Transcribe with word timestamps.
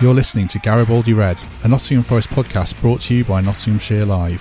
You're 0.00 0.14
listening 0.14 0.46
to 0.48 0.60
Garibaldi 0.60 1.12
Red, 1.12 1.42
a 1.64 1.68
Nottingham 1.68 2.04
Forest 2.04 2.28
podcast 2.28 2.80
brought 2.80 3.00
to 3.00 3.16
you 3.16 3.24
by 3.24 3.40
Nottinghamshire 3.40 4.04
Live. 4.06 4.40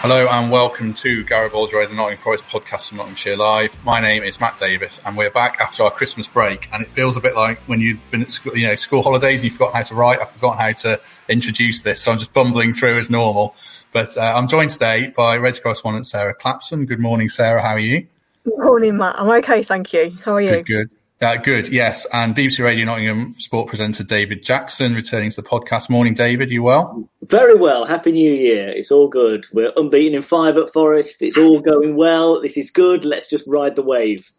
Hello 0.00 0.26
and 0.30 0.50
welcome 0.50 0.94
to 0.94 1.22
Garibaldi 1.24 1.76
Red, 1.76 1.90
the 1.90 1.96
Nottingham 1.96 2.16
Forest 2.16 2.44
podcast 2.44 2.88
from 2.88 2.96
Nottinghamshire 2.96 3.36
Live. 3.36 3.84
My 3.84 4.00
name 4.00 4.22
is 4.22 4.40
Matt 4.40 4.56
Davies, 4.56 5.02
and 5.04 5.18
we're 5.18 5.30
back 5.30 5.60
after 5.60 5.82
our 5.82 5.90
Christmas 5.90 6.26
break. 6.26 6.66
And 6.72 6.82
it 6.82 6.88
feels 6.88 7.18
a 7.18 7.20
bit 7.20 7.36
like 7.36 7.58
when 7.68 7.82
you've 7.82 8.00
been 8.10 8.22
at 8.22 8.30
school, 8.30 8.56
you 8.56 8.66
know, 8.66 8.74
school 8.74 9.02
holidays 9.02 9.40
and 9.40 9.44
you've 9.44 9.52
forgotten 9.52 9.76
how 9.76 9.82
to 9.82 9.94
write. 9.94 10.18
I've 10.18 10.30
forgotten 10.30 10.58
how 10.58 10.72
to 10.72 10.98
introduce 11.28 11.82
this, 11.82 12.00
so 12.00 12.10
I'm 12.10 12.18
just 12.18 12.32
bumbling 12.32 12.72
through 12.72 12.98
as 12.98 13.10
normal. 13.10 13.54
But 13.92 14.16
uh, 14.16 14.32
I'm 14.34 14.48
joined 14.48 14.70
today 14.70 15.12
by 15.14 15.36
Reds 15.36 15.60
correspondent 15.60 16.06
Sarah 16.06 16.34
Clapson. 16.34 16.86
Good 16.86 17.00
morning, 17.00 17.28
Sarah. 17.28 17.60
How 17.60 17.74
are 17.74 17.78
you? 17.78 18.06
Good 18.44 18.58
morning, 18.60 18.96
Matt. 18.96 19.16
I'm 19.18 19.28
okay, 19.28 19.62
thank 19.62 19.92
you. 19.92 20.16
How 20.24 20.32
are 20.36 20.40
you? 20.40 20.62
Good, 20.62 20.66
good. 20.66 20.90
Uh, 21.22 21.36
good, 21.36 21.68
yes. 21.68 22.06
And 22.14 22.34
BBC 22.34 22.64
Radio 22.64 22.86
Nottingham 22.86 23.34
sport 23.34 23.68
presenter 23.68 24.02
David 24.02 24.42
Jackson 24.42 24.94
returning 24.94 25.28
to 25.30 25.42
the 25.42 25.46
podcast. 25.46 25.90
Morning, 25.90 26.14
David. 26.14 26.50
You 26.50 26.62
well? 26.62 27.06
Very 27.26 27.54
well. 27.56 27.84
Happy 27.84 28.10
New 28.10 28.32
Year. 28.32 28.70
It's 28.70 28.90
all 28.90 29.06
good. 29.06 29.44
We're 29.52 29.70
unbeaten 29.76 30.14
in 30.14 30.22
five 30.22 30.56
at 30.56 30.72
Forest. 30.72 31.20
It's 31.20 31.36
all 31.36 31.60
going 31.60 31.96
well. 31.96 32.40
This 32.40 32.56
is 32.56 32.70
good. 32.70 33.04
Let's 33.04 33.28
just 33.28 33.46
ride 33.46 33.76
the 33.76 33.82
wave. 33.82 34.30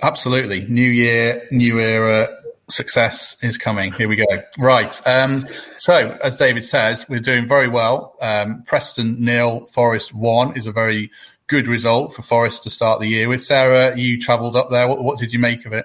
Absolutely. 0.00 0.64
New 0.66 0.80
year, 0.90 1.46
new 1.50 1.78
era. 1.78 2.28
Success 2.70 3.36
is 3.42 3.58
coming. 3.58 3.92
Here 3.92 4.08
we 4.08 4.16
go. 4.16 4.42
Right. 4.56 4.98
Um, 5.06 5.44
so, 5.76 6.16
as 6.24 6.38
David 6.38 6.64
says, 6.64 7.04
we're 7.06 7.20
doing 7.20 7.46
very 7.46 7.68
well. 7.68 8.16
Um, 8.22 8.62
Preston 8.66 9.22
nil, 9.22 9.66
Forest 9.66 10.14
one 10.14 10.56
is 10.56 10.66
a 10.66 10.72
very 10.72 11.10
good 11.48 11.66
result 11.66 12.14
for 12.14 12.22
Forest 12.22 12.62
to 12.62 12.70
start 12.70 13.00
the 13.00 13.08
year 13.08 13.28
with. 13.28 13.42
Sarah, 13.42 13.94
you 13.94 14.18
travelled 14.18 14.56
up 14.56 14.70
there. 14.70 14.88
What, 14.88 15.04
what 15.04 15.18
did 15.18 15.34
you 15.34 15.38
make 15.38 15.66
of 15.66 15.74
it? 15.74 15.84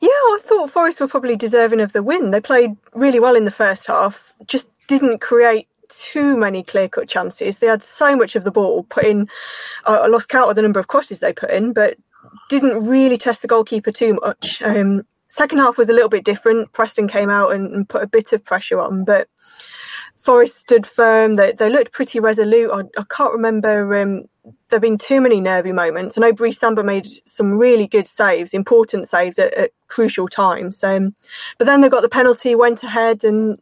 Yeah, 0.00 0.08
I 0.08 0.38
thought 0.40 0.70
Forest 0.70 1.00
were 1.00 1.08
probably 1.08 1.36
deserving 1.36 1.80
of 1.80 1.92
the 1.92 2.02
win. 2.02 2.30
They 2.30 2.40
played 2.40 2.76
really 2.94 3.20
well 3.20 3.36
in 3.36 3.44
the 3.44 3.50
first 3.50 3.86
half, 3.86 4.32
just 4.46 4.70
didn't 4.86 5.20
create 5.20 5.68
too 5.88 6.36
many 6.36 6.62
clear 6.62 6.88
cut 6.88 7.08
chances. 7.08 7.58
They 7.58 7.66
had 7.66 7.82
so 7.82 8.16
much 8.16 8.36
of 8.36 8.44
the 8.44 8.50
ball 8.50 8.84
put 8.84 9.04
in. 9.04 9.28
Uh, 9.84 10.00
I 10.02 10.06
lost 10.06 10.28
count 10.28 10.50
of 10.50 10.56
the 10.56 10.62
number 10.62 10.80
of 10.80 10.88
crosses 10.88 11.20
they 11.20 11.32
put 11.32 11.50
in, 11.50 11.72
but 11.72 11.96
didn't 12.48 12.86
really 12.86 13.16
test 13.16 13.42
the 13.42 13.48
goalkeeper 13.48 13.92
too 13.92 14.18
much. 14.22 14.60
Um, 14.62 15.02
second 15.28 15.58
half 15.58 15.78
was 15.78 15.88
a 15.88 15.92
little 15.92 16.08
bit 16.08 16.24
different. 16.24 16.72
Preston 16.72 17.08
came 17.08 17.30
out 17.30 17.52
and, 17.52 17.72
and 17.72 17.88
put 17.88 18.02
a 18.02 18.06
bit 18.06 18.32
of 18.32 18.44
pressure 18.44 18.80
on, 18.80 19.04
but 19.04 19.28
Forest 20.16 20.56
stood 20.56 20.86
firm. 20.86 21.34
They, 21.34 21.52
they 21.52 21.70
looked 21.70 21.92
pretty 21.92 22.20
resolute. 22.20 22.70
I, 22.72 22.80
I 23.00 23.04
can't 23.08 23.32
remember 23.32 23.96
um, 23.96 24.24
there 24.68 24.76
have 24.76 24.82
been 24.82 24.98
too 24.98 25.20
many 25.20 25.40
nervy 25.40 25.72
moments. 25.72 26.16
I 26.16 26.20
know 26.20 26.32
Brice 26.32 26.58
Samba 26.58 26.84
made 26.84 27.06
some 27.24 27.52
really 27.58 27.86
good 27.86 28.06
saves, 28.06 28.54
important 28.54 29.08
saves 29.08 29.38
at, 29.38 29.52
at 29.54 29.70
crucial 29.88 30.28
times. 30.28 30.82
Um, 30.84 31.14
but 31.58 31.66
then 31.66 31.80
they 31.80 31.88
got 31.88 32.02
the 32.02 32.08
penalty, 32.08 32.54
went 32.54 32.82
ahead, 32.82 33.24
and 33.24 33.60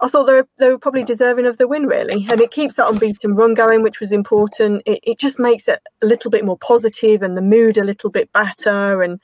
I 0.00 0.08
thought 0.08 0.24
they 0.24 0.34
were, 0.34 0.48
they 0.58 0.68
were 0.68 0.78
probably 0.78 1.02
deserving 1.04 1.46
of 1.46 1.58
the 1.58 1.66
win, 1.66 1.86
really. 1.86 2.26
And 2.30 2.40
it 2.40 2.52
keeps 2.52 2.74
that 2.76 2.88
unbeaten 2.88 3.32
run 3.32 3.54
going, 3.54 3.82
which 3.82 4.00
was 4.00 4.12
important. 4.12 4.82
It, 4.86 5.00
it 5.02 5.18
just 5.18 5.38
makes 5.38 5.66
it 5.66 5.80
a 6.02 6.06
little 6.06 6.30
bit 6.30 6.44
more 6.44 6.58
positive 6.58 7.22
and 7.22 7.36
the 7.36 7.42
mood 7.42 7.76
a 7.76 7.84
little 7.84 8.10
bit 8.10 8.32
better 8.32 9.02
and 9.02 9.20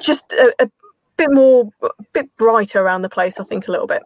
just 0.00 0.32
a, 0.32 0.52
a 0.58 0.70
bit 1.16 1.32
more, 1.32 1.70
a 1.82 1.90
bit 2.12 2.34
brighter 2.36 2.80
around 2.80 3.02
the 3.02 3.08
place, 3.08 3.38
I 3.38 3.44
think, 3.44 3.68
a 3.68 3.70
little 3.70 3.86
bit. 3.86 4.02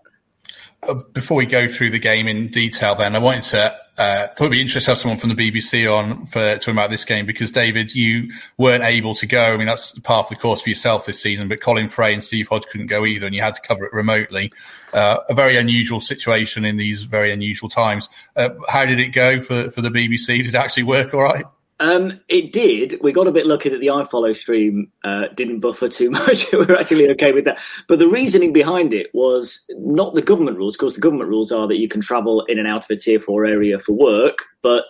Uh, 0.83 0.95
before 1.13 1.37
we 1.37 1.47
go 1.47 1.67
through 1.67 1.91
the 1.91 1.99
game 1.99 2.29
in 2.29 2.49
detail, 2.49 2.95
then 2.95 3.17
I 3.17 3.19
wanted 3.19 3.43
to 3.45 3.77
uh, 3.99 4.29
thought 4.29 4.45
it'd 4.45 4.53
be 4.53 4.61
interesting 4.61 4.87
to 4.87 4.91
have 4.93 4.99
someone 4.99 5.19
from 5.19 5.35
the 5.35 5.51
BBC 5.51 5.93
on 5.93 6.25
for 6.25 6.55
talking 6.59 6.75
about 6.75 6.91
this 6.91 7.05
game 7.05 7.27
because 7.27 7.51
David, 7.51 7.93
you 7.97 8.31
weren't 8.57 8.85
able 8.85 9.13
to 9.17 9.27
go. 9.27 9.53
I 9.53 9.57
mean, 9.57 9.67
that's 9.67 9.99
part 10.01 10.27
of 10.27 10.31
the 10.31 10.37
course 10.37 10.63
for 10.63 10.69
yourself 10.69 11.05
this 11.05 11.21
season, 11.21 11.49
but 11.49 11.61
Colin 11.61 11.89
Fray 11.89 12.13
and 12.15 12.23
Steve 12.23 12.47
Hodge 12.47 12.65
couldn't 12.67 12.87
go 12.87 13.05
either, 13.05 13.27
and 13.27 13.35
you 13.35 13.43
had 13.43 13.55
to 13.55 13.61
cover 13.61 13.85
it 13.85 13.93
remotely. 13.93 14.53
Uh, 14.95 15.19
a 15.29 15.35
very 15.35 15.57
unusual 15.57 15.99
situation 15.99 16.65
in 16.65 16.77
these 16.77 17.05
very 17.05 17.33
unusual 17.33 17.69
times. 17.69 18.09
Uh, 18.37 18.51
how 18.69 18.87
did 18.87 19.01
it 19.01 19.09
go 19.09 19.41
for 19.41 19.69
for 19.73 19.81
the 19.81 19.91
BBC? 19.91 20.45
Did 20.45 20.47
it 20.47 20.55
actually 20.55 20.85
work 20.85 21.13
all 21.13 21.23
right? 21.23 21.45
Um, 21.81 22.19
it 22.29 22.53
did. 22.53 22.99
We 23.03 23.13
got 23.13 23.29
a 23.29 23.33
bit 23.33 23.47
lucky 23.47 23.69
that 23.69 23.79
the 23.79 23.87
iFollow 23.87 24.35
stream 24.35 24.91
uh, 25.05 25.29
didn't 25.37 25.61
buffer 25.61 25.89
too 25.89 26.11
much. 26.11 26.51
we 26.53 26.59
were 26.59 26.77
actually 26.77 27.11
okay 27.13 27.33
with 27.33 27.45
that. 27.45 27.61
But 27.87 27.99
the 27.99 28.09
reasoning 28.09 28.53
behind 28.53 28.93
it 28.93 29.09
was 29.15 29.65
not 29.71 30.15
the 30.15 30.23
government 30.23 30.59
rules, 30.59 30.77
because 30.77 30.95
the 30.95 31.01
government 31.01 31.31
rules 31.31 31.53
are 31.53 31.69
that 31.69 31.79
you 31.79 31.89
can 31.89 32.01
travel 32.01 32.45
in 32.47 32.59
and 32.59 32.67
out 32.67 32.85
of 32.85 32.91
a 32.91 32.97
tier 32.97 33.21
four 33.21 33.45
area 33.45 33.79
for 33.79 33.93
work. 33.93 34.45
But 34.63 34.89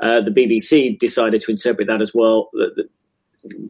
uh, 0.00 0.20
the 0.20 0.30
BBC 0.30 0.98
decided 0.98 1.40
to 1.42 1.50
interpret 1.50 1.88
that 1.88 2.02
as 2.02 2.12
well. 2.14 2.50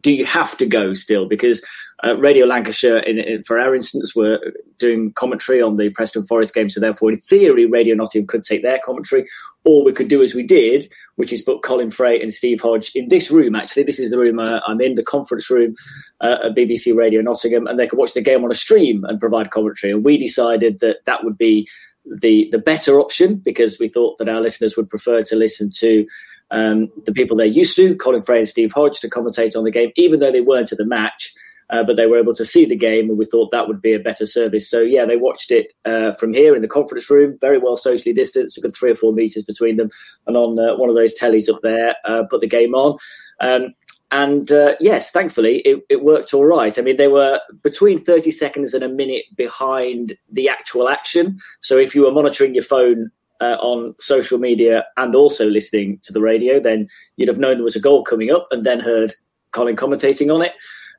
Do 0.01 0.11
you 0.11 0.25
have 0.25 0.57
to 0.57 0.65
go 0.65 0.93
still? 0.93 1.27
Because 1.27 1.63
uh, 2.05 2.17
Radio 2.17 2.45
Lancashire, 2.45 2.97
in, 2.99 3.19
in, 3.19 3.43
for 3.43 3.59
our 3.59 3.75
instance, 3.75 4.15
were 4.15 4.39
doing 4.77 5.13
commentary 5.13 5.61
on 5.61 5.75
the 5.75 5.89
Preston 5.91 6.23
Forest 6.23 6.53
game. 6.53 6.69
So, 6.69 6.79
therefore, 6.79 7.11
in 7.11 7.17
theory, 7.17 7.65
Radio 7.65 7.95
Nottingham 7.95 8.27
could 8.27 8.43
take 8.43 8.61
their 8.61 8.79
commentary. 8.83 9.25
Or 9.67 9.83
we 9.83 9.91
could 9.91 10.07
do 10.07 10.23
as 10.23 10.33
we 10.33 10.43
did, 10.43 10.87
which 11.17 11.33
is 11.33 11.41
put 11.41 11.61
Colin 11.61 11.89
Fray 11.89 12.21
and 12.21 12.33
Steve 12.33 12.61
Hodge 12.61 12.91
in 12.95 13.09
this 13.09 13.29
room. 13.29 13.53
Actually, 13.53 13.83
this 13.83 13.99
is 13.99 14.09
the 14.09 14.17
room 14.17 14.39
uh, 14.39 14.61
I'm 14.65 14.79
in, 14.79 14.95
the 14.95 15.03
conference 15.03 15.49
room 15.49 15.75
uh, 16.21 16.37
at 16.45 16.55
BBC 16.55 16.95
Radio 16.95 17.21
Nottingham, 17.21 17.67
and 17.67 17.77
they 17.77 17.87
could 17.87 17.99
watch 17.99 18.13
the 18.13 18.21
game 18.21 18.45
on 18.45 18.51
a 18.51 18.55
stream 18.55 19.03
and 19.03 19.19
provide 19.19 19.51
commentary. 19.51 19.91
And 19.91 20.05
we 20.05 20.17
decided 20.17 20.79
that 20.79 21.03
that 21.05 21.25
would 21.25 21.37
be 21.37 21.67
the 22.05 22.47
the 22.51 22.57
better 22.57 23.01
option 23.01 23.35
because 23.35 23.77
we 23.77 23.89
thought 23.89 24.17
that 24.17 24.29
our 24.29 24.39
listeners 24.39 24.77
would 24.77 24.87
prefer 24.87 25.21
to 25.23 25.35
listen 25.35 25.69
to 25.79 26.07
um, 26.51 26.89
the 27.05 27.11
people 27.11 27.35
they're 27.35 27.45
used 27.45 27.75
to, 27.75 27.95
Colin 27.97 28.21
Fray 28.21 28.39
and 28.39 28.47
Steve 28.47 28.71
Hodge, 28.71 29.01
to 29.01 29.09
commentate 29.09 29.57
on 29.57 29.65
the 29.65 29.71
game, 29.71 29.91
even 29.97 30.21
though 30.21 30.31
they 30.31 30.39
weren't 30.39 30.71
at 30.71 30.77
the 30.77 30.85
match 30.85 31.33
uh, 31.69 31.83
but 31.83 31.95
they 31.95 32.05
were 32.05 32.17
able 32.17 32.33
to 32.33 32.45
see 32.45 32.65
the 32.65 32.75
game, 32.75 33.09
and 33.09 33.17
we 33.17 33.25
thought 33.25 33.51
that 33.51 33.67
would 33.67 33.81
be 33.81 33.93
a 33.93 33.99
better 33.99 34.25
service. 34.25 34.69
So 34.69 34.81
yeah, 34.81 35.05
they 35.05 35.17
watched 35.17 35.51
it 35.51 35.73
uh, 35.85 36.13
from 36.13 36.33
here 36.33 36.55
in 36.55 36.61
the 36.61 36.67
conference 36.67 37.09
room, 37.09 37.37
very 37.39 37.57
well 37.57 37.77
socially 37.77 38.13
distanced, 38.13 38.57
a 38.57 38.61
good 38.61 38.75
three 38.75 38.91
or 38.91 38.95
four 38.95 39.13
meters 39.13 39.43
between 39.43 39.77
them, 39.77 39.89
and 40.25 40.37
on 40.37 40.57
uh, 40.59 40.75
one 40.77 40.89
of 40.89 40.95
those 40.95 41.17
tellies 41.17 41.53
up 41.53 41.61
there, 41.61 41.95
uh, 42.05 42.23
put 42.29 42.41
the 42.41 42.47
game 42.47 42.73
on. 42.73 42.97
Um, 43.39 43.73
and 44.09 44.51
uh, 44.51 44.75
yes, 44.79 45.11
thankfully, 45.11 45.57
it, 45.59 45.83
it, 45.89 46.03
worked 46.03 46.33
all 46.33 46.45
right. 46.45 46.77
I 46.79 46.81
mean, 46.81 46.95
they 46.95 47.09
were 47.09 47.41
between 47.61 47.99
30 47.99 48.31
seconds 48.31 48.73
and 48.73 48.83
a 48.83 48.87
minute 48.87 49.25
behind 49.35 50.17
the 50.31 50.47
actual 50.47 50.87
action. 50.87 51.39
So 51.59 51.77
if 51.77 51.93
you 51.93 52.03
were 52.03 52.11
monitoring 52.11 52.53
your 52.53 52.63
phone 52.63 53.11
uh, 53.41 53.57
on 53.59 53.95
social 53.99 54.37
media 54.37 54.85
and 54.95 55.13
also 55.13 55.49
listening 55.49 55.99
to 56.03 56.13
the 56.13 56.21
radio, 56.21 56.57
then 56.57 56.87
you'd 57.17 57.27
have 57.27 57.37
known 57.37 57.57
there 57.57 57.65
was 57.65 57.75
a 57.75 57.81
goal 57.81 58.03
coming 58.03 58.31
up 58.31 58.47
and 58.51 58.65
then 58.65 58.79
heard 58.79 59.13
Colin 59.51 59.75
commentating 59.75 60.33
on 60.33 60.41
it. 60.41 60.53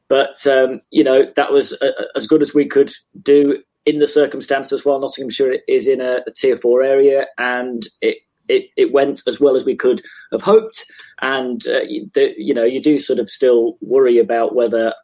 But 0.09 0.47
um, 0.47 0.81
you 0.91 1.05
know 1.05 1.25
that 1.37 1.53
was 1.53 1.73
a, 1.83 1.93
as 2.17 2.27
good 2.27 2.43
as 2.43 2.55
we 2.55 2.67
could 2.67 2.93
do 3.23 3.63
in 3.85 3.99
the 3.99 4.07
circumstances. 4.07 4.85
While 4.85 5.01
Nottinghamshire 5.01 5.59
is 5.69 5.87
in 5.87 6.01
a, 6.01 6.23
a 6.27 6.31
tier 6.31 6.57
four 6.57 6.83
area, 6.83 7.27
and 7.39 7.87
it, 8.01 8.19
it 8.49 8.67
it 8.77 8.93
went 8.93 9.23
as 9.27 9.39
well 9.41 9.57
as 9.57 9.65
we 9.65 9.77
could 9.77 10.03
have 10.33 10.43
hoped. 10.43 10.85
And 11.21 11.67
uh, 11.67 11.81
the, 12.15 12.35
you 12.37 12.55
know 12.55 12.65
you 12.65 12.81
do 12.81 12.99
sort 12.99 13.19
of 13.19 13.29
still 13.29 13.77
worry 13.81 14.19
about 14.19 14.55
whether 14.55 14.95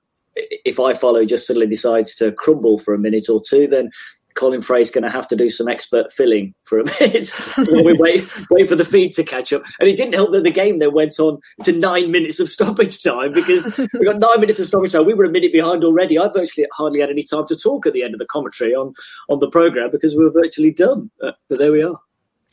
iFollow 0.66 1.28
just 1.28 1.46
suddenly 1.46 1.66
decides 1.66 2.14
to 2.16 2.32
crumble 2.32 2.78
for 2.78 2.94
a 2.94 2.98
minute 2.98 3.28
or 3.28 3.40
two, 3.40 3.66
then 3.66 3.90
Colin 4.34 4.62
Fray's 4.62 4.90
going 4.90 5.04
to 5.04 5.10
have 5.10 5.28
to 5.28 5.36
do 5.36 5.48
some 5.48 5.68
expert 5.68 6.12
filling 6.12 6.54
for 6.62 6.78
a 6.78 6.84
bit 6.98 7.32
we 7.58 7.92
wait, 7.92 8.24
wait 8.50 8.68
for 8.68 8.76
the 8.76 8.84
feed 8.84 9.12
to 9.14 9.24
catch 9.24 9.52
up. 9.52 9.62
And 9.80 9.88
it 9.88 9.96
didn't 9.96 10.14
help 10.14 10.32
that 10.32 10.44
the 10.44 10.50
game 10.50 10.78
then 10.78 10.92
went 10.92 11.18
on 11.18 11.40
to 11.64 11.72
nine 11.72 12.10
minutes 12.10 12.40
of 12.40 12.48
stoppage 12.48 13.02
time 13.02 13.32
because 13.32 13.66
we 13.76 14.04
got 14.04 14.18
nine 14.18 14.40
minutes 14.40 14.58
of 14.60 14.66
stoppage 14.66 14.92
time. 14.92 15.06
We 15.06 15.14
were 15.14 15.24
a 15.24 15.30
minute 15.30 15.52
behind 15.52 15.84
already. 15.84 16.18
I 16.18 16.28
virtually 16.28 16.66
hardly 16.72 17.00
had 17.00 17.10
any 17.10 17.22
time 17.22 17.46
to 17.46 17.56
talk 17.56 17.86
at 17.86 17.92
the 17.92 18.02
end 18.02 18.14
of 18.14 18.18
the 18.18 18.26
commentary 18.26 18.74
on, 18.74 18.92
on 19.28 19.38
the 19.38 19.50
programme 19.50 19.90
because 19.90 20.14
we 20.14 20.24
were 20.24 20.32
virtually 20.32 20.72
done. 20.72 21.10
But 21.20 21.36
there 21.48 21.72
we 21.72 21.82
are. 21.82 21.98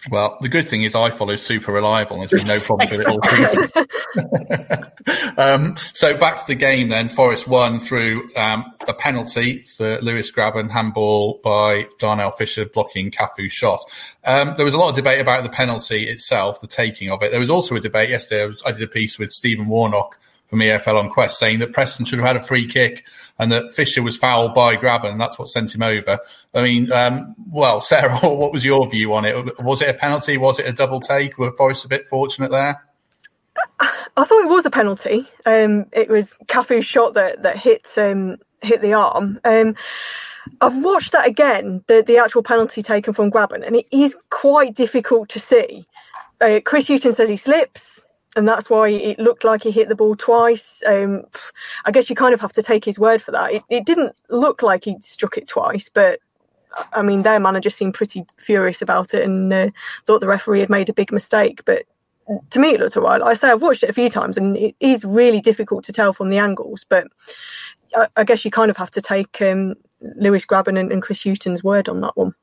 Well, 0.10 0.38
the 0.42 0.50
good 0.50 0.68
thing 0.68 0.82
is 0.82 0.96
iFollow 0.96 1.38
super 1.38 1.72
reliable. 1.72 2.18
There's 2.18 2.32
been 2.32 2.48
no 2.48 2.60
problem 2.60 2.90
with 2.90 3.02
it 3.02 3.08
all. 3.08 3.22
um, 5.38 5.76
so 5.94 6.18
back 6.18 6.38
to 6.38 6.44
the 6.48 6.56
game 6.56 6.90
then. 6.90 7.08
Forest 7.08 7.48
won 7.48 7.80
through 7.80 8.30
um, 8.36 8.66
a 8.88 8.94
penalty 8.96 9.60
for 9.60 10.00
Lewis 10.02 10.32
Grabban, 10.32 10.72
handball 10.72 11.40
by 11.44 11.88
Darnell 12.00 12.32
Fisher 12.32 12.66
blocking 12.66 13.12
Cafu's 13.12 13.52
shot. 13.52 13.80
Um, 14.26 14.56
there 14.56 14.66
was 14.66 14.74
a 14.74 14.80
lot 14.80 14.90
of 14.90 14.96
debate 14.96 15.22
about 15.22 15.44
the 15.44 15.50
penalty 15.50 16.08
itself, 16.10 16.62
the 16.62 16.68
taking 16.68 17.12
of 17.12 17.22
it. 17.22 17.30
There 17.30 17.40
was 17.40 17.52
also 17.52 17.76
a 17.76 17.80
debate 17.80 18.10
yesterday. 18.10 18.42
I, 18.42 18.46
was, 18.48 18.64
I 18.66 18.72
did 18.72 18.82
a 18.82 18.88
piece 18.88 19.20
with 19.20 19.30
Stephen 19.30 19.68
Warnock 19.68 20.18
from 20.52 20.60
EFL 20.60 21.00
on 21.00 21.10
Quest 21.10 21.40
saying 21.40 21.60
that 21.60 21.72
Preston 21.72 22.06
should 22.06 22.20
have 22.20 22.28
had 22.28 22.36
a 22.36 22.42
free 22.42 22.68
kick 22.68 23.06
and 23.40 23.50
that 23.54 23.72
Fisher 23.72 24.04
was 24.04 24.18
fouled 24.18 24.54
by 24.54 24.76
Grabban 24.76 25.12
and 25.12 25.20
that's 25.20 25.40
what 25.40 25.48
sent 25.48 25.74
him 25.74 25.82
over. 25.82 26.20
I 26.54 26.62
mean, 26.62 26.92
um, 26.92 27.34
well, 27.50 27.80
Sarah, 27.82 28.18
what 28.18 28.52
was 28.52 28.66
your 28.66 28.88
view 28.90 29.14
on 29.14 29.24
it? 29.24 29.64
Was 29.64 29.82
it 29.82 29.88
a 29.88 29.94
penalty? 29.94 30.38
Was 30.38 30.60
it 30.60 30.68
a 30.68 30.74
double 30.74 31.00
take? 31.00 31.38
Were 31.38 31.56
Forest 31.56 31.86
a 31.86 31.88
bit 31.88 32.04
fortunate 32.04 32.52
there? 32.52 32.86
I 33.80 34.26
thought 34.26 34.44
it 34.44 34.50
was 34.50 34.66
a 34.66 34.70
penalty. 34.70 35.26
Um, 35.46 35.86
it 35.94 36.10
was 36.10 36.34
Cafu's 36.48 36.86
shot 36.86 37.14
that 37.14 37.44
that 37.44 37.58
hit 37.58 37.88
um, 37.98 38.38
hit 38.62 38.82
the 38.82 38.94
arm. 38.94 39.40
Um, 39.44 39.76
I've 40.60 40.78
watched 40.84 41.12
that 41.12 41.28
again, 41.28 41.84
the 41.88 42.04
the 42.06 42.18
actual 42.18 42.44
penalty 42.44 42.82
taken 42.82 43.14
from 43.14 43.32
Grabban, 43.32 43.66
and 43.66 43.76
it 43.76 43.86
is 43.92 44.16
quite 44.30 44.76
difficult 44.76 45.30
to 45.30 45.40
see. 45.40 45.86
Uh, 46.40 46.60
Chris 46.64 46.88
Hughton 46.88 47.12
says 47.12 47.30
he 47.30 47.38
slips 47.38 48.01
and 48.36 48.48
that's 48.48 48.70
why 48.70 48.90
it 48.90 49.20
looked 49.20 49.44
like 49.44 49.64
he 49.64 49.72
hit 49.72 49.90
the 49.90 49.96
ball 49.96 50.16
twice. 50.16 50.82
Um, 50.88 51.24
I 51.86 51.92
guess 51.92 52.10
you 52.10 52.16
kind 52.16 52.34
of 52.34 52.42
have 52.42 52.54
to 52.54 52.64
take 52.64 52.86
his 52.86 52.98
word 52.98 53.22
for 53.22 53.32
that. 53.32 53.52
It, 53.52 53.64
it 53.70 53.86
didn't 53.86 54.16
look 54.30 54.62
like 54.62 54.86
he 54.86 54.96
struck 55.02 55.38
it 55.38 55.48
twice, 55.48 55.90
but 55.94 56.20
I 56.94 57.02
mean, 57.02 57.24
their 57.24 57.40
manager 57.40 57.70
seemed 57.70 57.94
pretty 57.94 58.26
furious 58.38 58.82
about 58.82 59.14
it 59.14 59.24
and 59.24 59.52
uh, 59.52 59.70
thought 60.06 60.22
the 60.22 60.28
referee 60.28 60.62
had 60.62 60.70
made 60.70 60.90
a 60.90 60.94
big 60.94 61.12
mistake. 61.12 61.62
But 61.66 61.84
to 62.52 62.60
me, 62.60 62.70
it 62.70 62.80
looked 62.80 62.96
all 62.96 63.04
right. 63.04 63.22
I 63.22 63.34
say 63.34 63.50
I've 63.50 63.62
watched 63.62 63.84
it 63.84 63.90
a 63.90 63.94
few 63.94 64.10
times, 64.10 64.38
and 64.38 64.56
it 64.56 64.76
is 64.80 65.04
really 65.04 65.42
difficult 65.42 65.84
to 65.86 65.94
tell 65.94 66.14
from 66.14 66.30
the 66.30 66.38
angles. 66.38 66.86
But 66.88 67.08
I, 67.96 68.08
I 68.16 68.24
guess 68.24 68.46
you 68.46 68.52
kind 68.52 68.72
of 68.72 68.78
have 68.78 68.92
to 68.92 69.02
take 69.02 69.42
um, 69.42 69.76
Lewis 70.16 70.46
Grabban 70.46 70.80
and, 70.80 70.92
and 70.92 71.02
Chris 71.02 71.24
Hughton's 71.26 71.64
word 71.64 71.90
on 71.90 72.02
that 72.02 72.16
one. 72.16 72.34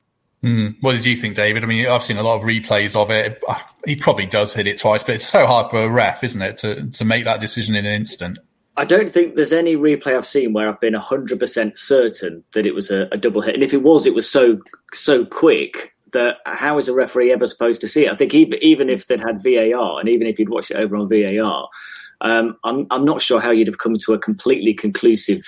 Mm. 0.43 0.77
What 0.81 0.93
did 0.93 1.05
you 1.05 1.15
think, 1.15 1.35
David? 1.35 1.63
I 1.63 1.67
mean, 1.67 1.87
I've 1.87 2.03
seen 2.03 2.17
a 2.17 2.23
lot 2.23 2.37
of 2.37 2.43
replays 2.43 2.95
of 2.95 3.11
it. 3.11 3.43
He 3.85 3.95
probably 3.95 4.25
does 4.25 4.53
hit 4.53 4.67
it 4.67 4.77
twice, 4.77 5.03
but 5.03 5.15
it's 5.15 5.27
so 5.27 5.45
hard 5.45 5.69
for 5.69 5.83
a 5.83 5.89
ref, 5.89 6.23
isn't 6.23 6.41
it, 6.41 6.57
to, 6.59 6.89
to 6.91 7.05
make 7.05 7.25
that 7.25 7.41
decision 7.41 7.75
in 7.75 7.85
an 7.85 7.93
instant? 7.93 8.39
I 8.77 8.85
don't 8.85 9.09
think 9.09 9.35
there's 9.35 9.51
any 9.51 9.75
replay 9.75 10.15
I've 10.15 10.25
seen 10.25 10.53
where 10.53 10.69
I've 10.69 10.79
been 10.79 10.93
100% 10.93 11.77
certain 11.77 12.43
that 12.53 12.65
it 12.65 12.73
was 12.73 12.89
a, 12.89 13.09
a 13.11 13.17
double 13.17 13.41
hit. 13.41 13.55
And 13.55 13.63
if 13.63 13.73
it 13.73 13.83
was, 13.83 14.05
it 14.05 14.15
was 14.15 14.29
so 14.29 14.59
so 14.93 15.25
quick 15.25 15.93
that 16.13 16.37
how 16.45 16.77
is 16.77 16.87
a 16.87 16.93
referee 16.93 17.33
ever 17.33 17.45
supposed 17.45 17.81
to 17.81 17.89
see 17.89 18.05
it? 18.05 18.11
I 18.11 18.15
think 18.15 18.33
even 18.33 18.57
even 18.61 18.89
if 18.89 19.07
they'd 19.07 19.19
had 19.19 19.43
VAR 19.43 19.99
and 19.99 20.07
even 20.07 20.27
if 20.27 20.39
you'd 20.39 20.49
watched 20.49 20.71
it 20.71 20.77
over 20.77 20.95
on 20.95 21.09
VAR, 21.09 21.67
um, 22.21 22.57
I'm 22.63 22.87
I'm 22.89 23.03
not 23.03 23.21
sure 23.21 23.41
how 23.41 23.51
you'd 23.51 23.67
have 23.67 23.79
come 23.79 23.97
to 23.97 24.13
a 24.13 24.19
completely 24.19 24.73
conclusive 24.73 25.43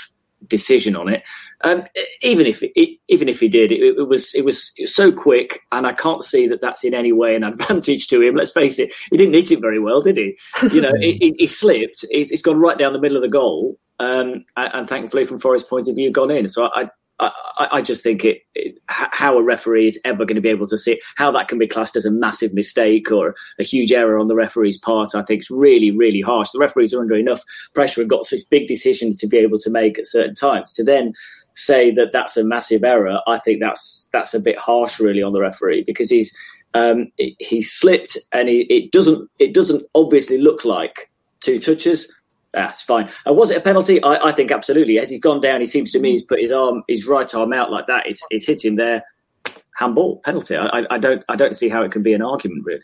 decision 0.48 0.96
on 0.96 1.10
it. 1.10 1.24
Um, 1.64 1.84
even 2.22 2.48
if 2.48 2.64
it, 2.64 2.98
even 3.08 3.30
if 3.30 3.40
he 3.40 3.48
did, 3.48 3.72
it, 3.72 3.82
it, 3.82 4.08
was 4.08 4.34
it 4.34 4.44
was 4.44 4.74
so 4.86 5.12
quick, 5.12 5.60
and 5.72 5.86
I 5.86 5.94
can't 5.94 6.24
see 6.24 6.48
that 6.48 6.62
that's 6.62 6.84
in 6.84 6.94
any 6.94 7.12
way 7.12 7.36
an 7.36 7.44
advantage 7.46 8.08
to 8.08 8.22
him. 8.22 8.36
Let's 8.36 8.52
face 8.52 8.80
it, 8.80 8.92
he 9.10 9.18
didn't 9.18 9.36
hit 9.36 9.52
it 9.52 9.62
very 9.62 9.80
well, 9.80 10.02
did 10.02 10.18
he? 10.18 10.38
You 10.72 10.82
know, 10.82 10.94
he, 11.00 11.36
he, 11.38 11.48
slipped. 11.48 12.06
He's, 12.10 12.30
he's 12.30 12.42
gone 12.42 12.60
right 12.60 12.78
down 12.78 12.94
the 12.94 13.00
middle 13.00 13.18
of 13.18 13.24
the 13.24 13.30
goal, 13.30 13.78
um, 14.00 14.46
and, 14.56 14.74
and, 14.74 14.90
thankfully, 14.90 15.26
from 15.26 15.38
Forest's 15.38 15.68
point 15.68 15.88
of 15.88 15.96
view, 15.96 16.12
gone 16.12 16.32
in. 16.32 16.48
So 16.48 16.70
I. 16.74 16.90
I, 17.22 17.68
I 17.74 17.82
just 17.82 18.04
think 18.04 18.26
it, 18.26 18.42
it, 18.56 18.76
how 18.88 19.38
a 19.38 19.44
referee 19.44 19.86
is 19.86 20.00
ever 20.04 20.26
going 20.26 20.36
to 20.36 20.42
be 20.42 20.50
able 20.50 20.68
to 20.68 20.78
see 20.78 21.00
how 21.16 21.32
that 21.32 21.48
can 21.48 21.60
be 21.60 21.68
classed 21.68 21.96
as 21.96 22.06
a 22.06 22.12
massive 22.12 22.54
mistake 22.54 23.12
or 23.12 23.36
a 23.60 23.64
huge 23.64 23.92
error 23.92 24.18
on 24.18 24.28
the 24.28 24.36
referee's 24.36 24.78
part. 24.78 25.14
I 25.14 25.22
think 25.22 25.42
is 25.42 25.52
really, 25.52 25.92
really 25.92 26.22
harsh. 26.22 26.50
The 26.52 26.60
referees 26.60 26.94
are 26.94 27.02
under 27.02 27.16
enough 27.16 27.44
pressure 27.74 28.02
and 28.02 28.10
got 28.10 28.26
such 28.26 28.50
big 28.50 28.68
decisions 28.68 29.16
to 29.18 29.28
be 29.28 29.38
able 29.38 29.60
to 29.60 29.70
make 29.70 30.00
at 30.00 30.08
certain 30.08 30.36
times. 30.36 30.74
To 30.74 30.84
then 30.84 31.14
say 31.54 31.92
that 31.92 32.12
that's 32.12 32.38
a 32.38 32.44
massive 32.44 32.84
error, 32.84 33.20
I 33.28 33.38
think 33.40 33.60
that's 33.60 34.10
that's 34.12 34.34
a 34.34 34.40
bit 34.40 34.58
harsh, 34.58 35.00
really, 35.00 35.22
on 35.22 35.34
the 35.34 35.42
referee 35.42 35.84
because 35.86 36.10
he's 36.10 36.36
um, 36.74 37.12
he 37.18 37.62
slipped 37.62 38.18
and 38.32 38.50
he, 38.50 38.62
it 38.62 38.92
doesn't 38.92 39.30
it 39.40 39.54
doesn't 39.54 39.86
obviously 39.94 40.38
look 40.38 40.66
like 40.66 41.12
two 41.42 41.60
touches. 41.60 42.18
That's 42.54 42.82
fine. 42.82 43.10
Was 43.26 43.50
it 43.50 43.58
a 43.58 43.62
penalty? 43.62 44.04
I, 44.04 44.30
I, 44.30 44.32
think 44.34 44.52
absolutely. 44.52 45.00
As 45.00 45.10
he's 45.10 45.22
gone 45.22 45.40
down, 45.40 45.62
he 45.62 45.66
seems 45.66 45.92
to 45.94 46.00
me 46.00 46.12
he's 46.12 46.24
put 46.24 46.42
his 46.42 46.52
arm, 46.52 46.84
his 46.88 47.06
right 47.06 47.34
arm 47.34 47.54
out 47.54 47.72
like 47.72 47.88
that. 47.88 48.06
He's, 48.06 48.22
he's 48.30 48.46
hit 48.46 48.66
him 48.66 48.76
there. 48.76 49.04
Handball 49.76 50.18
penalty. 50.18 50.58
I, 50.58 50.86
I, 50.90 50.98
don't 50.98 51.24
I 51.30 51.38
don't 51.38 51.56
see 51.56 51.70
how 51.70 51.82
it 51.82 51.92
can 51.92 52.04
be 52.04 52.14
an 52.14 52.22
argument 52.22 52.66
really. 52.66 52.84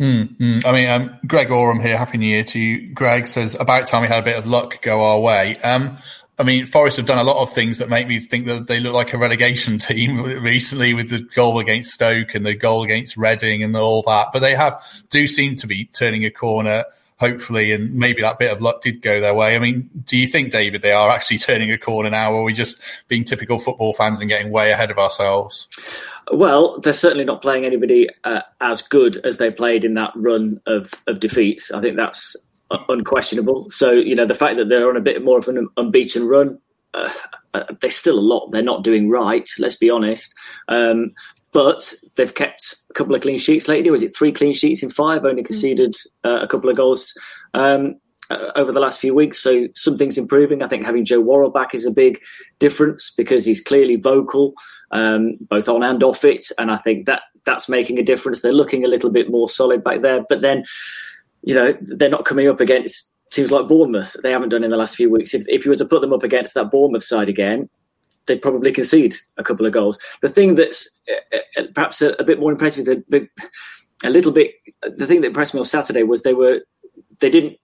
Mm, 0.00 0.36
mm. 0.36 0.66
I 0.66 0.72
mean, 0.72 0.88
um, 0.88 1.18
Greg 1.26 1.50
Oram 1.50 1.80
here. 1.80 1.96
Happy 1.96 2.18
New 2.18 2.26
Year 2.26 2.44
to 2.44 2.58
you. 2.58 2.92
Greg 2.92 3.26
says 3.26 3.54
about 3.58 3.86
time 3.86 4.02
we 4.02 4.08
had 4.08 4.18
a 4.18 4.22
bit 4.22 4.36
of 4.36 4.46
luck 4.46 4.82
go 4.82 5.02
our 5.02 5.18
way. 5.18 5.56
Um, 5.58 5.96
I 6.38 6.42
mean, 6.42 6.66
Forest 6.66 6.98
have 6.98 7.06
done 7.06 7.18
a 7.18 7.24
lot 7.24 7.42
of 7.42 7.50
things 7.50 7.78
that 7.78 7.88
make 7.88 8.06
me 8.06 8.20
think 8.20 8.44
that 8.44 8.66
they 8.66 8.78
look 8.78 8.92
like 8.92 9.14
a 9.14 9.18
relegation 9.18 9.78
team 9.78 10.22
recently 10.42 10.92
with 10.92 11.08
the 11.08 11.20
goal 11.34 11.58
against 11.58 11.92
Stoke 11.92 12.34
and 12.34 12.44
the 12.44 12.54
goal 12.54 12.82
against 12.82 13.16
Reading 13.16 13.62
and 13.62 13.74
all 13.74 14.02
that. 14.02 14.28
But 14.32 14.40
they 14.40 14.54
have 14.54 14.84
do 15.08 15.26
seem 15.26 15.56
to 15.56 15.66
be 15.66 15.86
turning 15.86 16.24
a 16.24 16.30
corner, 16.30 16.84
hopefully, 17.18 17.72
and 17.72 17.94
maybe 17.94 18.20
that 18.22 18.38
bit 18.38 18.52
of 18.52 18.60
luck 18.60 18.82
did 18.82 19.02
go 19.02 19.20
their 19.20 19.34
way. 19.34 19.56
I 19.56 19.58
mean, 19.58 19.90
do 20.04 20.16
you 20.16 20.26
think, 20.26 20.50
David, 20.50 20.82
they 20.82 20.92
are 20.92 21.10
actually 21.10 21.38
turning 21.38 21.70
a 21.72 21.78
corner 21.78 22.10
now, 22.10 22.32
or 22.32 22.42
are 22.42 22.44
we 22.44 22.52
just 22.52 22.80
being 23.08 23.24
typical 23.24 23.58
football 23.58 23.92
fans 23.92 24.20
and 24.20 24.28
getting 24.28 24.50
way 24.50 24.70
ahead 24.70 24.90
of 24.90 24.98
ourselves? 24.98 25.68
Well, 26.32 26.78
they're 26.80 26.92
certainly 26.92 27.24
not 27.24 27.42
playing 27.42 27.64
anybody 27.64 28.08
uh, 28.24 28.40
as 28.60 28.82
good 28.82 29.18
as 29.24 29.36
they 29.36 29.50
played 29.50 29.84
in 29.84 29.94
that 29.94 30.12
run 30.16 30.60
of, 30.66 30.92
of 31.06 31.20
defeats. 31.20 31.70
I 31.70 31.80
think 31.80 31.96
that's 31.96 32.36
unquestionable. 32.88 33.70
So 33.70 33.92
you 33.92 34.14
know 34.14 34.26
the 34.26 34.34
fact 34.34 34.56
that 34.56 34.68
they're 34.68 34.88
on 34.88 34.96
a 34.96 35.00
bit 35.00 35.24
more 35.24 35.38
of 35.38 35.48
an 35.48 35.68
unbeaten 35.76 36.26
run, 36.26 36.58
uh, 36.94 37.12
uh, 37.54 37.64
there's 37.80 37.96
still 37.96 38.18
a 38.18 38.20
lot 38.20 38.50
they're 38.50 38.62
not 38.62 38.84
doing 38.84 39.08
right. 39.08 39.48
Let's 39.58 39.76
be 39.76 39.90
honest. 39.90 40.34
Um, 40.68 41.12
but 41.56 41.94
they've 42.16 42.34
kept 42.34 42.76
a 42.90 42.92
couple 42.92 43.14
of 43.14 43.22
clean 43.22 43.38
sheets 43.38 43.66
lately. 43.66 43.90
Was 43.90 44.02
it 44.02 44.14
three 44.14 44.30
clean 44.30 44.52
sheets 44.52 44.82
in 44.82 44.90
five? 44.90 45.24
Only 45.24 45.42
mm. 45.42 45.46
conceded 45.46 45.96
uh, 46.22 46.40
a 46.42 46.46
couple 46.46 46.68
of 46.68 46.76
goals 46.76 47.14
um, 47.54 47.94
uh, 48.28 48.52
over 48.56 48.72
the 48.72 48.78
last 48.78 49.00
few 49.00 49.14
weeks. 49.14 49.42
So 49.42 49.66
something's 49.74 50.18
improving. 50.18 50.62
I 50.62 50.68
think 50.68 50.84
having 50.84 51.06
Joe 51.06 51.22
Worrall 51.22 51.48
back 51.48 51.74
is 51.74 51.86
a 51.86 51.90
big 51.90 52.20
difference 52.58 53.10
because 53.16 53.46
he's 53.46 53.62
clearly 53.62 53.96
vocal, 53.96 54.52
um, 54.90 55.38
both 55.48 55.66
on 55.66 55.82
and 55.82 56.02
off 56.02 56.24
it. 56.24 56.44
And 56.58 56.70
I 56.70 56.76
think 56.76 57.06
that 57.06 57.22
that's 57.46 57.70
making 57.70 57.98
a 57.98 58.02
difference. 58.02 58.42
They're 58.42 58.52
looking 58.52 58.84
a 58.84 58.88
little 58.88 59.10
bit 59.10 59.30
more 59.30 59.48
solid 59.48 59.82
back 59.82 60.02
there. 60.02 60.26
But 60.28 60.42
then 60.42 60.62
you 61.40 61.54
know, 61.54 61.74
they're 61.80 62.10
not 62.10 62.26
coming 62.26 62.48
up 62.48 62.60
against 62.60 63.14
teams 63.30 63.50
like 63.50 63.66
Bournemouth. 63.66 64.14
They 64.22 64.32
haven't 64.32 64.50
done 64.50 64.62
in 64.62 64.70
the 64.70 64.76
last 64.76 64.94
few 64.94 65.10
weeks. 65.10 65.32
If, 65.32 65.48
if 65.48 65.64
you 65.64 65.70
were 65.70 65.78
to 65.78 65.86
put 65.86 66.02
them 66.02 66.12
up 66.12 66.22
against 66.22 66.52
that 66.52 66.70
Bournemouth 66.70 67.04
side 67.04 67.30
again, 67.30 67.70
they'd 68.26 68.42
probably 68.42 68.72
concede 68.72 69.14
a 69.36 69.44
couple 69.44 69.66
of 69.66 69.72
goals. 69.72 69.98
The 70.20 70.28
thing 70.28 70.54
that's 70.54 70.88
uh, 71.10 71.38
uh 71.58 71.62
perhaps 71.74 72.02
a, 72.02 72.10
a, 72.18 72.24
bit 72.24 72.40
more 72.40 72.52
impressive, 72.52 72.88
a, 72.88 73.28
a 74.04 74.10
little 74.10 74.32
bit, 74.32 74.52
the 74.82 75.06
thing 75.06 75.20
that 75.20 75.28
impressed 75.28 75.54
me 75.54 75.60
on 75.60 75.66
Saturday 75.66 76.02
was 76.02 76.22
they 76.22 76.34
were, 76.34 76.60
they 77.20 77.30
didn't 77.30 77.56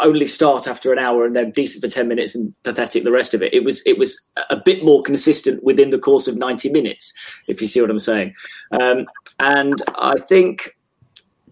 only 0.00 0.26
start 0.26 0.66
after 0.66 0.92
an 0.92 0.98
hour 0.98 1.24
and 1.24 1.36
then 1.36 1.52
decent 1.52 1.82
for 1.82 1.90
10 1.90 2.08
minutes 2.08 2.34
and 2.34 2.52
pathetic 2.64 3.04
the 3.04 3.12
rest 3.12 3.32
of 3.32 3.42
it. 3.42 3.54
It 3.54 3.64
was, 3.64 3.82
it 3.86 3.98
was 3.98 4.20
a 4.50 4.56
bit 4.56 4.84
more 4.84 5.02
consistent 5.02 5.62
within 5.62 5.90
the 5.90 5.98
course 5.98 6.26
of 6.26 6.36
90 6.36 6.70
minutes, 6.70 7.12
if 7.46 7.60
you 7.60 7.68
see 7.68 7.80
what 7.80 7.90
I'm 7.90 7.98
saying. 7.98 8.34
Um, 8.72 9.06
and 9.38 9.80
I 9.96 10.16
think 10.16 10.70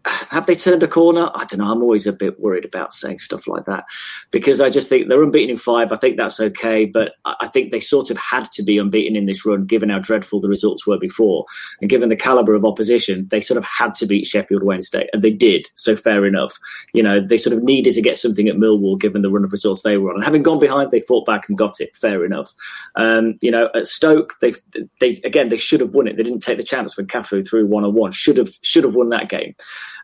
have 0.06 0.46
they 0.46 0.54
turned 0.54 0.82
a 0.82 0.88
corner? 0.88 1.30
I 1.34 1.44
don't 1.44 1.58
know. 1.58 1.70
I'm 1.70 1.82
always 1.82 2.06
a 2.06 2.12
bit 2.12 2.40
worried 2.40 2.64
about 2.64 2.92
saying 2.92 3.20
stuff 3.20 3.46
like 3.46 3.66
that 3.66 3.84
because 4.30 4.60
I 4.60 4.68
just 4.68 4.88
think 4.88 5.08
they're 5.08 5.22
unbeaten 5.22 5.50
in 5.50 5.56
five. 5.56 5.92
I 5.92 5.96
think 5.96 6.16
that's 6.16 6.40
okay, 6.40 6.84
but 6.84 7.14
I 7.24 7.46
think 7.48 7.70
they 7.70 7.80
sort 7.80 8.10
of 8.10 8.16
had 8.16 8.44
to 8.52 8.62
be 8.62 8.78
unbeaten 8.78 9.16
in 9.16 9.26
this 9.26 9.44
run 9.46 9.64
given 9.64 9.90
how 9.90 10.00
dreadful 10.00 10.40
the 10.40 10.48
results 10.48 10.86
were 10.86 10.98
before. 10.98 11.44
And 11.80 11.88
given 11.88 12.08
the 12.08 12.16
caliber 12.16 12.54
of 12.54 12.64
opposition, 12.64 13.28
they 13.30 13.40
sort 13.40 13.58
of 13.58 13.64
had 13.64 13.94
to 13.96 14.06
beat 14.06 14.26
Sheffield 14.26 14.64
Wednesday, 14.64 15.08
and 15.12 15.22
they 15.22 15.30
did. 15.30 15.68
So 15.74 15.94
fair 15.94 16.26
enough. 16.26 16.58
You 16.92 17.02
know, 17.02 17.20
they 17.20 17.36
sort 17.36 17.56
of 17.56 17.62
needed 17.62 17.94
to 17.94 18.02
get 18.02 18.16
something 18.16 18.48
at 18.48 18.56
Millwall 18.56 18.98
given 18.98 19.22
the 19.22 19.30
run 19.30 19.44
of 19.44 19.52
results 19.52 19.82
they 19.82 19.98
were 19.98 20.10
on. 20.10 20.16
And 20.16 20.24
having 20.24 20.42
gone 20.42 20.58
behind, 20.58 20.90
they 20.90 21.00
fought 21.00 21.26
back 21.26 21.48
and 21.48 21.56
got 21.56 21.80
it. 21.80 21.96
Fair 21.96 22.24
enough. 22.24 22.52
Um, 22.96 23.38
you 23.40 23.50
know, 23.50 23.68
at 23.74 23.86
Stoke, 23.86 24.34
they 24.40 24.52
they 25.00 25.20
again 25.24 25.48
they 25.48 25.56
should 25.56 25.80
have 25.80 25.94
won 25.94 26.08
it. 26.08 26.16
They 26.16 26.22
didn't 26.22 26.40
take 26.40 26.56
the 26.56 26.64
chance 26.64 26.96
when 26.96 27.06
Cafu 27.06 27.46
through 27.46 27.66
one 27.66 27.84
on 27.84 27.94
one. 27.94 28.10
Should 28.12 28.36
have 28.38 28.50
should 28.62 28.84
have 28.84 28.94
won 28.94 29.10
that 29.10 29.28
game. 29.28 29.54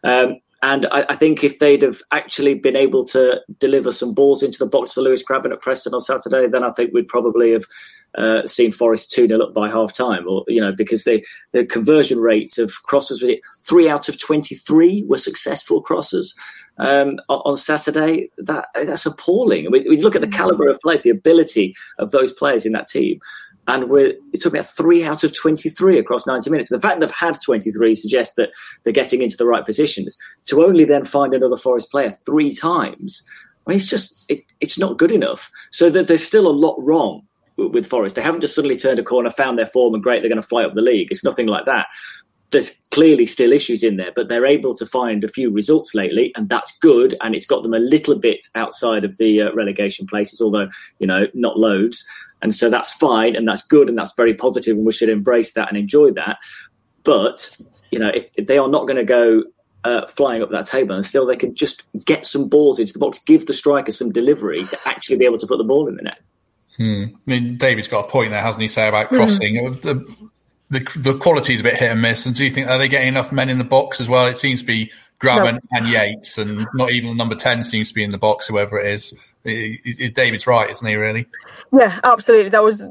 Um, 0.05 0.37
and 0.63 0.87
I, 0.87 1.05
I, 1.11 1.17
think 1.17 1.45
if 1.45 1.61
they'd 1.61 1.83
have 1.83 2.01
actually 2.11 2.55
been 2.55 2.77
able 2.77 3.05
to 3.07 3.41
deliver 3.59 3.93
some 3.93 4.13
balls 4.13 4.43
into 4.43 4.59
the 4.59 4.67
box 4.67 4.93
for 4.93 5.03
Lewis 5.03 5.23
Grabban 5.23 5.53
at 5.53 5.63
Preston 5.63 5.95
on 5.95 6.01
Saturday, 6.01 6.49
then 6.49 6.65
I 6.65 6.73
think 6.73 6.93
we'd 6.93 7.07
probably 7.07 7.53
have 7.53 7.65
uh, 8.17 8.47
seen 8.47 8.73
Forest 8.73 9.13
2 9.13 9.29
0 9.29 9.41
up 9.41 9.55
by 9.55 9.69
half 9.69 9.93
time. 9.93 10.25
Or, 10.29 10.45
you 10.49 10.61
know, 10.61 10.73
because 10.77 11.05
they, 11.05 11.23
the 11.53 11.65
conversion 11.65 12.19
rate 12.19 12.59
of 12.59 12.73
crosses 12.83 13.23
with 13.23 13.31
it 13.31 13.41
three 13.61 13.89
out 13.89 14.09
of 14.09 14.21
23 14.21 15.05
were 15.07 15.19
successful 15.19 15.81
crosses. 15.81 16.35
Um, 16.81 17.19
on 17.29 17.57
Saturday, 17.57 18.31
that 18.39 18.69
that's 18.75 19.05
appalling. 19.05 19.69
We, 19.71 19.81
we 19.89 20.01
look 20.01 20.15
at 20.15 20.21
the 20.21 20.29
caliber 20.29 20.69
of 20.69 20.81
players, 20.81 21.03
the 21.03 21.11
ability 21.11 21.75
of 21.99 22.13
those 22.13 22.33
players 22.33 22.65
in 22.65 22.73
that 22.73 22.87
team 22.87 23.21
and 23.69 23.85
it 23.93 24.41
took 24.41 24.55
about 24.55 24.67
three 24.67 25.05
out 25.05 25.23
of 25.23 25.37
23 25.37 25.99
across 25.99 26.27
90 26.27 26.49
minutes. 26.49 26.71
The 26.71 26.81
fact 26.81 27.01
that 27.01 27.07
they've 27.07 27.15
had 27.15 27.39
23 27.41 27.95
suggests 27.95 28.35
that 28.35 28.49
they're 28.83 28.95
getting 28.95 29.21
into 29.21 29.37
the 29.37 29.45
right 29.45 29.65
positions. 29.65 30.17
To 30.47 30.65
only 30.65 30.85
then 30.85 31.05
find 31.05 31.35
another 31.35 31.57
Forest 31.57 31.91
player 31.91 32.13
three 32.25 32.51
times, 32.51 33.23
I 33.67 33.71
mean, 33.71 33.77
it's 33.77 33.89
just 33.89 34.25
it, 34.31 34.41
it's 34.61 34.79
not 34.79 34.97
good 34.97 35.13
enough. 35.13 35.51
So 35.71 35.91
that 35.91 36.07
there's 36.07 36.27
still 36.27 36.49
a 36.49 36.51
lot 36.51 36.77
wrong 36.79 37.23
with 37.59 37.87
Forest. 37.87 38.15
They 38.17 38.23
haven't 38.23 38.41
just 38.41 38.55
suddenly 38.55 38.77
turned 38.77 38.99
a 38.99 39.05
corner, 39.05 39.29
found 39.29 39.59
their 39.59 39.67
form, 39.67 39.93
and 39.93 40.03
great, 40.03 40.23
they're 40.23 40.31
going 40.31 40.41
to 40.41 40.49
fly 40.49 40.65
up 40.65 40.75
the 40.75 40.81
league. 40.81 41.09
It's 41.11 41.25
nothing 41.25 41.47
like 41.47 41.67
that 41.67 41.89
there's 42.51 42.71
clearly 42.91 43.27
still 43.27 43.53
issues 43.53 43.83
in 43.83 43.97
there, 43.97 44.13
but 44.15 44.29
they're 44.29 44.47
able 44.47 44.75
to 44.75 44.87
find 44.87 45.23
a 45.23 45.29
few 45.29 45.51
results 45.51 45.95
lately, 45.95 46.33
and 46.35 46.49
that's 46.49 46.77
good. 46.79 47.15
And 47.21 47.35
it's 47.35 47.47
got 47.47 47.63
them 47.63 47.75
a 47.75 47.79
little 47.79 48.19
bit 48.19 48.47
outside 48.55 49.05
of 49.05 49.17
the 49.19 49.43
uh, 49.43 49.53
relegation 49.53 50.07
places, 50.07 50.41
although 50.41 50.69
you 50.99 51.07
know 51.07 51.27
not 51.35 51.59
loads. 51.59 52.05
And 52.41 52.55
so 52.55 52.71
that's 52.71 52.93
fine, 52.93 53.37
and 53.37 53.47
that's 53.47 53.63
good, 53.63 53.89
and 53.89 53.99
that's 53.99 54.15
very 54.17 54.35
positive, 54.35 54.77
and 54.77 54.87
we 54.87 54.93
should 54.93 55.09
embrace 55.09 55.53
that 55.53 55.69
and 55.69 55.77
enjoy 55.77 56.13
that. 56.13 56.39
But 57.03 57.57
you 57.91 57.99
know, 57.99 58.11
if, 58.15 58.31
if 58.35 58.47
they 58.47 58.59
are 58.59 58.69
not 58.69 58.87
going 58.87 58.97
to 58.97 59.05
go 59.05 59.45
uh, 59.85 60.07
flying 60.07 60.43
up 60.43 60.51
that 60.51 60.67
table, 60.67 60.95
and 60.95 61.05
still 61.05 61.27
they 61.27 61.37
can 61.37 61.55
just 61.55 61.83
get 62.07 62.25
some 62.25 62.49
balls 62.49 62.79
into 62.79 62.93
the 62.95 62.99
box, 62.99 63.19
give 63.19 63.47
the 63.47 63.53
striker 63.53 63.93
some 63.93 64.11
delivery 64.11 64.63
to 64.65 64.79
actually 64.87 65.17
be 65.17 65.27
able 65.27 65.39
to 65.39 65.47
put 65.47 65.59
the 65.59 65.65
ball 65.65 65.87
in 65.89 65.97
the 65.97 66.03
net. 66.03 66.21
Hmm. 66.77 67.05
I 67.27 67.31
mean, 67.31 67.57
David's 67.57 67.89
got 67.89 68.07
a 68.07 68.09
point 68.09 68.31
there, 68.31 68.41
hasn't 68.41 68.63
he? 68.63 68.69
Say 68.69 68.89
about 68.89 69.09
crossing. 69.09 69.57
Mm. 69.57 69.83
The, 69.83 70.31
the 70.71 70.81
the 70.97 71.17
quality 71.19 71.55
is 71.55 71.61
a 71.61 71.63
bit 71.63 71.77
hit 71.77 71.91
and 71.91 72.03
miss. 72.03 72.27
And 72.27 72.35
do 72.35 72.45
you 72.45 72.51
think 72.51 72.69
are 72.69 72.79
they 72.79 72.89
getting 72.89 73.09
enough 73.09 73.33
men 73.33 73.49
in 73.49 73.59
the 73.59 73.65
box 73.65 74.01
as 74.01 74.09
well? 74.09 74.27
It 74.27 74.39
seems 74.39 74.61
to 74.61 74.67
be 74.67 74.93
Grabban 75.21 75.55
no. 75.55 75.61
and 75.73 75.89
Yates, 75.89 76.39
and 76.39 76.67
not 76.75 76.91
even 76.91 77.17
number 77.17 77.35
10 77.35 77.65
seems 77.65 77.89
to 77.89 77.95
be 77.95 78.05
in 78.05 78.11
the 78.11 78.19
box, 78.19 78.47
whoever 78.47 78.79
it 78.79 78.87
is. 78.87 79.15
It, 79.45 79.81
it, 79.85 80.15
David's 80.15 80.47
right, 80.47 80.71
isn't 80.71 80.87
he, 80.87 80.95
really? 80.95 81.27
Yeah, 81.73 81.99
absolutely. 82.05 82.51
That 82.51 82.63
was 82.63 82.85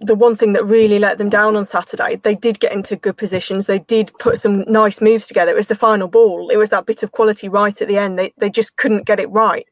the 0.00 0.14
one 0.14 0.36
thing 0.36 0.52
that 0.52 0.64
really 0.64 0.98
let 0.98 1.18
them 1.18 1.28
down 1.28 1.56
on 1.56 1.64
Saturday. 1.64 2.16
They 2.16 2.36
did 2.36 2.60
get 2.60 2.72
into 2.72 2.94
good 2.94 3.16
positions. 3.16 3.66
They 3.66 3.80
did 3.80 4.12
put 4.20 4.38
some 4.38 4.60
nice 4.68 5.00
moves 5.00 5.26
together. 5.26 5.50
It 5.50 5.56
was 5.56 5.68
the 5.68 5.74
final 5.74 6.06
ball. 6.06 6.50
It 6.50 6.56
was 6.56 6.70
that 6.70 6.86
bit 6.86 7.02
of 7.02 7.12
quality 7.12 7.48
right 7.48 7.80
at 7.80 7.88
the 7.88 7.96
end. 7.96 8.18
They, 8.18 8.32
they 8.38 8.50
just 8.50 8.76
couldn't 8.76 9.06
get 9.06 9.18
it 9.18 9.30
right. 9.30 9.66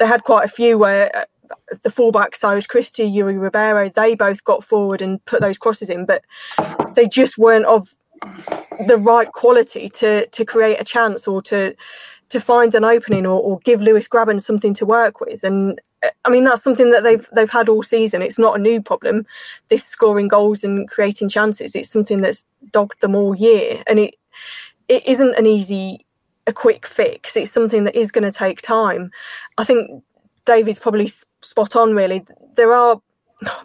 They 0.00 0.06
had 0.06 0.24
quite 0.24 0.44
a 0.44 0.48
few 0.48 0.78
where 0.78 1.26
the 1.82 1.90
fullbacks, 1.90 2.36
Cyrus 2.36 2.66
Christie, 2.66 3.04
Yuri 3.04 3.38
Ribeiro, 3.38 3.88
they 3.88 4.14
both 4.14 4.44
got 4.44 4.64
forward 4.64 5.02
and 5.02 5.24
put 5.24 5.40
those 5.40 5.58
crosses 5.58 5.90
in, 5.90 6.06
but 6.06 6.24
they 6.94 7.06
just 7.06 7.38
weren't 7.38 7.66
of 7.66 7.94
the 8.86 8.96
right 8.96 9.30
quality 9.32 9.88
to 9.90 10.26
to 10.28 10.44
create 10.44 10.80
a 10.80 10.84
chance 10.84 11.28
or 11.28 11.42
to 11.42 11.74
to 12.28 12.40
find 12.40 12.74
an 12.74 12.84
opening 12.84 13.26
or, 13.26 13.40
or 13.40 13.58
give 13.60 13.80
Lewis 13.80 14.08
Grabban 14.08 14.42
something 14.42 14.74
to 14.74 14.86
work 14.86 15.20
with. 15.20 15.44
And 15.44 15.80
I 16.24 16.30
mean 16.30 16.44
that's 16.44 16.62
something 16.62 16.90
that 16.90 17.02
they've 17.02 17.28
they've 17.32 17.50
had 17.50 17.68
all 17.68 17.82
season. 17.82 18.22
It's 18.22 18.38
not 18.38 18.58
a 18.58 18.62
new 18.62 18.82
problem. 18.82 19.26
This 19.68 19.84
scoring 19.84 20.28
goals 20.28 20.64
and 20.64 20.88
creating 20.88 21.28
chances. 21.28 21.74
It's 21.74 21.90
something 21.90 22.20
that's 22.20 22.44
dogged 22.72 23.00
them 23.00 23.14
all 23.14 23.34
year, 23.34 23.82
and 23.86 23.98
it 23.98 24.16
it 24.88 25.06
isn't 25.06 25.36
an 25.36 25.46
easy 25.46 26.04
a 26.46 26.52
quick 26.52 26.86
fix. 26.86 27.36
It's 27.36 27.50
something 27.50 27.84
that 27.84 27.96
is 27.96 28.12
going 28.12 28.24
to 28.24 28.36
take 28.36 28.62
time. 28.62 29.10
I 29.58 29.64
think 29.64 30.02
David's 30.44 30.78
probably 30.78 31.12
spot 31.46 31.76
on. 31.76 31.94
Really, 31.94 32.24
there 32.56 32.74
are 32.74 33.00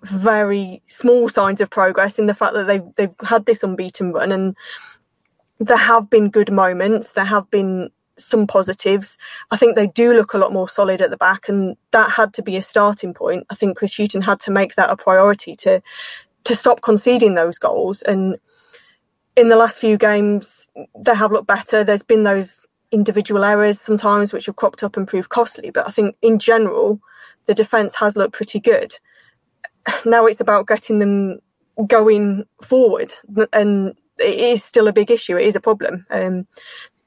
very 0.03 0.81
small 0.87 1.29
signs 1.29 1.61
of 1.61 1.69
progress 1.69 2.19
in 2.19 2.27
the 2.27 2.33
fact 2.33 2.53
that 2.53 2.67
they've 2.67 2.83
they've 2.95 3.27
had 3.27 3.45
this 3.45 3.63
unbeaten 3.63 4.11
run 4.11 4.31
and 4.31 4.55
there 5.59 5.77
have 5.77 6.09
been 6.09 6.29
good 6.29 6.51
moments. 6.51 7.13
There 7.13 7.25
have 7.25 7.49
been 7.51 7.89
some 8.17 8.47
positives. 8.47 9.17
I 9.51 9.57
think 9.57 9.75
they 9.75 9.87
do 9.87 10.13
look 10.13 10.33
a 10.33 10.37
lot 10.37 10.53
more 10.53 10.67
solid 10.67 11.01
at 11.01 11.09
the 11.09 11.17
back, 11.17 11.47
and 11.47 11.77
that 11.91 12.11
had 12.11 12.33
to 12.35 12.43
be 12.43 12.57
a 12.57 12.61
starting 12.61 13.13
point. 13.13 13.45
I 13.49 13.55
think 13.55 13.77
Chris 13.77 13.95
Hughton 13.95 14.21
had 14.21 14.39
to 14.41 14.51
make 14.51 14.75
that 14.75 14.89
a 14.89 14.97
priority 14.97 15.55
to 15.57 15.81
to 16.43 16.55
stop 16.55 16.81
conceding 16.81 17.35
those 17.35 17.59
goals. 17.59 18.01
And 18.01 18.37
in 19.35 19.49
the 19.49 19.55
last 19.55 19.77
few 19.77 19.97
games, 19.97 20.67
they 20.97 21.15
have 21.15 21.31
looked 21.31 21.47
better. 21.47 21.83
There's 21.83 22.01
been 22.01 22.23
those 22.23 22.61
individual 22.91 23.43
errors 23.43 23.79
sometimes 23.79 24.33
which 24.33 24.47
have 24.47 24.55
cropped 24.55 24.83
up 24.83 24.97
and 24.97 25.07
proved 25.07 25.29
costly, 25.29 25.69
but 25.69 25.87
I 25.87 25.91
think 25.91 26.15
in 26.21 26.39
general 26.39 26.99
the 27.51 27.63
defence 27.63 27.95
has 27.95 28.15
looked 28.15 28.33
pretty 28.33 28.59
good 28.59 28.95
now 30.05 30.25
it's 30.25 30.41
about 30.41 30.67
getting 30.67 30.99
them 30.99 31.39
going 31.87 32.45
forward, 32.61 33.13
and 33.53 33.95
it 34.19 34.39
is 34.39 34.63
still 34.63 34.87
a 34.87 34.93
big 34.93 35.11
issue. 35.11 35.37
It 35.37 35.45
is 35.45 35.55
a 35.55 35.61
problem. 35.61 36.05
Um, 36.09 36.47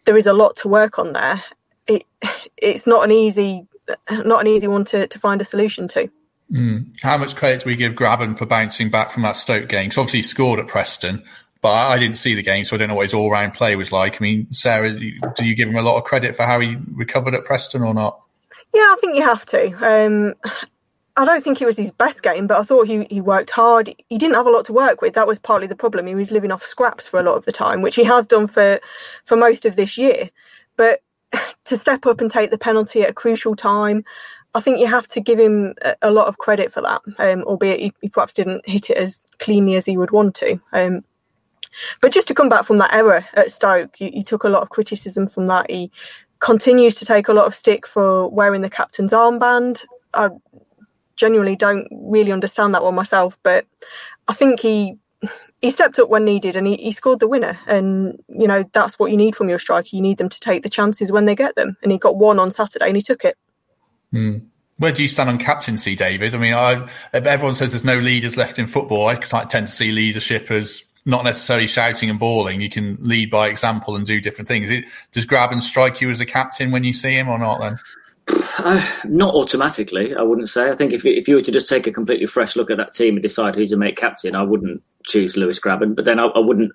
there 0.04 0.16
is 0.16 0.26
a 0.26 0.32
lot 0.32 0.56
to 0.56 0.68
work 0.68 0.98
on 0.98 1.12
there. 1.12 1.42
It, 1.86 2.04
it's 2.56 2.86
not 2.86 3.04
an 3.04 3.12
easy, 3.12 3.66
not 4.10 4.40
an 4.40 4.46
easy 4.46 4.66
one 4.66 4.84
to, 4.86 5.06
to 5.06 5.18
find 5.18 5.40
a 5.40 5.44
solution 5.44 5.88
to. 5.88 6.10
Mm. 6.52 6.94
How 7.02 7.16
much 7.16 7.36
credit 7.36 7.62
do 7.62 7.70
we 7.70 7.76
give 7.76 7.94
Grabban 7.94 8.36
for 8.36 8.46
bouncing 8.46 8.90
back 8.90 9.10
from 9.10 9.22
that 9.22 9.36
Stoke 9.36 9.68
game? 9.68 9.86
Because 9.86 9.98
obviously 9.98 10.18
he 10.18 10.22
scored 10.22 10.60
at 10.60 10.68
Preston, 10.68 11.24
but 11.62 11.72
I 11.72 11.98
didn't 11.98 12.18
see 12.18 12.34
the 12.34 12.42
game, 12.42 12.64
so 12.64 12.76
I 12.76 12.78
don't 12.78 12.88
know 12.88 12.94
what 12.94 13.04
his 13.04 13.14
all-round 13.14 13.54
play 13.54 13.76
was 13.76 13.92
like. 13.92 14.20
I 14.20 14.22
mean, 14.22 14.52
Sarah, 14.52 14.92
do 14.92 15.44
you 15.44 15.54
give 15.54 15.68
him 15.68 15.76
a 15.76 15.82
lot 15.82 15.96
of 15.96 16.04
credit 16.04 16.36
for 16.36 16.44
how 16.44 16.60
he 16.60 16.76
recovered 16.92 17.34
at 17.34 17.44
Preston 17.44 17.82
or 17.82 17.94
not? 17.94 18.20
Yeah, 18.75 18.83
I 18.83 18.97
think 19.00 19.14
you 19.14 19.23
have 19.23 19.47
to. 19.47 19.73
Um, 19.81 20.35
I 21.16 21.25
don't 21.25 21.45
think 21.45 21.62
it 21.62 21.66
was 21.66 21.76
his 21.76 21.93
best 21.93 22.25
game, 22.25 22.49
but 22.49 22.59
I 22.59 22.64
thought 22.64 22.88
he, 22.88 23.04
he 23.09 23.21
worked 23.21 23.50
hard. 23.50 23.95
He 24.09 24.19
didn't 24.19 24.35
have 24.35 24.49
a 24.49 24.50
lot 24.50 24.64
to 24.66 24.73
work 24.73 25.00
with. 25.00 25.14
That 25.14 25.28
was 25.28 25.38
partly 25.38 25.69
the 25.69 25.76
problem. 25.76 26.09
He 26.09 26.14
was 26.16 26.33
living 26.33 26.50
off 26.50 26.64
scraps 26.64 27.07
for 27.07 27.21
a 27.21 27.23
lot 27.23 27.37
of 27.37 27.45
the 27.45 27.52
time, 27.52 27.83
which 27.83 27.95
he 27.95 28.02
has 28.02 28.26
done 28.26 28.49
for, 28.49 28.81
for 29.25 29.37
most 29.37 29.64
of 29.64 29.76
this 29.76 29.97
year. 29.97 30.28
But 30.76 31.02
to 31.66 31.78
step 31.78 32.04
up 32.04 32.21
and 32.21 32.31
take 32.31 32.50
the 32.50 32.59
penalty 32.59 33.02
at 33.02 33.11
a 33.11 33.14
crucial 33.14 33.54
time, 33.54 34.04
I 34.57 34.61
think 34.61 34.81
you 34.81 34.88
have 34.88 35.07
to 35.09 35.21
give 35.21 35.38
him 35.38 35.75
a, 35.83 35.95
a 36.02 36.11
lot 36.11 36.26
of 36.26 36.38
credit 36.38 36.73
for 36.73 36.81
that, 36.83 37.02
um, 37.19 37.45
albeit 37.45 37.81
he, 37.81 37.93
he, 38.00 38.09
perhaps 38.09 38.35
didn't 38.35 38.69
hit 38.69 38.90
it 38.90 38.97
as 38.97 39.23
cleanly 39.38 39.76
as 39.76 39.87
he 39.87 39.97
would 39.97 40.11
want 40.11 40.35
to. 40.37 40.61
Um, 40.73 41.04
but 42.00 42.12
just 42.12 42.28
to 42.28 42.35
come 42.35 42.49
back 42.49 42.64
from 42.64 42.78
that 42.78 42.93
error 42.95 43.25
at 43.35 43.50
Stoke, 43.50 43.97
he, 43.97 44.11
he 44.11 44.25
took 44.25 44.45
a 44.45 44.49
lot 44.49 44.62
of 44.62 44.71
criticism 44.71 45.26
from 45.26 45.47
that. 45.47 45.71
He 45.71 45.90
continues 46.44 46.94
to 46.94 47.06
take 47.06 47.28
a 47.28 47.32
lot 47.32 47.46
of 47.46 47.54
stick 47.54 47.86
for 47.86 48.28
wearing 48.28 48.60
the 48.60 48.68
captain's 48.68 49.14
armband. 49.14 49.86
I 50.12 50.28
genuinely 51.16 51.56
don't 51.56 51.88
really 51.90 52.32
understand 52.32 52.74
that 52.74 52.82
one 52.82 52.94
myself, 52.94 53.38
but 53.42 53.64
I 54.28 54.34
think 54.34 54.60
he 54.60 54.98
he 55.62 55.70
stepped 55.70 55.98
up 55.98 56.10
when 56.10 56.26
needed 56.26 56.54
and 56.54 56.66
he, 56.66 56.76
he 56.76 56.92
scored 56.92 57.20
the 57.20 57.28
winner. 57.28 57.58
And 57.66 58.22
you 58.28 58.46
know 58.46 58.62
that's 58.74 58.98
what 58.98 59.10
you 59.10 59.16
need 59.16 59.34
from 59.34 59.48
your 59.48 59.58
striker. 59.58 59.88
You 59.92 60.02
need 60.02 60.18
them 60.18 60.28
to 60.28 60.38
take 60.38 60.62
the 60.62 60.68
chances 60.68 61.10
when 61.10 61.24
they 61.24 61.34
get 61.34 61.56
them, 61.56 61.78
and 61.82 61.90
he 61.90 61.96
got 61.96 62.16
one 62.16 62.38
on 62.38 62.50
Saturday 62.50 62.88
and 62.88 62.96
he 62.96 63.02
took 63.02 63.24
it. 63.24 63.38
Hmm. 64.12 64.38
Where 64.76 64.92
do 64.92 65.00
you 65.00 65.08
stand 65.08 65.30
on 65.30 65.38
captaincy, 65.38 65.96
David? 65.96 66.34
I 66.34 66.38
mean, 66.38 66.52
I, 66.52 66.88
everyone 67.12 67.54
says 67.54 67.72
there's 67.72 67.84
no 67.84 67.98
leaders 67.98 68.36
left 68.36 68.58
in 68.58 68.66
football. 68.66 69.06
I 69.06 69.14
tend 69.14 69.68
to 69.68 69.72
see 69.72 69.92
leadership 69.92 70.50
as 70.50 70.82
not 71.06 71.25
necessarily 71.25 71.66
shouting 71.66 72.11
and 72.11 72.18
bawling. 72.18 72.61
You 72.61 72.70
can 72.70 72.96
lead 73.00 73.30
by 73.30 73.49
example 73.49 73.96
and 73.96 74.06
do 74.06 74.20
different 74.20 74.49
things. 74.49 74.70
It, 74.70 74.84
does 75.12 75.26
Grabban 75.26 75.62
strike 75.62 76.00
you 76.00 76.11
as 76.11 76.20
a 76.20 76.26
captain 76.26 76.70
when 76.70 76.84
you 76.84 76.92
see 76.92 77.14
him 77.14 77.28
or 77.28 77.38
not? 77.38 77.61
Then 77.61 77.78
uh, 78.58 78.84
not 79.04 79.34
automatically, 79.34 80.14
I 80.14 80.23
wouldn't 80.23 80.49
say. 80.49 80.70
I 80.70 80.75
think 80.75 80.92
if 80.92 81.04
if 81.04 81.28
you 81.28 81.34
were 81.34 81.42
to 81.42 81.52
just 81.52 81.68
take 81.68 81.87
a 81.87 81.92
completely 81.92 82.26
fresh 82.26 82.56
look 82.56 82.70
at 82.70 82.78
that 82.78 82.92
team 82.92 83.14
and 83.14 83.23
decide 83.23 83.54
who 83.54 83.66
to 83.66 83.76
make 83.76 83.96
captain, 83.96 84.34
I 84.34 84.42
wouldn't 84.42 84.82
choose 85.04 85.37
Lewis 85.37 85.61
Grabban. 85.61 85.94
But 85.94 86.04
then 86.04 86.18
I, 86.18 86.26
I 86.26 86.38
wouldn't 86.38 86.73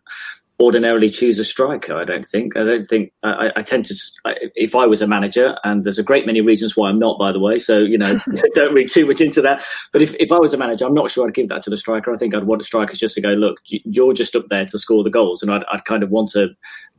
ordinarily 0.60 1.10
choose 1.10 1.40
a 1.40 1.44
striker. 1.44 1.96
I 1.96 2.04
don't 2.04 2.26
think. 2.26 2.58
I 2.58 2.64
don't 2.64 2.86
think. 2.86 3.12
I, 3.24 3.52
I 3.56 3.62
tend 3.62 3.86
to. 3.86 3.96
I, 4.26 4.36
if 4.56 4.76
I 4.76 4.86
was 4.86 5.02
a 5.02 5.08
manager, 5.08 5.58
and 5.64 5.84
there's 5.84 6.00
a 6.00 6.04
great 6.04 6.26
many 6.26 6.42
reasons 6.42 6.76
why 6.76 6.90
I'm 6.90 7.00
not, 7.00 7.18
by 7.18 7.32
the 7.32 7.40
way. 7.40 7.58
So 7.58 7.80
you 7.80 7.98
know, 7.98 8.20
don't 8.54 8.74
read 8.74 8.92
too 8.92 9.06
much 9.06 9.22
into 9.22 9.42
that. 9.42 9.64
But 9.92 10.02
if, 10.02 10.14
if 10.20 10.32
I 10.32 10.38
was 10.38 10.54
a 10.54 10.58
manager, 10.58 10.86
I'm 10.86 10.94
not 10.94 11.10
sure 11.10 11.28
I'd 11.28 11.34
give 11.34 11.50
that 11.50 11.64
to 11.64 11.70
the 11.70 11.78
striker. 11.78 12.14
I 12.14 12.18
think 12.18 12.36
I'd 12.36 12.44
want 12.44 12.64
strikers 12.64 13.00
just 13.00 13.16
to 13.16 13.22
go, 13.22 13.30
look, 13.30 13.58
you're 13.68 14.14
just 14.14 14.36
up 14.36 14.46
there 14.50 14.66
to 14.66 14.80
score 14.80 15.04
the 15.04 15.10
goals, 15.10 15.42
and 15.42 15.52
I'd, 15.52 15.64
I'd 15.72 15.86
kind 15.86 16.04
of 16.04 16.10
want 16.10 16.32
to 16.32 16.50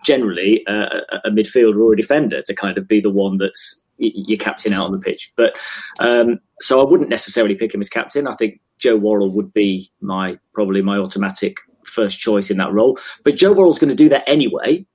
generally 0.04 0.64
uh, 0.66 1.00
a 1.24 1.30
midfielder 1.30 1.78
or 1.78 1.92
a 1.92 1.96
defender 1.96 2.40
to 2.42 2.54
kind 2.54 2.78
of 2.78 2.88
be 2.88 3.00
the 3.00 3.10
one 3.10 3.36
that's 3.36 3.82
your 4.00 4.38
captain 4.38 4.72
out 4.72 4.86
on 4.86 4.92
the 4.92 4.98
pitch. 4.98 5.32
But 5.36 5.52
um, 5.98 6.40
so 6.60 6.80
I 6.80 6.90
wouldn't 6.90 7.10
necessarily 7.10 7.54
pick 7.54 7.74
him 7.74 7.80
as 7.80 7.88
captain. 7.88 8.26
I 8.26 8.34
think 8.34 8.60
Joe 8.78 8.96
Worrall 8.96 9.30
would 9.30 9.52
be 9.52 9.90
my 10.00 10.38
probably 10.54 10.82
my 10.82 10.96
automatic 10.96 11.56
first 11.84 12.18
choice 12.18 12.50
in 12.50 12.56
that 12.58 12.72
role. 12.72 12.98
But 13.24 13.36
Joe 13.36 13.52
Worrall's 13.52 13.78
going 13.78 13.90
to 13.90 13.96
do 13.96 14.08
that 14.08 14.24
anyway. 14.26 14.86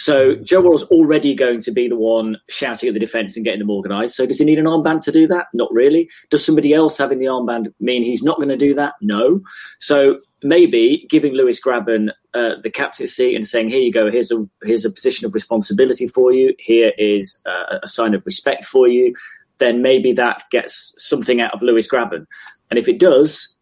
So 0.00 0.34
Joe 0.34 0.62
Worrall's 0.62 0.84
already 0.84 1.34
going 1.34 1.60
to 1.60 1.70
be 1.70 1.86
the 1.86 1.96
one 1.96 2.38
shouting 2.48 2.88
at 2.88 2.94
the 2.94 2.98
defence 2.98 3.36
and 3.36 3.44
getting 3.44 3.58
them 3.58 3.68
organised. 3.68 4.16
So 4.16 4.24
does 4.24 4.38
he 4.38 4.46
need 4.46 4.58
an 4.58 4.64
armband 4.64 5.02
to 5.02 5.12
do 5.12 5.26
that? 5.26 5.48
Not 5.52 5.70
really. 5.74 6.08
Does 6.30 6.42
somebody 6.42 6.72
else 6.72 6.96
having 6.96 7.18
the 7.18 7.26
armband 7.26 7.66
mean 7.80 8.02
he's 8.02 8.22
not 8.22 8.38
going 8.38 8.48
to 8.48 8.56
do 8.56 8.72
that? 8.72 8.94
No. 9.02 9.42
So 9.78 10.16
maybe 10.42 11.06
giving 11.10 11.34
Lewis 11.34 11.60
Grabban 11.62 12.12
uh, 12.32 12.54
the 12.62 12.70
captaincy 12.70 13.34
and 13.34 13.46
saying, 13.46 13.68
"Here 13.68 13.80
you 13.80 13.92
go. 13.92 14.10
Here's 14.10 14.30
a 14.30 14.42
here's 14.62 14.86
a 14.86 14.90
position 14.90 15.26
of 15.26 15.34
responsibility 15.34 16.08
for 16.08 16.32
you. 16.32 16.54
Here 16.58 16.92
is 16.96 17.38
uh, 17.44 17.80
a 17.82 17.88
sign 17.88 18.14
of 18.14 18.24
respect 18.24 18.64
for 18.64 18.88
you." 18.88 19.14
Then 19.58 19.82
maybe 19.82 20.14
that 20.14 20.44
gets 20.50 20.94
something 20.96 21.42
out 21.42 21.52
of 21.52 21.60
Lewis 21.60 21.86
Grabban, 21.86 22.24
and 22.70 22.78
if 22.78 22.88
it 22.88 22.98
does, 22.98 23.54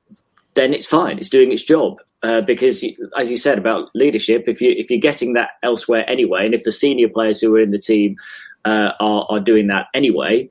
then 0.54 0.72
it's 0.72 0.86
fine. 0.86 1.18
It's 1.18 1.28
doing 1.28 1.50
its 1.50 1.62
job 1.62 1.98
uh, 2.22 2.40
because, 2.40 2.84
as 3.16 3.30
you 3.30 3.36
said 3.36 3.58
about 3.58 3.90
leadership, 3.94 4.44
if 4.46 4.60
you 4.60 4.74
if 4.76 4.90
you're 4.90 4.98
getting 4.98 5.34
that 5.34 5.50
elsewhere 5.62 6.08
anyway, 6.08 6.44
and 6.44 6.54
if 6.54 6.64
the 6.64 6.72
senior 6.72 7.08
players 7.08 7.40
who 7.40 7.54
are 7.54 7.60
in 7.60 7.70
the 7.70 7.78
team 7.78 8.16
uh, 8.64 8.92
are 9.00 9.26
are 9.28 9.40
doing 9.40 9.68
that 9.68 9.86
anyway, 9.94 10.48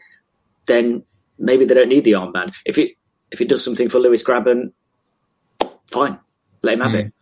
then 0.65 1.03
maybe 1.37 1.65
they 1.65 1.73
don't 1.73 1.89
need 1.89 2.03
the 2.03 2.13
armband. 2.13 2.53
If 2.65 2.77
it 2.77 2.91
if 3.31 3.41
it 3.41 3.49
does 3.49 3.63
something 3.63 3.89
for 3.89 3.99
Lewis 3.99 4.23
Grabban, 4.23 4.71
fine, 5.91 6.17
let 6.61 6.75
him 6.75 6.79
have 6.81 6.91
mm. 6.91 6.99
it. 7.05 7.13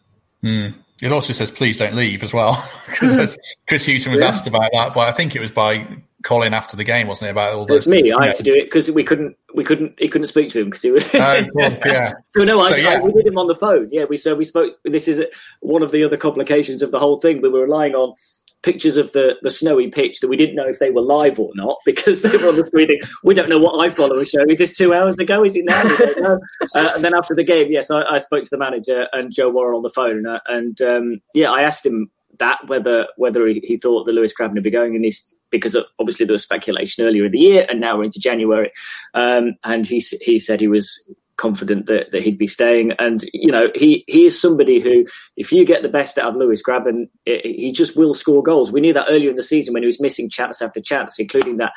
Mm. 0.44 0.76
It 1.02 1.12
also 1.12 1.34
says 1.34 1.52
please 1.52 1.78
don't 1.78 1.96
leave 1.96 2.24
as 2.24 2.34
well 2.34 2.64
because 2.90 3.38
Chris 3.68 3.86
Hughton 3.86 4.12
was 4.12 4.22
yeah. 4.22 4.28
asked 4.28 4.48
about 4.48 4.70
that, 4.74 4.94
but 4.94 5.08
I 5.08 5.12
think 5.12 5.36
it 5.36 5.42
was 5.42 5.52
by 5.52 5.88
Colin 6.26 6.56
after 6.56 6.76
the 6.76 6.84
game, 6.84 7.08
wasn't 7.08 7.28
it? 7.28 7.32
About 7.32 7.54
all 7.54 7.66
the. 7.66 7.74
It 7.74 7.78
was 7.78 7.88
me. 7.88 8.12
I 8.12 8.28
had 8.28 8.36
to 8.38 8.44
do 8.44 8.54
it 8.54 8.66
because 8.66 8.90
we 8.90 9.04
couldn't. 9.04 9.38
We 9.54 9.64
couldn't. 9.64 9.94
He 10.00 10.10
couldn't 10.10 10.28
speak 10.28 10.50
to 10.50 10.60
him 10.60 10.66
because 10.66 10.82
he 10.82 10.92
was. 10.92 11.06
Uh, 11.14 11.46
yeah. 11.86 12.14
so 12.30 12.44
no, 12.44 12.60
I, 12.60 12.70
so, 12.70 12.76
yeah. 12.76 12.90
I, 12.90 13.02
we 13.02 13.14
did 13.14 13.28
him 13.28 13.38
on 13.38 13.46
the 13.46 13.56
phone. 13.56 13.88
Yeah, 13.92 14.06
we 14.06 14.18
so 14.18 14.36
we 14.36 14.44
spoke. 14.44 14.74
This 14.84 15.08
is 15.08 15.24
one 15.62 15.84
of 15.84 15.92
the 15.92 16.04
other 16.04 16.18
complications 16.18 16.82
of 16.82 16.90
the 16.90 16.98
whole 16.98 17.20
thing. 17.20 17.42
We 17.42 17.50
were 17.50 17.62
relying 17.62 17.94
on 17.94 18.16
pictures 18.64 18.98
of 18.98 19.12
the, 19.12 19.38
the 19.44 19.52
snowy 19.52 19.92
pitch 19.92 20.20
that 20.20 20.28
we 20.28 20.36
didn't 20.36 20.56
know 20.56 20.68
if 20.68 20.80
they 20.80 20.90
were 20.90 21.02
live 21.02 21.40
or 21.40 21.52
not 21.54 21.78
because 21.86 22.24
they 22.24 22.36
were 22.36 22.50
on 22.50 22.56
the 22.56 22.66
screen. 22.66 23.00
We 23.24 23.36
don't 23.36 23.48
know 23.48 23.60
what 23.60 23.76
iFollow 23.76 24.20
a 24.20 24.26
show. 24.26 24.44
Is 24.50 24.58
this 24.58 24.76
two 24.76 24.96
hours 24.96 25.16
ago? 25.20 25.46
Is 25.46 25.56
it 25.56 25.66
now? 25.66 25.84
uh, 26.76 26.92
and 26.96 27.04
then 27.04 27.14
after 27.14 27.36
the 27.36 27.44
game, 27.44 27.72
yes, 27.72 27.92
I, 27.92 28.02
I, 28.02 28.18
spoke 28.18 28.44
to 28.44 28.50
the 28.50 28.58
manager 28.58 29.08
and 29.14 29.32
Joe 29.32 29.50
Worrall 29.50 29.78
on 29.78 29.84
the 29.84 29.90
phone, 29.90 30.26
uh, 30.26 30.40
and 30.48 30.82
um, 30.82 31.22
yeah, 31.36 31.52
I 31.52 31.62
asked 31.62 31.86
him 31.86 32.10
that 32.40 32.68
whether 32.68 33.08
whether 33.18 33.46
he, 33.48 33.62
he 33.64 33.78
thought 33.78 34.06
that 34.06 34.14
Lewis 34.14 34.34
Grabban 34.34 34.56
would 34.56 34.64
be 34.64 34.72
going, 34.72 34.96
and 34.96 35.06
he's 35.06 35.36
because 35.58 35.78
obviously 36.00 36.26
there 36.26 36.34
was 36.34 36.44
speculation 36.44 37.06
earlier 37.06 37.26
in 37.26 37.32
the 37.32 37.40
year, 37.40 37.66
and 37.70 37.80
now 37.80 37.98
we're 37.98 38.06
into 38.06 38.20
January, 38.20 38.72
um, 39.14 39.56
and 39.64 39.88
he 39.88 40.04
he 40.22 40.40
said 40.40 40.62
he 40.62 40.68
was 40.68 41.00
confident 41.38 41.86
that, 41.88 42.12
that 42.12 42.24
he'd 42.24 42.38
be 42.38 42.48
staying. 42.48 42.94
And 42.94 43.24
you 43.34 43.52
know, 43.52 43.70
he 43.76 44.04
he 44.08 44.26
is 44.26 44.40
somebody 44.40 44.80
who, 44.80 45.06
if 45.38 45.52
you 45.52 45.66
get 45.66 45.82
the 45.82 45.90
best 45.90 46.18
out 46.18 46.30
of 46.30 46.36
Lewis 46.36 46.64
Grabban, 46.64 47.10
he 47.26 47.72
just 47.72 47.98
will 47.98 48.14
score 48.14 48.44
goals. 48.44 48.72
We 48.72 48.82
knew 48.82 48.94
that 48.94 49.08
earlier 49.10 49.30
in 49.30 49.36
the 49.36 49.44
season 49.44 49.74
when 49.74 49.84
he 49.84 49.88
was 49.88 50.02
missing 50.02 50.30
chance 50.30 50.62
after 50.62 50.82
chance, 50.82 51.20
including 51.20 51.58
that. 51.58 51.74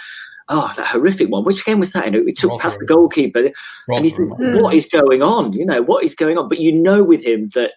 Oh, 0.50 0.72
that 0.78 0.86
horrific 0.86 1.28
one! 1.28 1.44
Which 1.44 1.62
game 1.66 1.78
was 1.78 1.92
that? 1.92 2.10
Know, 2.10 2.22
we 2.22 2.32
took 2.32 2.50
Rotherham. 2.50 2.62
past 2.62 2.78
the 2.78 2.86
goalkeeper, 2.86 3.40
Rotherham. 3.40 3.54
and 3.90 4.04
you 4.06 4.10
think, 4.10 4.62
"What 4.62 4.72
is 4.72 4.86
going 4.86 5.20
on?" 5.20 5.52
You 5.52 5.66
know, 5.66 5.82
what 5.82 6.04
is 6.04 6.14
going 6.14 6.38
on? 6.38 6.48
But 6.48 6.58
you 6.58 6.72
know, 6.72 7.04
with 7.04 7.22
him 7.22 7.50
that 7.54 7.72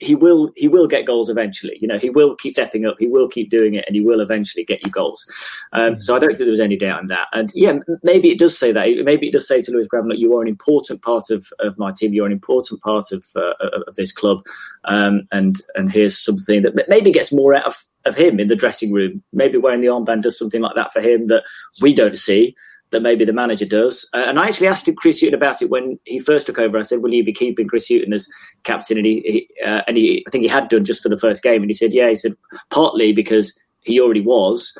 he 0.00 0.14
will 0.16 0.50
he 0.56 0.66
will 0.66 0.88
get 0.88 1.06
goals 1.06 1.30
eventually. 1.30 1.78
You 1.80 1.86
know, 1.86 1.98
he 1.98 2.10
will 2.10 2.34
keep 2.34 2.54
stepping 2.54 2.84
up. 2.84 2.96
He 2.98 3.06
will 3.06 3.28
keep 3.28 3.48
doing 3.48 3.74
it, 3.74 3.84
and 3.86 3.94
he 3.94 4.02
will 4.02 4.20
eventually 4.20 4.64
get 4.64 4.84
you 4.84 4.90
goals. 4.90 5.24
Um, 5.72 5.94
mm. 5.94 6.02
So 6.02 6.16
I 6.16 6.18
don't 6.18 6.30
think 6.30 6.38
there 6.38 6.50
was 6.50 6.60
any 6.60 6.76
doubt 6.76 7.00
in 7.00 7.06
that. 7.08 7.28
And 7.32 7.52
yeah, 7.54 7.78
maybe 8.02 8.30
it 8.30 8.38
does 8.38 8.58
say 8.58 8.72
that. 8.72 8.88
Maybe 9.04 9.28
it 9.28 9.32
does 9.32 9.46
say 9.46 9.62
to 9.62 9.70
Lewis 9.70 9.86
Grabban 9.86 10.08
that 10.08 10.18
you 10.18 10.36
are 10.36 10.42
an 10.42 10.48
important 10.48 11.02
part 11.02 11.30
of, 11.30 11.46
of 11.60 11.78
my 11.78 11.92
team. 11.92 12.12
You're 12.12 12.26
an 12.26 12.32
important 12.32 12.80
part 12.82 13.12
of 13.12 13.24
uh, 13.36 13.54
of 13.86 13.94
this 13.94 14.10
club. 14.10 14.42
Um, 14.84 15.28
and 15.30 15.56
and 15.76 15.92
here's 15.92 16.18
something 16.18 16.62
that 16.62 16.88
maybe 16.88 17.12
gets 17.12 17.32
more 17.32 17.54
out 17.54 17.66
of, 17.66 17.76
of 18.04 18.16
him 18.16 18.40
in 18.40 18.48
the 18.48 18.56
dressing 18.56 18.92
room. 18.92 19.22
Maybe 19.32 19.58
wearing 19.58 19.80
the 19.80 19.88
armband 19.88 20.22
does 20.22 20.38
something 20.38 20.60
like 20.60 20.74
that 20.74 20.92
for 20.92 21.00
him 21.00 21.28
that 21.28 21.44
we 21.80 21.94
don't 21.94 22.18
see 22.18 22.56
that 22.90 23.02
maybe 23.02 23.24
the 23.24 23.32
manager 23.32 23.66
does. 23.66 24.08
Uh, 24.14 24.24
and 24.26 24.38
I 24.38 24.46
actually 24.46 24.68
asked 24.68 24.88
him, 24.88 24.94
Chris 24.96 25.20
Hughton 25.20 25.34
about 25.34 25.62
it 25.62 25.70
when 25.70 25.98
he 26.04 26.18
first 26.18 26.46
took 26.46 26.58
over. 26.58 26.78
I 26.78 26.82
said, 26.82 27.02
"Will 27.02 27.14
you 27.14 27.24
be 27.24 27.32
keeping 27.32 27.68
Chris 27.68 27.88
Hughton 27.88 28.12
as 28.12 28.28
captain?" 28.64 28.96
And 28.96 29.06
he, 29.06 29.20
he 29.20 29.64
uh, 29.64 29.82
and 29.86 29.96
he, 29.96 30.24
I 30.26 30.30
think 30.30 30.42
he 30.42 30.48
had 30.48 30.68
done 30.68 30.84
just 30.84 31.02
for 31.02 31.08
the 31.08 31.18
first 31.18 31.42
game. 31.42 31.60
And 31.60 31.70
he 31.70 31.74
said, 31.74 31.92
"Yeah." 31.92 32.08
He 32.08 32.16
said, 32.16 32.34
"Partly 32.70 33.12
because 33.12 33.58
he 33.82 34.00
already 34.00 34.22
was." 34.22 34.76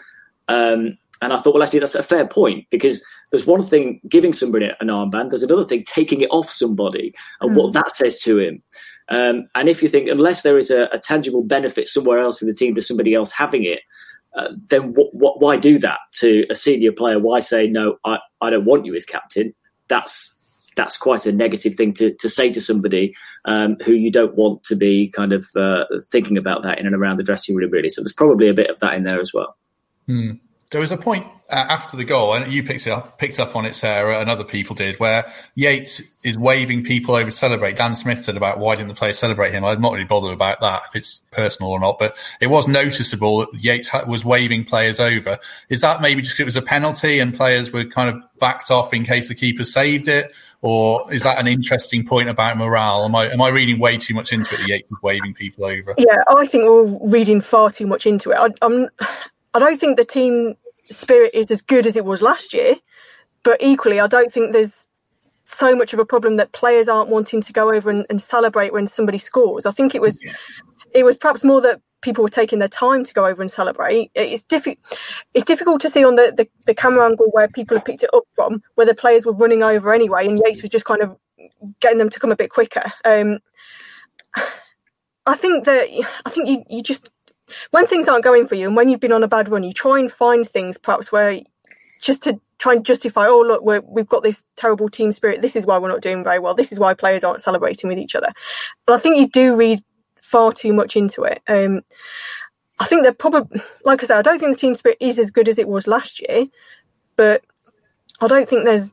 Um, 0.48 0.96
and 1.20 1.32
I 1.32 1.38
thought, 1.38 1.54
well, 1.54 1.62
actually, 1.62 1.80
that's 1.80 1.94
a 1.94 2.02
fair 2.02 2.26
point 2.26 2.66
because 2.70 3.04
there's 3.30 3.46
one 3.46 3.62
thing 3.62 4.00
giving 4.08 4.32
somebody 4.32 4.66
an 4.80 4.86
armband, 4.86 5.30
there's 5.30 5.42
another 5.42 5.64
thing 5.64 5.84
taking 5.84 6.20
it 6.20 6.28
off 6.30 6.50
somebody 6.50 7.12
and 7.40 7.50
mm. 7.50 7.54
what 7.54 7.72
that 7.72 7.96
says 7.96 8.18
to 8.20 8.38
him. 8.38 8.62
Um, 9.08 9.48
and 9.54 9.68
if 9.68 9.82
you 9.82 9.88
think, 9.88 10.08
unless 10.08 10.42
there 10.42 10.58
is 10.58 10.70
a, 10.70 10.84
a, 10.92 10.98
tangible 10.98 11.42
benefit 11.42 11.88
somewhere 11.88 12.18
else 12.18 12.42
in 12.42 12.48
the 12.48 12.54
team 12.54 12.74
to 12.74 12.82
somebody 12.82 13.14
else 13.14 13.32
having 13.32 13.64
it, 13.64 13.80
uh, 14.36 14.48
then 14.68 14.94
why 14.94 15.56
do 15.56 15.78
that 15.78 15.98
to 16.14 16.46
a 16.50 16.54
senior 16.54 16.92
player? 16.92 17.18
Why 17.18 17.40
say 17.40 17.66
no? 17.66 17.96
I, 18.04 18.18
I 18.40 18.50
don't 18.50 18.64
want 18.64 18.86
you 18.86 18.94
as 18.94 19.04
captain. 19.04 19.54
That's 19.88 20.34
that's 20.76 20.96
quite 20.96 21.26
a 21.26 21.32
negative 21.32 21.74
thing 21.74 21.92
to, 21.94 22.14
to 22.14 22.28
say 22.28 22.52
to 22.52 22.60
somebody 22.60 23.12
um, 23.46 23.76
who 23.84 23.94
you 23.94 24.12
don't 24.12 24.36
want 24.36 24.62
to 24.62 24.76
be 24.76 25.10
kind 25.10 25.32
of 25.32 25.44
uh, 25.56 25.84
thinking 26.12 26.38
about 26.38 26.62
that 26.62 26.78
in 26.78 26.86
and 26.86 26.94
around 26.94 27.16
the 27.16 27.24
dressing 27.24 27.56
room, 27.56 27.70
really. 27.72 27.88
So 27.88 28.00
there's 28.00 28.12
probably 28.12 28.48
a 28.48 28.54
bit 28.54 28.70
of 28.70 28.78
that 28.78 28.94
in 28.94 29.02
there 29.02 29.20
as 29.20 29.34
well. 29.34 29.56
Hmm 30.06 30.32
there 30.70 30.80
was 30.80 30.92
a 30.92 30.96
point 30.96 31.26
uh, 31.50 31.64
after 31.68 31.96
the 31.96 32.04
goal, 32.04 32.34
and 32.34 32.52
you 32.52 32.62
picked 32.62 32.86
up 32.86 33.18
picked 33.18 33.40
up 33.40 33.56
on 33.56 33.64
it, 33.64 33.74
Sarah, 33.74 34.20
and 34.20 34.28
other 34.28 34.44
people 34.44 34.76
did, 34.76 35.00
where 35.00 35.24
Yates 35.54 36.02
is 36.24 36.36
waving 36.36 36.84
people 36.84 37.14
over 37.14 37.30
to 37.30 37.36
celebrate. 37.36 37.76
Dan 37.76 37.94
Smith 37.94 38.22
said 38.22 38.36
about 38.36 38.58
why 38.58 38.76
didn't 38.76 38.88
the 38.88 38.94
players 38.94 39.18
celebrate 39.18 39.52
him? 39.52 39.64
I'm 39.64 39.80
not 39.80 39.92
really 39.92 40.04
bothered 40.04 40.32
about 40.32 40.60
that 40.60 40.82
if 40.88 40.96
it's 40.96 41.22
personal 41.30 41.70
or 41.70 41.80
not, 41.80 41.98
but 41.98 42.18
it 42.40 42.48
was 42.48 42.68
noticeable 42.68 43.38
that 43.38 43.54
Yates 43.54 43.90
was 44.06 44.26
waving 44.26 44.64
players 44.66 45.00
over. 45.00 45.38
Is 45.70 45.80
that 45.80 46.02
maybe 46.02 46.20
just 46.20 46.34
because 46.34 46.42
it 46.42 46.44
was 46.44 46.56
a 46.56 46.62
penalty 46.62 47.18
and 47.18 47.34
players 47.34 47.72
were 47.72 47.84
kind 47.84 48.10
of 48.10 48.22
backed 48.38 48.70
off 48.70 48.92
in 48.92 49.04
case 49.04 49.28
the 49.28 49.34
keeper 49.34 49.64
saved 49.64 50.06
it? 50.08 50.32
Or 50.60 51.10
is 51.12 51.22
that 51.22 51.38
an 51.38 51.46
interesting 51.46 52.04
point 52.04 52.28
about 52.28 52.58
morale? 52.58 53.04
Am 53.04 53.14
I 53.14 53.30
am 53.30 53.40
I 53.40 53.48
reading 53.48 53.78
way 53.78 53.96
too 53.96 54.12
much 54.12 54.32
into 54.32 54.54
it? 54.54 54.68
Yates 54.68 54.90
waving 55.02 55.32
people 55.32 55.64
over. 55.64 55.94
Yeah, 55.96 56.22
I 56.26 56.46
think 56.46 56.64
we're 56.64 57.08
reading 57.08 57.40
far 57.40 57.70
too 57.70 57.86
much 57.86 58.04
into 58.06 58.32
it. 58.32 58.36
I, 58.36 58.48
I'm 58.60 58.88
I 59.58 59.60
don't 59.60 59.80
think 59.80 59.96
the 59.96 60.04
team 60.04 60.54
spirit 60.84 61.32
is 61.34 61.50
as 61.50 61.62
good 61.62 61.84
as 61.84 61.96
it 61.96 62.04
was 62.04 62.22
last 62.22 62.54
year, 62.54 62.76
but 63.42 63.60
equally, 63.60 63.98
I 63.98 64.06
don't 64.06 64.32
think 64.32 64.52
there's 64.52 64.86
so 65.46 65.74
much 65.74 65.92
of 65.92 65.98
a 65.98 66.04
problem 66.04 66.36
that 66.36 66.52
players 66.52 66.88
aren't 66.88 67.10
wanting 67.10 67.40
to 67.40 67.52
go 67.52 67.74
over 67.74 67.90
and, 67.90 68.06
and 68.08 68.22
celebrate 68.22 68.72
when 68.72 68.86
somebody 68.86 69.18
scores. 69.18 69.66
I 69.66 69.72
think 69.72 69.96
it 69.96 70.00
was 70.00 70.22
yeah. 70.22 70.34
it 70.94 71.04
was 71.04 71.16
perhaps 71.16 71.42
more 71.42 71.60
that 71.62 71.80
people 72.02 72.22
were 72.22 72.30
taking 72.30 72.60
their 72.60 72.68
time 72.68 73.02
to 73.02 73.12
go 73.12 73.26
over 73.26 73.42
and 73.42 73.50
celebrate. 73.50 74.12
It's 74.14 74.44
difficult. 74.44 74.96
It's 75.34 75.44
difficult 75.44 75.80
to 75.80 75.90
see 75.90 76.04
on 76.04 76.14
the, 76.14 76.32
the, 76.36 76.46
the, 76.66 76.74
camera 76.74 77.04
angle 77.04 77.26
where 77.32 77.48
people 77.48 77.76
have 77.76 77.84
picked 77.84 78.04
it 78.04 78.10
up 78.14 78.22
from, 78.36 78.62
where 78.76 78.86
the 78.86 78.94
players 78.94 79.26
were 79.26 79.32
running 79.32 79.64
over 79.64 79.92
anyway, 79.92 80.24
and 80.24 80.40
Yates 80.44 80.62
was 80.62 80.70
just 80.70 80.84
kind 80.84 81.00
of 81.00 81.16
getting 81.80 81.98
them 81.98 82.10
to 82.10 82.20
come 82.20 82.30
a 82.30 82.36
bit 82.36 82.50
quicker. 82.50 82.84
Um, 83.04 83.40
I 85.26 85.34
think 85.34 85.64
that 85.64 85.88
I 86.24 86.30
think 86.30 86.48
you 86.48 86.62
you 86.70 86.82
just 86.82 87.10
when 87.70 87.86
things 87.86 88.08
aren't 88.08 88.24
going 88.24 88.46
for 88.46 88.54
you 88.54 88.66
and 88.66 88.76
when 88.76 88.88
you've 88.88 89.00
been 89.00 89.12
on 89.12 89.22
a 89.22 89.28
bad 89.28 89.48
run, 89.48 89.62
you 89.62 89.72
try 89.72 89.98
and 89.98 90.10
find 90.10 90.48
things 90.48 90.78
perhaps 90.78 91.12
where 91.12 91.40
just 92.00 92.22
to 92.22 92.40
try 92.58 92.74
and 92.74 92.84
justify, 92.84 93.26
oh, 93.26 93.40
look, 93.40 93.64
we 93.64 94.00
have 94.00 94.08
got 94.08 94.22
this 94.22 94.44
terrible 94.56 94.88
team 94.88 95.12
spirit. 95.12 95.42
This 95.42 95.56
is 95.56 95.64
why 95.64 95.78
we're 95.78 95.88
not 95.88 96.00
doing 96.00 96.24
very 96.24 96.38
well. 96.38 96.54
This 96.54 96.72
is 96.72 96.78
why 96.78 96.94
players 96.94 97.24
aren't 97.24 97.40
celebrating 97.40 97.88
with 97.88 97.98
each 97.98 98.14
other. 98.14 98.32
But 98.86 98.94
I 98.94 98.98
think 98.98 99.16
you 99.16 99.28
do 99.28 99.54
read 99.54 99.82
far 100.20 100.52
too 100.52 100.72
much 100.72 100.96
into 100.96 101.22
it. 101.22 101.40
Um, 101.48 101.82
I 102.80 102.86
think 102.86 103.02
they're 103.02 103.12
probably, 103.12 103.60
like 103.84 104.02
I 104.02 104.06
said, 104.06 104.18
I 104.18 104.22
don't 104.22 104.38
think 104.38 104.54
the 104.54 104.60
team 104.60 104.74
spirit 104.74 104.98
is 105.00 105.18
as 105.18 105.30
good 105.30 105.48
as 105.48 105.58
it 105.58 105.68
was 105.68 105.86
last 105.86 106.20
year, 106.20 106.46
but 107.16 107.42
I 108.20 108.28
don't 108.28 108.48
think 108.48 108.64
there's 108.64 108.92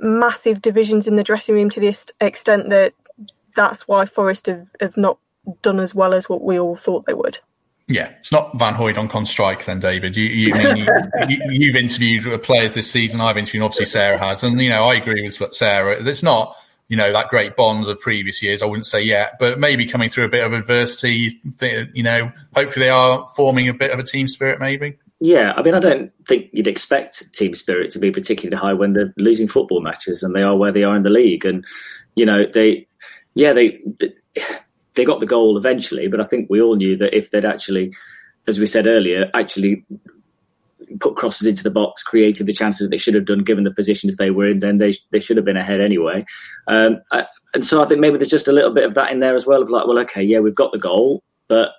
massive 0.00 0.62
divisions 0.62 1.06
in 1.06 1.16
the 1.16 1.24
dressing 1.24 1.54
room 1.54 1.70
to 1.70 1.80
this 1.80 2.06
extent 2.20 2.70
that 2.70 2.94
that's 3.54 3.86
why 3.86 4.06
Forest 4.06 4.46
have, 4.46 4.70
have 4.80 4.96
not 4.96 5.18
done 5.62 5.80
as 5.80 5.94
well 5.94 6.14
as 6.14 6.28
what 6.28 6.42
we 6.42 6.58
all 6.58 6.76
thought 6.76 7.06
they 7.06 7.14
would. 7.14 7.38
Yeah, 7.92 8.08
it's 8.20 8.32
not 8.32 8.58
Van 8.58 8.72
Hooijdonk 8.72 9.14
on 9.14 9.26
strike 9.26 9.66
then, 9.66 9.78
David. 9.78 10.16
You, 10.16 10.24
you 10.24 10.54
mean 10.54 10.78
you, 11.28 11.72
have 11.72 11.76
interviewed 11.76 12.42
players 12.42 12.72
this 12.72 12.90
season. 12.90 13.20
I've 13.20 13.36
interviewed, 13.36 13.62
obviously 13.62 13.84
Sarah 13.84 14.16
has, 14.16 14.42
and 14.42 14.58
you 14.60 14.70
know 14.70 14.84
I 14.84 14.94
agree 14.94 15.22
with 15.22 15.38
what 15.38 15.54
Sarah. 15.54 16.02
It's 16.02 16.22
not 16.22 16.56
you 16.88 16.96
know 16.96 17.12
that 17.12 17.28
great 17.28 17.54
bond 17.54 17.86
of 17.86 18.00
previous 18.00 18.42
years. 18.42 18.62
I 18.62 18.66
wouldn't 18.66 18.86
say 18.86 19.02
yet, 19.02 19.38
but 19.38 19.58
maybe 19.58 19.84
coming 19.84 20.08
through 20.08 20.24
a 20.24 20.30
bit 20.30 20.42
of 20.42 20.54
adversity. 20.54 21.38
You 21.60 22.02
know, 22.02 22.32
hopefully 22.54 22.86
they 22.86 22.90
are 22.90 23.28
forming 23.36 23.68
a 23.68 23.74
bit 23.74 23.90
of 23.90 23.98
a 23.98 24.04
team 24.04 24.26
spirit. 24.26 24.58
Maybe. 24.58 24.96
Yeah, 25.20 25.52
I 25.54 25.62
mean, 25.62 25.74
I 25.74 25.78
don't 25.78 26.10
think 26.26 26.48
you'd 26.52 26.66
expect 26.66 27.30
team 27.34 27.54
spirit 27.54 27.90
to 27.92 27.98
be 27.98 28.10
particularly 28.10 28.60
high 28.60 28.72
when 28.72 28.94
they're 28.94 29.12
losing 29.18 29.48
football 29.48 29.82
matches 29.82 30.22
and 30.22 30.34
they 30.34 30.42
are 30.42 30.56
where 30.56 30.72
they 30.72 30.82
are 30.82 30.96
in 30.96 31.02
the 31.02 31.10
league, 31.10 31.44
and 31.44 31.64
you 32.14 32.24
know 32.24 32.46
they, 32.50 32.88
yeah, 33.34 33.52
they, 33.52 33.80
they 34.94 35.04
got 35.04 35.20
the 35.20 35.26
goal 35.26 35.56
eventually, 35.56 36.08
but 36.08 36.20
I 36.20 36.24
think 36.24 36.50
we 36.50 36.60
all 36.60 36.76
knew 36.76 36.96
that 36.96 37.16
if 37.16 37.30
they'd 37.30 37.44
actually, 37.44 37.94
as 38.46 38.58
we 38.58 38.66
said 38.66 38.86
earlier, 38.86 39.30
actually 39.34 39.84
put 41.00 41.16
crosses 41.16 41.46
into 41.46 41.62
the 41.62 41.70
box, 41.70 42.02
created 42.02 42.46
the 42.46 42.52
chances 42.52 42.80
that 42.80 42.90
they 42.90 42.98
should 42.98 43.14
have 43.14 43.24
done 43.24 43.44
given 43.44 43.64
the 43.64 43.70
positions 43.70 44.16
they 44.16 44.30
were 44.30 44.48
in, 44.48 44.58
then 44.58 44.78
they 44.78 44.94
they 45.10 45.18
should 45.18 45.36
have 45.36 45.46
been 45.46 45.56
ahead 45.56 45.80
anyway. 45.80 46.24
Um, 46.66 47.00
I, 47.12 47.24
and 47.54 47.64
so 47.64 47.82
I 47.82 47.88
think 47.88 48.00
maybe 48.00 48.18
there's 48.18 48.30
just 48.30 48.48
a 48.48 48.52
little 48.52 48.72
bit 48.72 48.84
of 48.84 48.94
that 48.94 49.12
in 49.12 49.20
there 49.20 49.34
as 49.34 49.46
well 49.46 49.62
of 49.62 49.70
like, 49.70 49.86
well, 49.86 49.98
okay, 50.00 50.22
yeah, 50.22 50.38
we've 50.38 50.54
got 50.54 50.72
the 50.72 50.78
goal, 50.78 51.22
but 51.48 51.70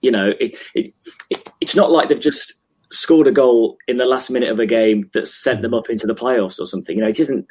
you 0.00 0.10
know, 0.10 0.32
it, 0.40 0.52
it, 0.74 0.94
it, 1.28 1.48
it's 1.60 1.76
not 1.76 1.90
like 1.90 2.08
they've 2.08 2.18
just 2.18 2.54
scored 2.90 3.26
a 3.26 3.32
goal 3.32 3.76
in 3.86 3.98
the 3.98 4.06
last 4.06 4.30
minute 4.30 4.50
of 4.50 4.58
a 4.58 4.66
game 4.66 5.08
that 5.12 5.28
sent 5.28 5.62
them 5.62 5.74
up 5.74 5.88
into 5.90 6.06
the 6.06 6.14
playoffs 6.14 6.58
or 6.58 6.66
something. 6.66 6.96
You 6.96 7.02
know, 7.02 7.08
it 7.08 7.20
isn't 7.20 7.46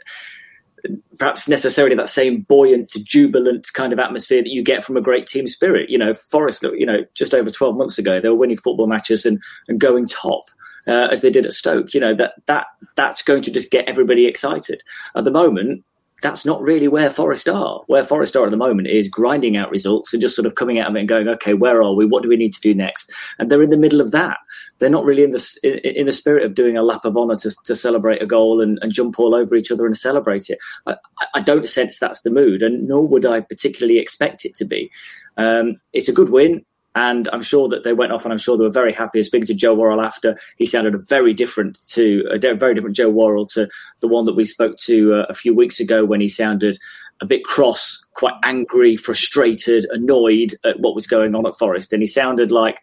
perhaps 1.17 1.47
necessarily 1.47 1.95
that 1.95 2.09
same 2.09 2.41
buoyant, 2.47 2.89
jubilant 3.03 3.67
kind 3.73 3.93
of 3.93 3.99
atmosphere 3.99 4.41
that 4.41 4.53
you 4.53 4.63
get 4.63 4.83
from 4.83 4.97
a 4.97 5.01
great 5.01 5.27
team 5.27 5.47
spirit. 5.47 5.89
You 5.89 5.97
know, 5.97 6.13
Forest, 6.13 6.63
you 6.63 6.85
know, 6.85 7.05
just 7.13 7.33
over 7.33 7.49
12 7.49 7.75
months 7.75 7.97
ago, 7.97 8.19
they 8.19 8.29
were 8.29 8.35
winning 8.35 8.57
football 8.57 8.87
matches 8.87 9.25
and, 9.25 9.39
and 9.67 9.79
going 9.79 10.07
top. 10.07 10.43
Uh, 10.87 11.07
as 11.11 11.21
they 11.21 11.29
did 11.29 11.45
at 11.45 11.53
Stoke, 11.53 11.93
you 11.93 11.99
know 11.99 12.15
that 12.15 12.35
that 12.47 12.65
that's 12.95 13.21
going 13.21 13.43
to 13.43 13.51
just 13.51 13.69
get 13.69 13.87
everybody 13.87 14.25
excited. 14.25 14.81
At 15.13 15.25
the 15.25 15.29
moment, 15.29 15.83
that's 16.21 16.45
not 16.45 16.61
really 16.61 16.87
where 16.87 17.09
Forest 17.09 17.47
are. 17.47 17.81
Where 17.87 18.03
Forest 18.03 18.35
are 18.35 18.45
at 18.45 18.51
the 18.51 18.57
moment 18.57 18.87
is 18.87 19.07
grinding 19.07 19.57
out 19.57 19.71
results 19.71 20.13
and 20.13 20.21
just 20.21 20.35
sort 20.35 20.45
of 20.45 20.55
coming 20.55 20.79
out 20.79 20.89
of 20.89 20.95
it 20.95 20.99
and 20.99 21.09
going, 21.09 21.27
okay, 21.27 21.53
where 21.53 21.81
are 21.81 21.95
we? 21.95 22.05
What 22.05 22.23
do 22.23 22.29
we 22.29 22.35
need 22.35 22.53
to 22.53 22.61
do 22.61 22.73
next? 22.73 23.11
And 23.37 23.49
they're 23.49 23.61
in 23.61 23.69
the 23.69 23.77
middle 23.77 24.01
of 24.01 24.11
that. 24.11 24.37
They're 24.79 24.89
not 24.89 25.05
really 25.05 25.23
in 25.23 25.31
the 25.31 25.97
in 25.97 26.05
the 26.05 26.11
spirit 26.11 26.43
of 26.43 26.55
doing 26.55 26.77
a 26.77 26.83
lap 26.83 27.03
of 27.03 27.17
honour 27.17 27.35
to, 27.35 27.51
to 27.65 27.75
celebrate 27.75 28.21
a 28.21 28.25
goal 28.25 28.61
and, 28.61 28.79
and, 28.81 28.93
jump 28.93 29.19
all 29.19 29.35
over 29.35 29.55
each 29.55 29.71
other 29.71 29.85
and 29.85 29.95
celebrate 29.95 30.49
it. 30.49 30.57
I, 30.87 30.95
I, 31.35 31.41
don't 31.41 31.67
sense 31.67 31.99
that's 31.99 32.21
the 32.21 32.29
mood, 32.29 32.63
and 32.63 32.87
nor 32.87 33.05
would 33.05 33.25
I 33.25 33.41
particularly 33.41 33.99
expect 33.99 34.45
it 34.45 34.55
to 34.55 34.65
be. 34.65 34.89
Um, 35.37 35.81
it's 35.91 36.07
a 36.07 36.13
good 36.13 36.29
win. 36.29 36.65
And 36.95 37.29
I'm 37.31 37.41
sure 37.41 37.67
that 37.69 37.83
they 37.83 37.93
went 37.93 38.11
off, 38.11 38.25
and 38.25 38.31
I'm 38.31 38.39
sure 38.39 38.57
they 38.57 38.63
were 38.63 38.69
very 38.69 38.93
happy. 38.93 39.19
As 39.19 39.27
speaking 39.27 39.45
to 39.47 39.53
Joe 39.53 39.75
Worrall 39.75 40.01
after, 40.01 40.37
he 40.57 40.65
sounded 40.65 40.95
very 41.07 41.33
different 41.33 41.77
to 41.89 42.27
a 42.31 42.39
very 42.55 42.73
different 42.73 42.95
Joe 42.95 43.09
Worrall 43.09 43.45
to 43.47 43.69
the 44.01 44.07
one 44.07 44.25
that 44.25 44.35
we 44.35 44.43
spoke 44.43 44.75
to 44.77 45.13
uh, 45.13 45.25
a 45.29 45.33
few 45.33 45.53
weeks 45.53 45.79
ago 45.79 46.03
when 46.03 46.19
he 46.19 46.27
sounded 46.27 46.77
a 47.21 47.25
bit 47.25 47.43
cross, 47.43 48.03
quite 48.13 48.33
angry, 48.43 48.95
frustrated, 48.95 49.85
annoyed 49.91 50.53
at 50.63 50.79
what 50.79 50.95
was 50.95 51.05
going 51.05 51.35
on 51.35 51.45
at 51.45 51.55
Forest, 51.55 51.93
and 51.93 52.01
he 52.01 52.07
sounded 52.07 52.51
like 52.51 52.79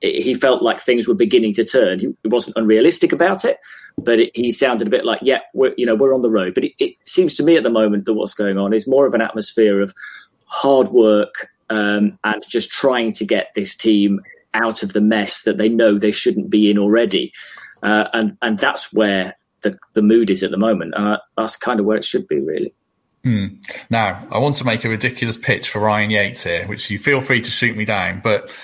he 0.00 0.34
felt 0.34 0.62
like 0.62 0.78
things 0.78 1.08
were 1.08 1.14
beginning 1.14 1.52
to 1.54 1.64
turn. 1.64 1.98
He 1.98 2.14
wasn't 2.24 2.56
unrealistic 2.56 3.12
about 3.12 3.44
it, 3.44 3.58
but 3.96 4.20
it, 4.20 4.36
he 4.36 4.52
sounded 4.52 4.86
a 4.86 4.90
bit 4.90 5.04
like, 5.04 5.20
"Yeah, 5.22 5.40
we're 5.54 5.74
you 5.76 5.86
know 5.86 5.94
we're 5.94 6.14
on 6.14 6.22
the 6.22 6.30
road." 6.30 6.54
But 6.54 6.64
it, 6.64 6.72
it 6.78 7.08
seems 7.08 7.34
to 7.36 7.42
me 7.42 7.56
at 7.56 7.62
the 7.62 7.70
moment 7.70 8.04
that 8.04 8.14
what's 8.14 8.34
going 8.34 8.58
on 8.58 8.72
is 8.72 8.86
more 8.86 9.06
of 9.06 9.14
an 9.14 9.22
atmosphere 9.22 9.80
of 9.82 9.94
hard 10.44 10.88
work 10.88 11.48
um, 11.70 12.18
and 12.24 12.42
just 12.48 12.70
trying 12.70 13.12
to 13.12 13.24
get 13.24 13.48
this 13.54 13.76
team 13.76 14.20
out 14.54 14.82
of 14.82 14.92
the 14.92 15.00
mess 15.00 15.42
that 15.42 15.58
they 15.58 15.68
know 15.68 15.98
they 15.98 16.10
shouldn't 16.10 16.50
be 16.50 16.70
in 16.70 16.78
already. 16.78 17.32
Uh, 17.82 18.08
and 18.12 18.36
and 18.42 18.58
that's 18.58 18.92
where 18.92 19.36
the 19.62 19.78
the 19.94 20.02
mood 20.02 20.30
is 20.30 20.42
at 20.42 20.50
the 20.50 20.56
moment. 20.56 20.94
Uh, 20.94 21.18
that's 21.36 21.56
kind 21.56 21.80
of 21.80 21.86
where 21.86 21.96
it 21.96 22.04
should 22.04 22.26
be, 22.28 22.40
really. 22.40 22.74
Hmm. 23.24 23.46
Now, 23.90 24.26
I 24.30 24.38
want 24.38 24.56
to 24.56 24.64
make 24.64 24.84
a 24.84 24.88
ridiculous 24.88 25.36
pitch 25.36 25.68
for 25.70 25.80
Ryan 25.80 26.10
Yates 26.10 26.42
here, 26.42 26.66
which 26.66 26.90
you 26.90 26.98
feel 26.98 27.20
free 27.20 27.40
to 27.40 27.50
shoot 27.50 27.76
me 27.76 27.84
down, 27.84 28.20
but 28.22 28.54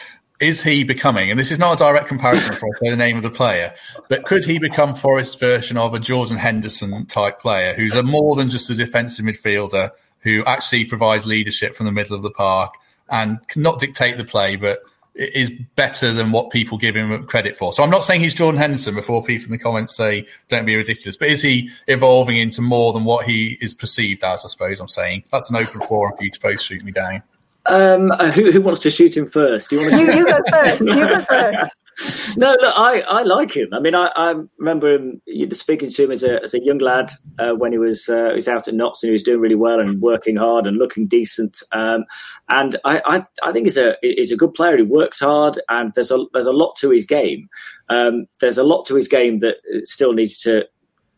is 0.41 0.63
he 0.63 0.85
becoming, 0.85 1.31
and 1.31 1.39
this 1.39 1.51
is 1.51 1.59
not 1.59 1.75
a 1.75 1.77
direct 1.77 2.09
comparison 2.09 2.53
for 2.53 2.69
the 2.81 2.97
name 2.97 3.17
of 3.17 3.23
the 3.23 3.31
player, 3.31 3.75
but 4.09 4.25
could 4.25 4.45
he 4.45 4.59
become 4.59 4.95
Forest's 4.95 5.35
version 5.35 5.77
of 5.77 5.95
a 5.95 6.01
Jordan 6.01 6.37
Henderson 6.37 7.05
type 7.07 7.41
player 7.41 7.75
who's 7.75 7.95
a 7.95 8.03
more 8.03 8.37
than 8.37 8.49
just 8.49 8.71
a 8.71 8.75
defensive 8.75 9.25
midfielder 9.25 9.91
who 10.21 10.45
actually 10.45 10.85
provides 10.85 11.27
leadership 11.27 11.75
from 11.75 11.87
the 11.87 11.93
middle 11.93 12.17
of 12.17 12.23
the 12.23 12.31
park 12.31 12.75
and 13.11 13.47
cannot 13.49 13.79
dictate 13.79 14.17
the 14.17 14.25
play, 14.25 14.57
but 14.57 14.79
is 15.15 15.51
better 15.77 16.13
than 16.13 16.33
what 16.33 16.51
people 16.51 16.77
give 16.77 16.97
him 16.97 17.25
credit 17.27 17.55
for. 17.57 17.73
So 17.73 17.85
I'm 17.85 17.91
not 17.91 18.03
saying 18.03 18.21
he's 18.21 18.35
Jordan 18.35 18.61
Henderson 18.61 18.95
before 18.95 19.23
people 19.23 19.47
in 19.47 19.53
the 19.53 19.59
comments 19.59 19.97
say 19.97 20.27
don't 20.49 20.65
be 20.65 20.75
ridiculous, 20.75 21.17
but 21.17 21.29
is 21.29 21.41
he 21.41 21.71
evolving 21.87 22.37
into 22.37 22.63
more 22.63 22.93
than 22.93 23.05
what 23.05 23.25
he 23.25 23.57
is 23.61 23.75
perceived 23.75 24.25
as? 24.25 24.45
I 24.45 24.49
suppose 24.49 24.81
I'm 24.81 24.89
saying 24.89 25.25
that's 25.31 25.51
an 25.51 25.57
open 25.57 25.81
forum 25.83 26.17
for 26.17 26.25
you 26.25 26.31
to 26.31 26.41
both 26.41 26.61
shoot 26.61 26.83
me 26.83 26.91
down. 26.91 27.23
Um, 27.67 28.11
uh, 28.13 28.31
who, 28.33 28.51
who 28.51 28.61
wants 28.61 28.81
to 28.81 28.91
shoot 28.91 29.17
him 29.17 29.27
first? 29.27 29.71
Do 29.71 29.77
you, 29.77 29.83
want 29.83 29.95
to 29.95 30.01
you, 30.01 30.13
you 30.13 30.27
go 30.27 30.43
first. 30.51 30.81
You 30.81 30.95
go 30.95 31.21
first. 31.23 31.77
no, 32.37 32.51
look, 32.61 32.75
I, 32.77 33.01
I 33.01 33.23
like 33.23 33.57
him. 33.57 33.69
I 33.73 33.81
mean, 33.81 33.95
I, 33.95 34.11
I 34.17 34.35
remember 34.59 34.95
him 34.95 35.23
speaking 35.53 35.91
to 35.91 36.05
him 36.05 36.11
as 36.11 36.23
a, 36.23 36.43
as 36.43 36.55
a 36.55 36.63
young 36.63 36.79
lad 36.79 37.13
uh, 37.39 37.53
when 37.53 37.73
he 37.73 37.79
was 37.79 38.09
uh, 38.09 38.29
he 38.31 38.35
was 38.35 38.49
out 38.49 38.69
at 38.69 38.75
Notts 38.75 39.03
and 39.03 39.09
he 39.09 39.13
was 39.13 39.23
doing 39.23 39.41
really 39.41 39.55
well 39.55 39.81
and 39.81 40.01
working 40.01 40.37
hard 40.37 40.67
and 40.67 40.77
looking 40.77 41.07
decent. 41.07 41.63
Um, 41.73 42.05
and 42.49 42.77
I, 42.85 43.01
I, 43.07 43.27
I 43.43 43.53
think 43.53 43.67
he's 43.67 43.79
a 43.79 43.97
he's 44.03 44.33
a 44.33 44.37
good 44.37 44.55
player. 44.55 44.77
He 44.77 44.83
works 44.83 45.21
hard 45.21 45.59
and 45.69 45.93
there's 45.95 46.11
a 46.11 46.25
there's 46.33 46.47
a 46.47 46.53
lot 46.53 46.77
to 46.77 46.91
his 46.91 47.07
game. 47.07 47.49
Um, 47.89 48.27
there's 48.41 48.59
a 48.59 48.65
lot 48.65 48.87
to 48.87 48.95
his 48.95 49.09
game 49.09 49.39
that 49.39 49.57
still 49.85 50.13
needs 50.13 50.39
to 50.39 50.65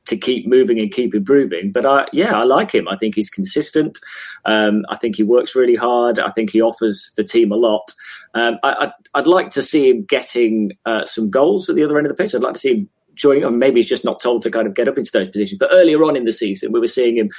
to 0.07 0.16
keep 0.16 0.47
moving 0.47 0.79
and 0.79 0.90
keep 0.90 1.14
improving. 1.14 1.73
But 1.73 1.85
I, 1.85 2.07
yeah, 2.12 2.38
I 2.38 2.45
like 2.45 2.71
him. 2.71 2.88
I 2.88 2.97
think 2.97 3.14
he's 3.14 3.31
consistent. 3.31 3.99
Um, 4.45 4.85
I 4.88 4.97
think 4.97 5.16
he 5.16 5.23
works 5.23 5.55
really 5.55 5.75
hard. 5.75 6.19
I 6.19 6.31
think 6.31 6.51
he 6.51 6.61
offers 6.61 7.12
the 7.16 7.25
team 7.25 7.53
a 7.53 7.57
lot. 7.57 7.92
Um, 8.35 8.59
I, 8.62 8.92
would 9.14 9.27
like 9.27 9.51
to 9.51 9.62
see 9.62 9.90
him 9.90 10.05
getting 10.05 10.73
uh, 10.85 11.05
some 11.07 11.31
goals 11.31 11.69
at 11.69 11.77
the 11.77 11.85
other 11.85 11.99
end 11.99 12.07
of 12.07 12.16
the 12.16 12.23
pitch. 12.23 12.35
I'd 12.35 12.42
like 12.42 12.55
to 12.55 12.61
see 12.61 12.75
him 12.75 12.88
joining, 13.14 13.45
or 13.45 13.51
maybe 13.51 13.81
he's 13.81 13.88
just 13.88 14.05
not 14.05 14.21
told 14.21 14.42
to 14.42 14.51
kind 14.51 14.66
of 14.66 14.75
get 14.75 14.88
up 14.88 14.99
into 14.99 15.11
those 15.12 15.29
positions. 15.29 15.59
But 15.59 15.71
earlier 15.73 16.03
on 16.05 16.16
in 16.16 16.25
the 16.25 16.33
season, 16.33 16.73
we 16.73 16.81
were 16.81 16.87
seeing 16.87 17.16
him 17.16 17.31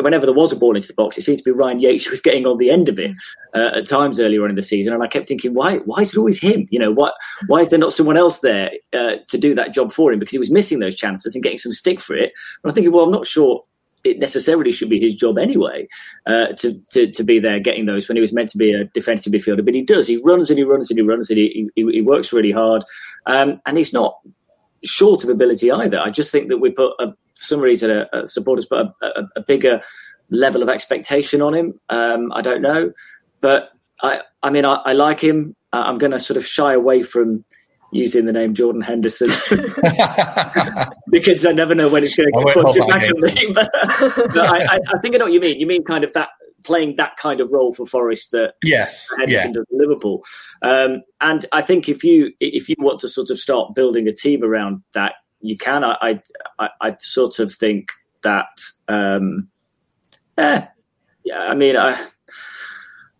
whenever 0.00 0.26
there 0.26 0.34
was 0.34 0.52
a 0.52 0.56
ball 0.56 0.76
into 0.76 0.88
the 0.88 0.94
box, 0.94 1.16
it 1.16 1.22
seems 1.22 1.38
to 1.38 1.44
be 1.44 1.50
Ryan 1.50 1.78
Yates 1.78 2.04
who 2.04 2.10
was 2.10 2.20
getting 2.20 2.46
on 2.46 2.58
the 2.58 2.70
end 2.70 2.88
of 2.88 2.98
it 2.98 3.12
uh, 3.54 3.70
at 3.74 3.86
times 3.86 4.20
earlier 4.20 4.44
on 4.44 4.50
in 4.50 4.56
the 4.56 4.62
season. 4.62 4.92
And 4.92 5.02
I 5.02 5.06
kept 5.06 5.26
thinking, 5.26 5.54
why, 5.54 5.78
why 5.78 6.00
is 6.00 6.12
it 6.12 6.18
always 6.18 6.40
him? 6.40 6.66
You 6.70 6.78
know, 6.78 6.92
what, 6.92 7.14
why 7.46 7.60
is 7.60 7.70
there 7.70 7.78
not 7.78 7.92
someone 7.92 8.16
else 8.16 8.40
there 8.40 8.70
uh, 8.92 9.16
to 9.28 9.38
do 9.38 9.54
that 9.54 9.72
job 9.72 9.92
for 9.92 10.12
him? 10.12 10.18
Because 10.18 10.32
he 10.32 10.38
was 10.38 10.50
missing 10.50 10.80
those 10.80 10.96
chances 10.96 11.34
and 11.34 11.42
getting 11.42 11.58
some 11.58 11.72
stick 11.72 12.00
for 12.00 12.14
it. 12.14 12.32
And 12.62 12.70
I'm 12.70 12.74
thinking, 12.74 12.92
well, 12.92 13.04
I'm 13.04 13.10
not 13.10 13.26
sure 13.26 13.62
it 14.04 14.18
necessarily 14.20 14.70
should 14.70 14.88
be 14.88 15.00
his 15.00 15.16
job 15.16 15.36
anyway 15.36 15.88
uh, 16.26 16.48
to, 16.58 16.78
to, 16.90 17.10
to 17.10 17.24
be 17.24 17.40
there 17.40 17.58
getting 17.58 17.86
those 17.86 18.06
when 18.06 18.16
he 18.16 18.20
was 18.20 18.32
meant 18.32 18.50
to 18.50 18.58
be 18.58 18.72
a 18.72 18.84
defensive 18.84 19.32
midfielder. 19.32 19.64
But 19.64 19.74
he 19.74 19.82
does. 19.82 20.06
He 20.06 20.18
runs 20.18 20.48
and 20.48 20.58
he 20.58 20.64
runs 20.64 20.90
and 20.90 20.98
he 20.98 21.04
runs 21.04 21.28
and 21.28 21.38
he, 21.38 21.68
he, 21.74 21.90
he 21.90 22.00
works 22.02 22.32
really 22.32 22.52
hard. 22.52 22.84
Um, 23.26 23.60
and 23.66 23.76
he's 23.76 23.92
not 23.92 24.18
short 24.86 25.24
of 25.24 25.30
ability 25.30 25.70
either. 25.70 25.98
I 25.98 26.10
just 26.10 26.32
think 26.32 26.48
that 26.48 26.58
we 26.58 26.70
put 26.70 26.92
a, 26.98 27.08
for 27.08 27.16
some 27.34 27.60
reason 27.60 27.90
a, 27.90 28.06
a 28.12 28.26
supporters 28.26 28.66
put 28.66 28.86
a, 28.86 29.06
a, 29.06 29.22
a, 29.36 29.40
bigger 29.42 29.80
level 30.30 30.62
of 30.62 30.68
expectation 30.68 31.42
on 31.42 31.54
him. 31.54 31.80
Um, 31.88 32.32
I 32.32 32.42
don't 32.42 32.62
know, 32.62 32.92
but 33.40 33.70
I 34.02 34.20
I 34.42 34.50
mean 34.50 34.64
I, 34.64 34.74
I 34.84 34.92
like 34.92 35.20
him. 35.20 35.54
I'm 35.72 35.98
going 35.98 36.12
to 36.12 36.18
sort 36.18 36.36
of 36.36 36.46
shy 36.46 36.72
away 36.72 37.02
from 37.02 37.44
using 37.92 38.24
the 38.24 38.32
name 38.32 38.54
Jordan 38.54 38.80
Henderson 38.80 39.28
because 41.10 41.44
I 41.46 41.52
never 41.52 41.74
know 41.74 41.88
when 41.88 42.02
it's 42.02 42.16
going 42.16 42.32
to 42.32 42.44
it 42.46 42.88
back 42.88 43.02
at 43.02 43.16
me. 43.16 43.52
But, 43.54 43.70
but 44.32 44.38
I, 44.38 44.78
I, 44.94 44.98
think 45.00 45.14
I 45.14 45.18
know 45.18 45.26
what 45.26 45.32
you 45.32 45.40
mean. 45.40 45.60
You 45.60 45.66
mean 45.66 45.84
kind 45.84 46.04
of 46.04 46.12
that 46.14 46.30
playing 46.66 46.96
that 46.96 47.16
kind 47.16 47.40
of 47.40 47.52
role 47.52 47.72
for 47.72 47.86
Forest 47.86 48.32
that 48.32 48.54
yes, 48.62 49.08
Henderson 49.18 49.50
yeah. 49.50 49.54
does 49.54 49.66
Liverpool. 49.70 50.24
Um, 50.62 51.02
and 51.20 51.46
I 51.52 51.62
think 51.62 51.88
if 51.88 52.04
you 52.04 52.32
if 52.40 52.68
you 52.68 52.74
want 52.78 53.00
to 53.00 53.08
sort 53.08 53.30
of 53.30 53.38
start 53.38 53.74
building 53.74 54.08
a 54.08 54.12
team 54.12 54.42
around 54.42 54.82
that, 54.92 55.14
you 55.40 55.56
can. 55.56 55.84
I 55.84 56.20
I, 56.58 56.68
I 56.80 56.96
sort 56.98 57.38
of 57.38 57.52
think 57.52 57.90
that. 58.22 58.48
Um, 58.88 59.48
eh, 60.36 60.66
yeah, 61.24 61.40
I 61.40 61.54
mean, 61.54 61.76
I 61.76 62.04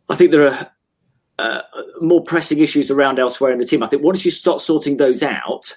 I 0.09 0.17
think 0.17 0.31
there 0.31 0.49
are 0.49 0.71
uh, 1.39 1.63
more 2.01 2.23
pressing 2.23 2.59
issues 2.59 2.91
around 2.91 3.19
elsewhere 3.19 3.53
in 3.53 3.59
the 3.59 3.65
team. 3.65 3.83
I 3.83 3.89
think 3.89 4.03
once 4.03 4.25
you 4.25 4.31
start 4.31 4.61
sorting 4.61 4.97
those 4.97 5.23
out, 5.23 5.77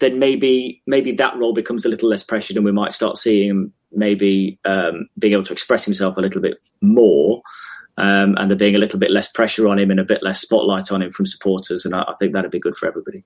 then 0.00 0.18
maybe 0.18 0.82
maybe 0.86 1.12
that 1.12 1.36
role 1.36 1.52
becomes 1.52 1.84
a 1.84 1.88
little 1.88 2.08
less 2.08 2.22
pressured, 2.22 2.56
and 2.56 2.64
we 2.64 2.72
might 2.72 2.92
start 2.92 3.16
seeing 3.16 3.48
him 3.48 3.72
maybe 3.92 4.58
um, 4.64 5.08
being 5.18 5.32
able 5.32 5.44
to 5.44 5.52
express 5.52 5.84
himself 5.84 6.16
a 6.16 6.20
little 6.20 6.40
bit 6.40 6.58
more. 6.80 7.42
Um, 7.96 8.36
and 8.38 8.48
there 8.48 8.56
being 8.56 8.76
a 8.76 8.78
little 8.78 9.00
bit 9.00 9.10
less 9.10 9.26
pressure 9.26 9.66
on 9.66 9.76
him 9.76 9.90
and 9.90 9.98
a 9.98 10.04
bit 10.04 10.22
less 10.22 10.40
spotlight 10.40 10.92
on 10.92 11.02
him 11.02 11.10
from 11.10 11.26
supporters, 11.26 11.84
and 11.84 11.94
I, 11.94 12.02
I 12.02 12.14
think 12.18 12.32
that'd 12.32 12.50
be 12.50 12.60
good 12.60 12.76
for 12.76 12.86
everybody. 12.86 13.24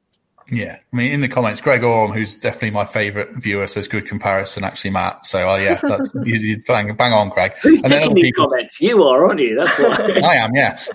Yeah, 0.51 0.79
I 0.93 0.97
mean, 0.97 1.13
in 1.13 1.21
the 1.21 1.29
comments, 1.29 1.61
Greg 1.61 1.85
Orm, 1.85 2.13
who's 2.13 2.35
definitely 2.35 2.71
my 2.71 2.85
favourite 2.85 3.31
viewer, 3.37 3.67
says 3.67 3.89
good 3.89 4.07
comparison. 4.07 4.65
Actually, 4.65 4.91
Matt. 4.91 5.27
So, 5.27 5.49
uh, 5.49 5.57
yeah, 5.57 5.75
that's, 5.83 6.11
you, 6.25 6.35
you 6.37 6.63
bang, 6.65 6.95
bang 6.95 7.13
on, 7.13 7.29
Greg. 7.29 7.53
Who's 7.63 7.83
and 7.83 7.93
then 7.93 8.13
these 8.15 8.25
people, 8.25 8.49
comments? 8.49 8.81
You 8.81 9.03
are, 9.05 9.27
aren't 9.27 9.41
you? 9.41 9.57
That's 9.57 9.79
why 9.79 10.21
I 10.25 10.35
am. 10.37 10.55
Yeah, 10.55 10.79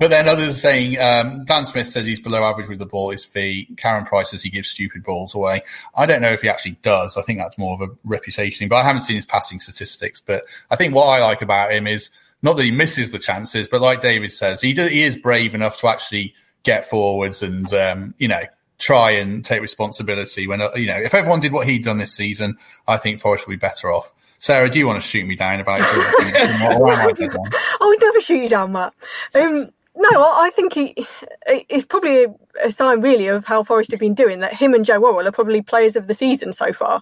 but 0.00 0.08
then 0.10 0.28
others 0.28 0.48
are 0.48 0.58
saying 0.58 1.00
um, 1.00 1.44
Dan 1.44 1.66
Smith 1.66 1.88
says 1.88 2.06
he's 2.06 2.20
below 2.20 2.44
average 2.44 2.68
with 2.68 2.78
the 2.78 2.86
ball. 2.86 3.10
His 3.10 3.24
fee. 3.24 3.68
Karen 3.76 4.04
Price 4.04 4.30
says 4.30 4.42
he 4.42 4.50
gives 4.50 4.68
stupid 4.68 5.02
balls 5.04 5.34
away. 5.34 5.62
I 5.96 6.06
don't 6.06 6.22
know 6.22 6.32
if 6.32 6.42
he 6.42 6.48
actually 6.48 6.78
does. 6.82 7.16
I 7.16 7.22
think 7.22 7.38
that's 7.38 7.58
more 7.58 7.74
of 7.74 7.88
a 7.88 7.92
reputation 8.04 8.58
thing. 8.58 8.68
But 8.68 8.76
I 8.76 8.84
haven't 8.84 9.02
seen 9.02 9.16
his 9.16 9.26
passing 9.26 9.60
statistics. 9.60 10.20
But 10.20 10.44
I 10.70 10.76
think 10.76 10.94
what 10.94 11.06
I 11.06 11.22
like 11.22 11.42
about 11.42 11.72
him 11.72 11.86
is 11.86 12.10
not 12.42 12.56
that 12.56 12.64
he 12.64 12.70
misses 12.70 13.10
the 13.10 13.18
chances, 13.18 13.68
but 13.68 13.80
like 13.80 14.02
David 14.02 14.30
says, 14.30 14.60
he 14.60 14.74
do, 14.74 14.86
he 14.86 15.02
is 15.02 15.16
brave 15.16 15.54
enough 15.54 15.80
to 15.80 15.88
actually 15.88 16.34
get 16.64 16.84
forwards 16.84 17.42
and 17.42 17.72
um, 17.72 18.14
you 18.18 18.26
know 18.26 18.42
try 18.78 19.12
and 19.12 19.44
take 19.44 19.62
responsibility. 19.62 20.48
When 20.48 20.60
uh, 20.60 20.70
you 20.74 20.86
know, 20.86 20.98
if 20.98 21.14
everyone 21.14 21.40
did 21.40 21.52
what 21.52 21.66
he'd 21.66 21.84
done 21.84 21.98
this 21.98 22.14
season, 22.14 22.58
I 22.88 22.96
think 22.96 23.20
Forest 23.20 23.46
would 23.46 23.52
be 23.52 23.58
better 23.58 23.92
off. 23.92 24.12
Sarah, 24.38 24.68
do 24.68 24.78
you 24.78 24.86
want 24.86 25.00
to 25.00 25.08
shoot 25.08 25.26
me 25.26 25.36
down 25.36 25.60
about 25.60 25.80
it? 25.80 25.86
I 25.90 27.86
would 27.86 28.00
never 28.00 28.20
shoot 28.20 28.42
you 28.42 28.48
down, 28.48 28.72
Matt. 28.72 28.92
Um, 29.34 29.70
no, 29.96 30.10
I 30.10 30.50
think 30.52 30.74
he 30.74 31.06
it's 31.46 31.86
probably 31.86 32.26
a, 32.62 32.70
sign 32.70 33.00
really 33.00 33.28
of 33.28 33.44
how 33.44 33.62
Forest 33.62 33.92
have 33.92 34.00
been 34.00 34.14
doing 34.14 34.40
that 34.40 34.52
him 34.52 34.74
and 34.74 34.84
Joe 34.84 35.00
Worrall 35.00 35.26
are 35.26 35.32
probably 35.32 35.62
players 35.62 35.94
of 35.94 36.08
the 36.08 36.14
season 36.14 36.52
so 36.52 36.72
far 36.72 37.00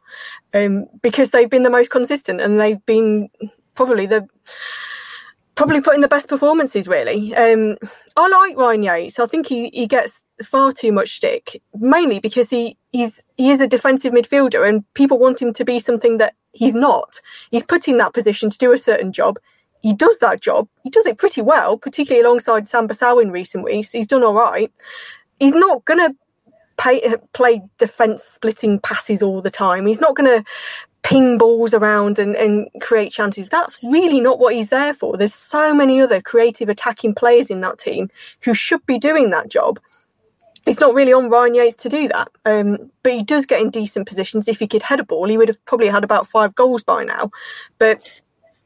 um, 0.52 0.86
because 1.00 1.30
they've 1.30 1.48
been 1.48 1.62
the 1.62 1.70
most 1.70 1.90
consistent 1.90 2.40
and 2.40 2.60
they've 2.60 2.84
been 2.84 3.30
probably 3.74 4.06
the 4.06 4.28
probably 5.62 5.80
put 5.80 5.94
in 5.94 6.00
the 6.00 6.08
best 6.08 6.28
performances. 6.28 6.88
Really, 6.88 7.34
um, 7.36 7.76
I 8.16 8.28
like 8.28 8.56
Ryan 8.56 8.82
Yates. 8.82 9.18
I 9.18 9.26
think 9.26 9.46
he, 9.46 9.70
he 9.72 9.86
gets 9.86 10.24
far 10.44 10.72
too 10.72 10.90
much 10.90 11.16
stick, 11.16 11.62
mainly 11.74 12.18
because 12.18 12.50
he 12.50 12.76
he's 12.92 13.22
he 13.36 13.50
is 13.50 13.60
a 13.60 13.68
defensive 13.68 14.12
midfielder, 14.12 14.68
and 14.68 14.84
people 14.94 15.18
want 15.18 15.40
him 15.40 15.52
to 15.52 15.64
be 15.64 15.78
something 15.78 16.18
that 16.18 16.34
he's 16.52 16.74
not. 16.74 17.20
He's 17.50 17.64
put 17.64 17.86
in 17.86 17.96
that 17.98 18.12
position 18.12 18.50
to 18.50 18.58
do 18.58 18.72
a 18.72 18.78
certain 18.78 19.12
job. 19.12 19.38
He 19.82 19.94
does 19.94 20.18
that 20.18 20.40
job. 20.40 20.68
He 20.82 20.90
does 20.90 21.06
it 21.06 21.18
pretty 21.18 21.42
well, 21.42 21.76
particularly 21.76 22.24
alongside 22.24 22.68
Sam 22.68 22.82
Samba 22.82 22.94
Sow 22.94 23.18
in 23.18 23.30
recent 23.30 23.64
weeks. 23.64 23.92
He's 23.92 24.06
done 24.06 24.22
all 24.24 24.34
right. 24.34 24.72
He's 25.38 25.54
not 25.54 25.84
going 25.84 25.98
to 25.98 26.14
play 27.32 27.60
defence 27.78 28.22
splitting 28.24 28.80
passes 28.80 29.22
all 29.22 29.40
the 29.40 29.50
time. 29.50 29.86
He's 29.86 30.00
not 30.00 30.16
going 30.16 30.42
to 30.42 30.44
ping 31.02 31.36
balls 31.36 31.74
around 31.74 32.18
and, 32.18 32.36
and 32.36 32.68
create 32.80 33.12
chances. 33.12 33.48
That's 33.48 33.78
really 33.82 34.20
not 34.20 34.38
what 34.38 34.54
he's 34.54 34.70
there 34.70 34.94
for. 34.94 35.16
There's 35.16 35.34
so 35.34 35.74
many 35.74 36.00
other 36.00 36.20
creative 36.20 36.68
attacking 36.68 37.14
players 37.14 37.48
in 37.48 37.60
that 37.62 37.78
team 37.78 38.08
who 38.40 38.54
should 38.54 38.84
be 38.86 38.98
doing 38.98 39.30
that 39.30 39.48
job. 39.48 39.80
It's 40.64 40.78
not 40.78 40.94
really 40.94 41.12
on 41.12 41.28
Ryan 41.28 41.56
Yates 41.56 41.76
to 41.82 41.88
do 41.88 42.06
that, 42.08 42.30
um, 42.44 42.92
but 43.02 43.12
he 43.12 43.24
does 43.24 43.46
get 43.46 43.60
in 43.60 43.70
decent 43.70 44.06
positions. 44.06 44.46
If 44.46 44.60
he 44.60 44.68
could 44.68 44.82
head 44.82 45.00
a 45.00 45.04
ball, 45.04 45.28
he 45.28 45.36
would 45.36 45.48
have 45.48 45.64
probably 45.64 45.88
had 45.88 46.04
about 46.04 46.28
five 46.28 46.54
goals 46.54 46.84
by 46.84 47.02
now. 47.02 47.32
But 47.78 48.08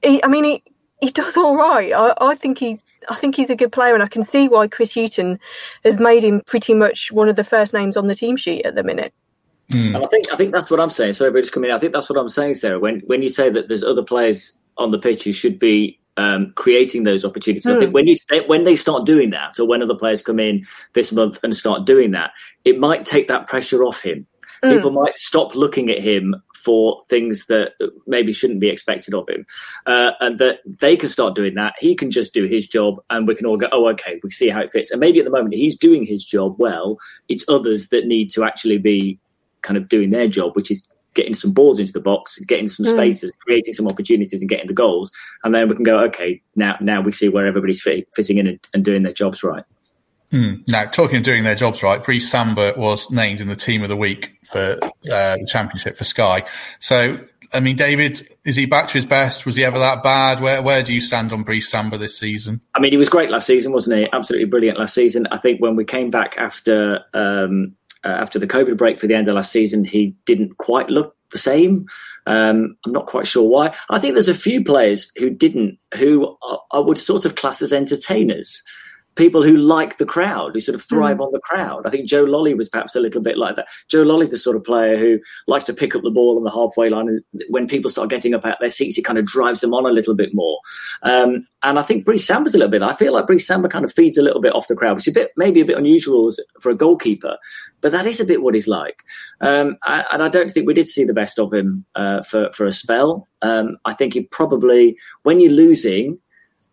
he, 0.03 0.23
I 0.23 0.29
mean, 0.29 0.45
he, 0.45 0.63
he 1.01 1.11
does 1.11 1.39
all 1.39 1.57
right. 1.57 1.91
I, 1.95 2.13
I 2.21 2.35
think 2.35 2.59
he 2.59 2.81
I 3.09 3.15
think 3.15 3.37
he's 3.37 3.51
a 3.51 3.57
good 3.57 3.73
player, 3.73 3.95
and 3.95 4.03
I 4.03 4.09
can 4.09 4.25
see 4.25 4.49
why 4.49 4.69
Chris 4.69 4.95
Hughton 4.95 5.39
has 5.85 5.99
made 5.99 6.25
him 6.25 6.43
pretty 6.47 6.75
much 6.75 7.13
one 7.13 7.29
of 7.29 7.37
the 7.37 7.45
first 7.45 7.73
names 7.73 7.97
on 7.97 8.09
the 8.09 8.15
team 8.15 8.37
sheet 8.37 8.67
at 8.67 8.75
the 8.75 8.83
minute. 8.83 9.15
Mm. 9.73 9.97
And 9.97 10.05
I 10.05 10.07
think 10.07 10.33
I 10.33 10.37
think 10.37 10.53
that's 10.53 10.71
what 10.71 10.81
I'm 10.81 10.91
saying. 10.91 11.15
Sorry, 11.15 11.31
but 11.31 11.41
just 11.41 11.53
coming. 11.53 11.71
In. 11.71 11.77
I 11.77 11.79
think 11.79 11.93
that's 11.93 12.09
what 12.09 12.19
I'm 12.19 12.29
saying, 12.29 12.55
Sarah. 12.55 12.79
When 12.79 13.01
when 13.07 13.23
you 13.23 13.29
say 13.29 13.51
that 13.51 13.69
there's 13.69 13.83
other 13.83 14.03
players 14.03 14.53
on 14.79 14.91
the 14.91 14.99
pitch 14.99 15.25
who 15.25 15.33
should 15.33 15.59
be 15.59 15.99
um, 16.17 16.53
creating 16.55 17.03
those 17.03 17.25
opportunities, 17.25 17.67
mm. 17.67 17.75
I 17.75 17.79
think 17.79 17.91
hmm. 17.91 17.95
when 17.95 18.07
you 18.07 18.17
when 18.47 18.65
they 18.65 18.77
start 18.77 19.07
doing 19.07 19.31
that, 19.31 19.59
or 19.59 19.67
when 19.67 19.83
other 19.83 19.97
players 19.97 20.23
come 20.23 20.39
in 20.39 20.65
this 20.93 21.11
month 21.11 21.41
and 21.43 21.57
start 21.57 21.85
doing 21.85 22.13
that, 22.13 22.31
it 22.65 22.79
might 22.79 23.05
take 23.05 23.29
that 23.29 23.49
pressure 23.49 23.83
off 23.83 24.01
him. 24.01 24.27
Mm. 24.63 24.75
People 24.75 24.91
might 24.93 25.19
stop 25.19 25.55
looking 25.55 25.91
at 25.91 26.01
him 26.01 26.35
for 26.55 27.03
things 27.09 27.47
that 27.47 27.73
maybe 28.07 28.33
shouldn't 28.33 28.61
be 28.61 28.69
expected 28.69 29.15
of 29.15 29.29
him, 29.29 29.45
uh, 29.87 30.13
and 30.21 30.39
that 30.39 30.61
they 30.65 30.97
can 30.97 31.09
start 31.09 31.35
doing 31.35 31.55
that. 31.55 31.75
He 31.79 31.95
can 31.97 32.11
just 32.11 32.33
do 32.33 32.45
his 32.45 32.69
job, 32.69 32.97
and 33.11 33.27
we 33.27 33.35
can 33.35 33.47
all 33.47 33.57
go, 33.57 33.69
"Oh, 33.73 33.89
okay, 33.89 34.21
we 34.23 34.31
see 34.31 34.49
how 34.49 34.61
it 34.61 34.71
fits." 34.71 34.93
And 34.93 35.01
maybe 35.01 35.19
at 35.19 35.25
the 35.25 35.31
moment 35.31 35.55
he's 35.55 35.77
doing 35.77 36.05
his 36.05 36.25
job 36.25 36.55
well. 36.59 36.99
It's 37.29 37.45
others 37.49 37.89
that 37.89 38.07
need 38.07 38.31
to 38.31 38.45
actually 38.45 38.79
be 38.79 39.19
kind 39.63 39.77
of 39.77 39.89
doing 39.89 40.11
their 40.11 40.29
job, 40.29 40.57
which 40.57 40.71
is 40.71 40.89
getting 41.15 41.35
some 41.35 41.53
balls 41.53 41.81
into 41.81 41.93
the 41.93 42.01
box, 42.01 42.39
getting 42.41 42.69
some 42.69 42.87
mm. 42.87 42.95
spaces, 42.95 43.35
creating 43.41 43.75
some 43.75 43.89
opportunities, 43.89 44.41
and 44.41 44.49
getting 44.49 44.67
the 44.67 44.75
goals. 44.75 45.11
And 45.43 45.55
then 45.55 45.69
we 45.69 45.75
can 45.75 45.85
go, 45.85 45.99
okay, 46.05 46.41
now 46.55 46.77
now 46.81 47.01
we 47.01 47.11
see 47.11 47.29
where 47.29 47.47
everybody's 47.47 47.83
fit, 47.83 48.07
fitting 48.15 48.39
in 48.39 48.47
and, 48.47 48.69
and 48.73 48.85
doing 48.85 49.03
their 49.03 49.13
jobs 49.13 49.43
right. 49.43 49.65
Mm. 50.33 50.69
Now, 50.69 50.85
talking 50.85 51.19
of 51.19 51.23
doing 51.23 51.45
their 51.45 51.55
jobs 51.55 51.83
right, 51.83 52.03
Brice 52.03 52.31
Samba 52.31 52.75
was 52.77 53.11
named 53.11 53.41
in 53.41 53.49
the 53.49 53.57
team 53.57 53.83
of 53.83 53.89
the 53.89 53.97
week 53.97 54.37
for 54.45 54.79
uh, 54.83 54.89
the 55.05 55.47
championship 55.49 55.97
for 55.97 56.05
Sky. 56.05 56.43
So, 56.81 57.19
I 57.55 57.61
mean, 57.61 57.77
David, 57.77 58.29
is 58.45 58.57
he 58.57 58.67
back 58.67 58.89
to 58.89 58.95
his 58.95 59.07
best? 59.07 59.47
Was 59.47 59.55
he 59.55 59.65
ever 59.65 59.79
that 59.79 60.03
bad? 60.03 60.41
Where 60.41 60.61
where 60.63 60.83
do 60.83 60.93
you 60.93 61.01
stand 61.01 61.33
on 61.33 61.45
Brice 61.45 61.71
Samba 61.71 61.97
this 61.97 62.19
season? 62.19 62.61
I 62.75 62.81
mean, 62.81 62.91
he 62.91 62.99
was 62.99 63.09
great 63.09 63.31
last 63.31 63.47
season, 63.47 63.73
wasn't 63.73 63.99
he? 63.99 64.09
Absolutely 64.13 64.47
brilliant 64.47 64.79
last 64.79 64.95
season. 64.95 65.29
I 65.31 65.39
think 65.39 65.61
when 65.61 65.77
we 65.77 65.85
came 65.85 66.11
back 66.11 66.37
after 66.37 67.05
um, 67.15 67.77
uh, 68.07 68.11
after 68.11 68.39
the 68.39 68.47
COVID 68.47 68.77
break 68.77 69.01
for 69.01 69.09
the 69.09 69.15
end 69.15 69.27
of 69.27 69.35
last 69.35 69.51
season, 69.51 69.85
he 69.85 70.15
didn't 70.27 70.59
quite 70.59 70.89
look 70.89 71.17
the 71.33 71.39
same. 71.39 71.75
Um, 72.27 72.77
I'm 72.87 72.93
not 72.93 73.07
quite 73.07 73.27
sure 73.27 73.49
why. 73.49 73.75
I 73.91 73.99
think 73.99 74.15
there's 74.15 74.29
a 74.29 74.35
few 74.35 74.63
players 74.65 75.11
who 75.17 75.29
didn't, 75.29 75.81
who 75.95 76.37
I 76.73 76.79
would 76.79 76.99
sort 76.99 77.25
of 77.25 77.35
class 77.35 77.63
as 77.63 77.73
entertainers 77.73 78.63
people 79.17 79.43
who 79.43 79.57
like 79.57 79.97
the 79.97 80.07
crowd, 80.07 80.53
who 80.55 80.61
sort 80.61 80.75
of 80.75 80.83
thrive 80.83 81.17
mm. 81.17 81.27
on 81.27 81.33
the 81.33 81.41
crowd. 81.41 81.83
I 81.87 81.91
think 81.91 82.07
Joe 82.07 82.25
Lolley 82.25 82.57
was 82.57 82.69
perhaps 82.69 82.95
a 82.95 83.01
little 83.01 83.23
bit 83.23 83.39
like 83.39 83.57
that. 83.57 83.67
Joe 83.89 84.05
Lolley's 84.05 84.31
the 84.31 84.39
sort 84.39 84.57
of 84.57 84.65
player 84.65 84.97
who 84.97 85.19
likes 85.47 85.65
to 85.65 85.75
pick 85.75 85.97
up 85.97 86.03
the 86.03 86.11
ball 86.11 86.37
on 86.37 86.45
the 86.45 86.51
halfway 86.51 86.91
line, 86.91 87.09
and 87.09 87.23
when 87.49 87.67
people 87.67 87.91
start 87.91 88.11
getting 88.11 88.35
up 88.35 88.45
out 88.45 88.59
their 88.61 88.71
seats, 88.71 88.99
it 88.99 89.05
kind 89.05 89.19
of 89.19 89.27
drives 89.27 89.61
them 89.61 89.75
on 89.75 89.87
a 89.87 89.91
little 89.91 90.15
bit 90.15 90.31
more. 90.35 90.59
Um, 91.03 91.47
and 91.63 91.79
I 91.79 91.83
think 91.83 92.05
Brice 92.05 92.27
Samba's 92.27 92.55
a 92.55 92.59
little 92.59 92.71
bit. 92.71 92.83
I 92.83 92.95
feel 92.95 93.13
like 93.13 93.27
Brice 93.27 93.47
Samba 93.47 93.69
kind 93.69 93.85
of 93.85 93.93
feeds 93.93 94.17
a 94.17 94.23
little 94.23 94.41
bit 94.41 94.55
off 94.55 94.69
the 94.69 94.77
crowd, 94.77 94.97
which 94.97 95.09
is 95.09 95.17
a 95.17 95.21
bit 95.21 95.31
maybe 95.37 95.61
a 95.61 95.65
bit 95.65 95.79
unusual 95.79 96.31
for 96.61 96.71
a 96.71 96.77
goalkeeper, 96.77 97.37
but 97.81 97.93
that 97.93 98.07
is 98.07 98.21
a 98.21 98.25
bit 98.25 98.43
what 98.43 98.55
he's 98.55 98.69
like. 98.69 99.03
Um, 99.41 99.77
and 99.87 100.23
I 100.23 100.29
don't 100.29 100.51
think 100.51 100.67
we 100.67 100.75
did 100.75 100.87
see 100.87 101.05
the 101.05 101.15
best 101.15 101.39
of 101.39 101.53
him 101.53 101.85
uh, 101.95 102.23
for 102.23 102.51
for 102.53 102.67
a 102.67 102.73
spell. 102.73 103.27
Um, 103.43 103.79
I 103.85 103.95
think 103.95 104.15
he 104.15 104.25
probably, 104.25 104.97
when 105.23 105.41
you're 105.41 105.53
losing, 105.53 106.19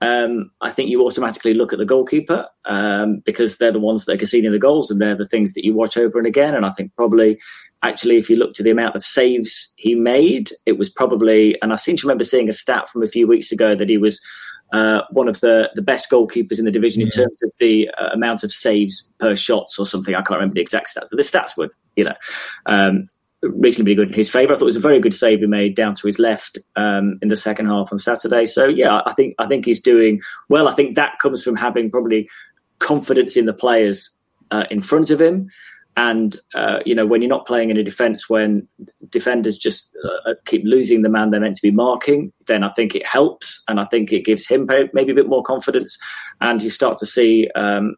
um, 0.03 0.51
I 0.59 0.69
think 0.69 0.89
you 0.89 1.05
automatically 1.05 1.53
look 1.53 1.71
at 1.71 1.79
the 1.79 1.85
goalkeeper 1.85 2.45
um, 2.65 3.19
because 3.19 3.57
they're 3.57 3.71
the 3.71 3.79
ones 3.79 4.03
that 4.03 4.15
are 4.15 4.17
conceding 4.17 4.51
the 4.51 4.59
goals 4.59 4.91
and 4.91 4.99
they're 4.99 5.15
the 5.15 5.25
things 5.25 5.53
that 5.53 5.63
you 5.63 5.73
watch 5.73 5.95
over 5.95 6.17
and 6.17 6.27
again. 6.27 6.55
And 6.55 6.65
I 6.65 6.73
think 6.73 6.93
probably, 6.97 7.39
actually, 7.83 8.17
if 8.17 8.29
you 8.29 8.35
look 8.35 8.53
to 8.55 8.63
the 8.63 8.69
amount 8.69 8.97
of 8.97 9.05
saves 9.05 9.73
he 9.77 9.95
made, 9.95 10.51
it 10.65 10.77
was 10.77 10.89
probably, 10.89 11.57
and 11.61 11.71
I 11.71 11.77
seem 11.77 11.95
to 11.95 12.05
remember 12.05 12.25
seeing 12.25 12.49
a 12.49 12.51
stat 12.51 12.89
from 12.89 13.01
a 13.01 13.07
few 13.07 13.27
weeks 13.27 13.53
ago 13.53 13.75
that 13.75 13.87
he 13.87 13.97
was 13.97 14.19
uh, 14.73 15.03
one 15.11 15.29
of 15.29 15.39
the, 15.39 15.69
the 15.75 15.81
best 15.81 16.09
goalkeepers 16.11 16.59
in 16.59 16.65
the 16.65 16.71
division 16.71 16.99
yeah. 16.99 17.05
in 17.05 17.11
terms 17.11 17.39
of 17.41 17.53
the 17.59 17.89
uh, 17.97 18.09
amount 18.13 18.43
of 18.43 18.51
saves 18.51 19.09
per 19.19 19.35
shots 19.35 19.79
or 19.79 19.85
something. 19.85 20.15
I 20.15 20.17
can't 20.17 20.31
remember 20.31 20.55
the 20.55 20.61
exact 20.61 20.89
stats, 20.93 21.07
but 21.09 21.15
the 21.15 21.23
stats 21.23 21.55
were, 21.55 21.69
you 21.95 22.03
know, 22.03 22.15
um, 22.65 23.07
reasonably 23.43 23.95
good 23.95 24.09
in 24.09 24.13
his 24.13 24.29
favour. 24.29 24.53
I 24.53 24.55
thought 24.55 24.63
it 24.63 24.65
was 24.65 24.75
a 24.75 24.81
very 24.81 24.99
good 24.99 25.13
save 25.13 25.39
he 25.39 25.45
made 25.45 25.75
down 25.75 25.95
to 25.95 26.07
his 26.07 26.19
left 26.19 26.57
um, 26.75 27.19
in 27.21 27.27
the 27.27 27.35
second 27.35 27.67
half 27.67 27.91
on 27.91 27.97
Saturday. 27.97 28.45
So 28.45 28.65
yeah, 28.65 29.01
I 29.05 29.13
think 29.13 29.35
I 29.39 29.47
think 29.47 29.65
he's 29.65 29.81
doing 29.81 30.21
well. 30.49 30.67
I 30.67 30.73
think 30.73 30.95
that 30.95 31.19
comes 31.19 31.43
from 31.43 31.55
having 31.55 31.91
probably 31.91 32.29
confidence 32.79 33.35
in 33.35 33.45
the 33.45 33.53
players 33.53 34.09
uh, 34.51 34.65
in 34.71 34.81
front 34.81 35.09
of 35.09 35.21
him. 35.21 35.49
And 35.95 36.35
uh, 36.55 36.79
you 36.85 36.95
know 36.95 37.05
when 37.05 37.21
you're 37.21 37.29
not 37.29 37.45
playing 37.45 37.69
in 37.69 37.77
a 37.77 37.83
defence 37.83 38.27
when 38.27 38.67
defenders 39.09 39.59
just 39.59 39.95
uh, 40.03 40.31
uh 40.31 40.33
keep 40.45 40.63
losing 40.65 41.03
the 41.03 41.09
man 41.09 41.29
they're 41.29 41.39
meant 41.39 41.55
to 41.57 41.61
be 41.61 41.69
marking, 41.69 42.33
then 42.47 42.63
I 42.63 42.71
think 42.71 42.95
it 42.95 43.05
helps, 43.05 43.63
and 43.67 43.79
I 43.79 43.85
think 43.85 44.11
it 44.11 44.25
gives 44.25 44.47
him 44.47 44.67
maybe 44.93 45.11
a 45.11 45.15
bit 45.15 45.29
more 45.29 45.43
confidence, 45.43 45.99
and 46.41 46.61
you 46.63 46.71
start 46.71 46.97
to 46.97 47.05
see 47.05 47.47
um, 47.53 47.95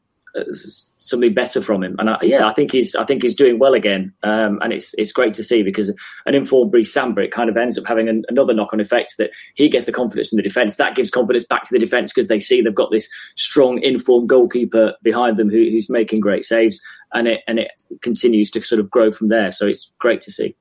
something 1.05 1.33
better 1.33 1.61
from 1.61 1.83
him. 1.83 1.95
And 1.99 2.09
I, 2.09 2.17
yeah, 2.21 2.47
I 2.47 2.53
think 2.53 2.71
he's 2.71 2.95
I 2.95 3.05
think 3.05 3.21
he's 3.21 3.35
doing 3.35 3.59
well 3.59 3.73
again, 3.73 4.13
um, 4.23 4.59
and 4.61 4.73
it's 4.73 4.93
it's 4.95 5.11
great 5.11 5.33
to 5.35 5.43
see 5.43 5.63
because 5.63 5.89
an 6.25 6.35
informed 6.35 6.71
Brice 6.71 6.91
Samba 6.91 7.21
it 7.21 7.31
kind 7.31 7.49
of 7.49 7.55
ends 7.55 7.77
up 7.77 7.85
having 7.85 8.09
an, 8.09 8.23
another 8.27 8.53
knock 8.53 8.73
on 8.73 8.79
effect 8.79 9.15
that 9.17 9.31
he 9.53 9.69
gets 9.69 9.85
the 9.85 9.91
confidence 9.91 10.29
from 10.29 10.37
the 10.37 10.43
defence. 10.43 10.75
That 10.75 10.95
gives 10.95 11.09
confidence 11.09 11.45
back 11.45 11.63
to 11.63 11.73
the 11.73 11.79
defence 11.79 12.11
because 12.11 12.27
they 12.27 12.39
see 12.39 12.61
they've 12.61 12.73
got 12.73 12.91
this 12.91 13.07
strong 13.35 13.81
informed 13.83 14.27
goalkeeper 14.29 14.93
behind 15.03 15.37
them 15.37 15.49
who, 15.49 15.57
who's 15.69 15.89
making 15.89 16.19
great 16.19 16.43
saves, 16.43 16.81
and 17.13 17.27
it 17.27 17.41
and 17.47 17.59
it 17.59 17.71
continues 18.01 18.51
to 18.51 18.61
sort 18.61 18.79
of 18.79 18.89
grow 18.89 19.11
from 19.11 19.29
there. 19.29 19.51
So 19.51 19.67
it's 19.67 19.93
great 19.99 20.21
to 20.21 20.31
see. 20.31 20.55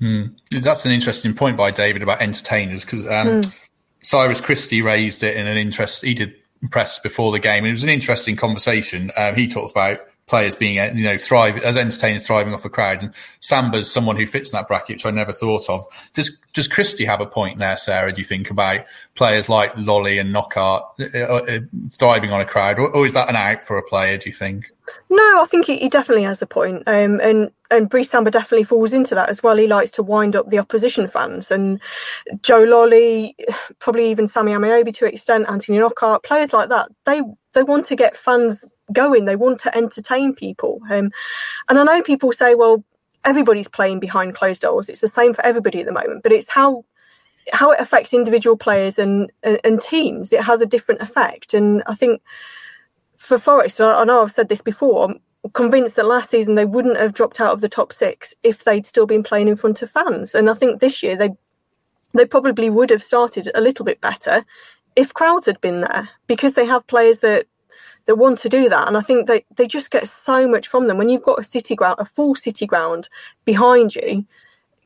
Mm. 0.00 0.34
That's 0.50 0.86
an 0.86 0.92
interesting 0.92 1.34
point 1.34 1.56
by 1.56 1.70
David 1.70 2.02
about 2.02 2.20
entertainers 2.20 2.84
because 2.84 3.06
um, 3.06 3.42
mm. 3.42 3.54
Cyrus 4.02 4.40
Christie 4.40 4.82
raised 4.82 5.22
it 5.22 5.36
in 5.36 5.46
an 5.46 5.56
interest. 5.56 6.04
He 6.04 6.14
did 6.14 6.34
press 6.70 6.98
before 6.98 7.32
the 7.32 7.38
game. 7.38 7.64
It 7.64 7.70
was 7.70 7.82
an 7.82 7.88
interesting 7.88 8.36
conversation. 8.36 9.10
Um, 9.16 9.34
he 9.34 9.48
talks 9.48 9.70
about 9.70 10.00
players 10.26 10.54
being, 10.54 10.76
you 10.96 11.04
know, 11.04 11.18
thrive 11.18 11.58
as 11.58 11.76
entertainers 11.76 12.26
thriving 12.26 12.54
off 12.54 12.64
a 12.64 12.70
crowd. 12.70 13.02
And 13.02 13.14
Samba's 13.40 13.92
someone 13.92 14.16
who 14.16 14.26
fits 14.26 14.50
in 14.50 14.56
that 14.56 14.68
bracket, 14.68 14.96
which 14.96 15.06
I 15.06 15.10
never 15.10 15.32
thought 15.32 15.68
of. 15.68 15.84
Does 16.14 16.36
does 16.54 16.68
Christie 16.68 17.04
have 17.04 17.20
a 17.20 17.26
point 17.26 17.58
there, 17.58 17.76
Sarah? 17.76 18.12
Do 18.12 18.20
you 18.20 18.24
think 18.24 18.50
about 18.50 18.84
players 19.14 19.48
like 19.48 19.74
Lolley 19.74 20.18
and 20.20 20.32
Knockaert 20.32 20.82
uh, 21.14 21.18
uh, 21.18 21.58
thriving 21.98 22.30
on 22.30 22.40
a 22.40 22.46
crowd, 22.46 22.78
or, 22.78 22.94
or, 22.94 23.06
is 23.06 23.12
that 23.14 23.28
an 23.28 23.36
out 23.36 23.62
for 23.62 23.76
a 23.76 23.82
player? 23.82 24.16
Do 24.16 24.28
you 24.28 24.34
think? 24.34 24.70
No, 25.10 25.40
I 25.40 25.46
think 25.48 25.66
he, 25.66 25.78
he 25.78 25.88
definitely 25.88 26.24
has 26.24 26.42
a 26.42 26.46
point. 26.46 26.82
Um, 26.86 27.20
and 27.20 27.50
and 27.70 27.88
Brice 27.88 28.10
Samba 28.10 28.30
definitely 28.30 28.64
falls 28.64 28.92
into 28.92 29.14
that 29.14 29.28
as 29.28 29.42
well. 29.42 29.56
He 29.56 29.66
likes 29.66 29.90
to 29.92 30.02
wind 30.02 30.36
up 30.36 30.50
the 30.50 30.58
opposition 30.58 31.08
fans, 31.08 31.50
and 31.50 31.80
Joe 32.42 32.64
Lolley, 32.64 33.34
probably 33.78 34.10
even 34.10 34.26
Sammy 34.26 34.52
Ameobi 34.52 34.94
to 34.94 35.06
an 35.06 35.14
extent, 35.14 35.46
Anthony 35.48 35.78
Knockaert, 35.78 36.22
players 36.22 36.52
like 36.52 36.68
that. 36.68 36.88
They 37.06 37.22
they 37.54 37.62
want 37.62 37.86
to 37.86 37.96
get 37.96 38.16
fans 38.16 38.64
going. 38.92 39.24
They 39.24 39.36
want 39.36 39.58
to 39.60 39.76
entertain 39.76 40.34
people. 40.34 40.80
Um, 40.90 41.10
and 41.68 41.78
I 41.78 41.84
know 41.84 42.02
people 42.02 42.32
say, 42.32 42.54
well, 42.54 42.84
everybody's 43.24 43.68
playing 43.68 44.00
behind 44.00 44.34
closed 44.34 44.62
doors. 44.62 44.88
It's 44.88 45.00
the 45.00 45.08
same 45.08 45.32
for 45.32 45.44
everybody 45.44 45.80
at 45.80 45.86
the 45.86 45.92
moment, 45.92 46.22
but 46.22 46.32
it's 46.32 46.50
how 46.50 46.84
how 47.52 47.70
it 47.70 47.80
affects 47.80 48.12
individual 48.12 48.56
players 48.56 48.98
and 48.98 49.30
and 49.42 49.80
teams. 49.80 50.32
It 50.32 50.42
has 50.42 50.60
a 50.60 50.66
different 50.66 51.00
effect, 51.00 51.54
and 51.54 51.82
I 51.86 51.94
think 51.94 52.20
for 53.24 53.38
Forest, 53.38 53.80
I 53.80 54.04
know 54.04 54.22
I've 54.22 54.32
said 54.32 54.48
this 54.48 54.60
before. 54.60 55.04
I'm 55.04 55.50
convinced 55.52 55.96
that 55.96 56.06
last 56.06 56.30
season 56.30 56.54
they 56.54 56.64
wouldn't 56.64 56.98
have 56.98 57.14
dropped 57.14 57.40
out 57.40 57.52
of 57.52 57.60
the 57.60 57.68
top 57.68 57.92
six 57.92 58.34
if 58.42 58.64
they'd 58.64 58.86
still 58.86 59.06
been 59.06 59.22
playing 59.22 59.48
in 59.48 59.56
front 59.56 59.82
of 59.82 59.90
fans, 59.90 60.34
and 60.34 60.50
I 60.50 60.54
think 60.54 60.80
this 60.80 61.02
year 61.02 61.16
they 61.16 61.30
they 62.12 62.24
probably 62.24 62.70
would 62.70 62.90
have 62.90 63.02
started 63.02 63.50
a 63.54 63.60
little 63.60 63.84
bit 63.84 64.00
better 64.00 64.44
if 64.94 65.12
crowds 65.12 65.46
had 65.46 65.60
been 65.60 65.80
there 65.80 66.08
because 66.28 66.54
they 66.54 66.64
have 66.64 66.86
players 66.86 67.18
that 67.18 67.46
that 68.06 68.16
want 68.16 68.38
to 68.38 68.48
do 68.48 68.68
that. 68.68 68.86
And 68.86 68.96
I 68.96 69.00
think 69.00 69.26
they, 69.26 69.44
they 69.56 69.66
just 69.66 69.90
get 69.90 70.06
so 70.06 70.46
much 70.46 70.68
from 70.68 70.86
them. 70.86 70.98
When 70.98 71.08
you've 71.08 71.22
got 71.22 71.40
a 71.40 71.44
city 71.44 71.74
ground, 71.74 71.96
a 71.98 72.04
full 72.04 72.34
city 72.34 72.66
ground 72.66 73.08
behind 73.44 73.94
you, 73.94 74.26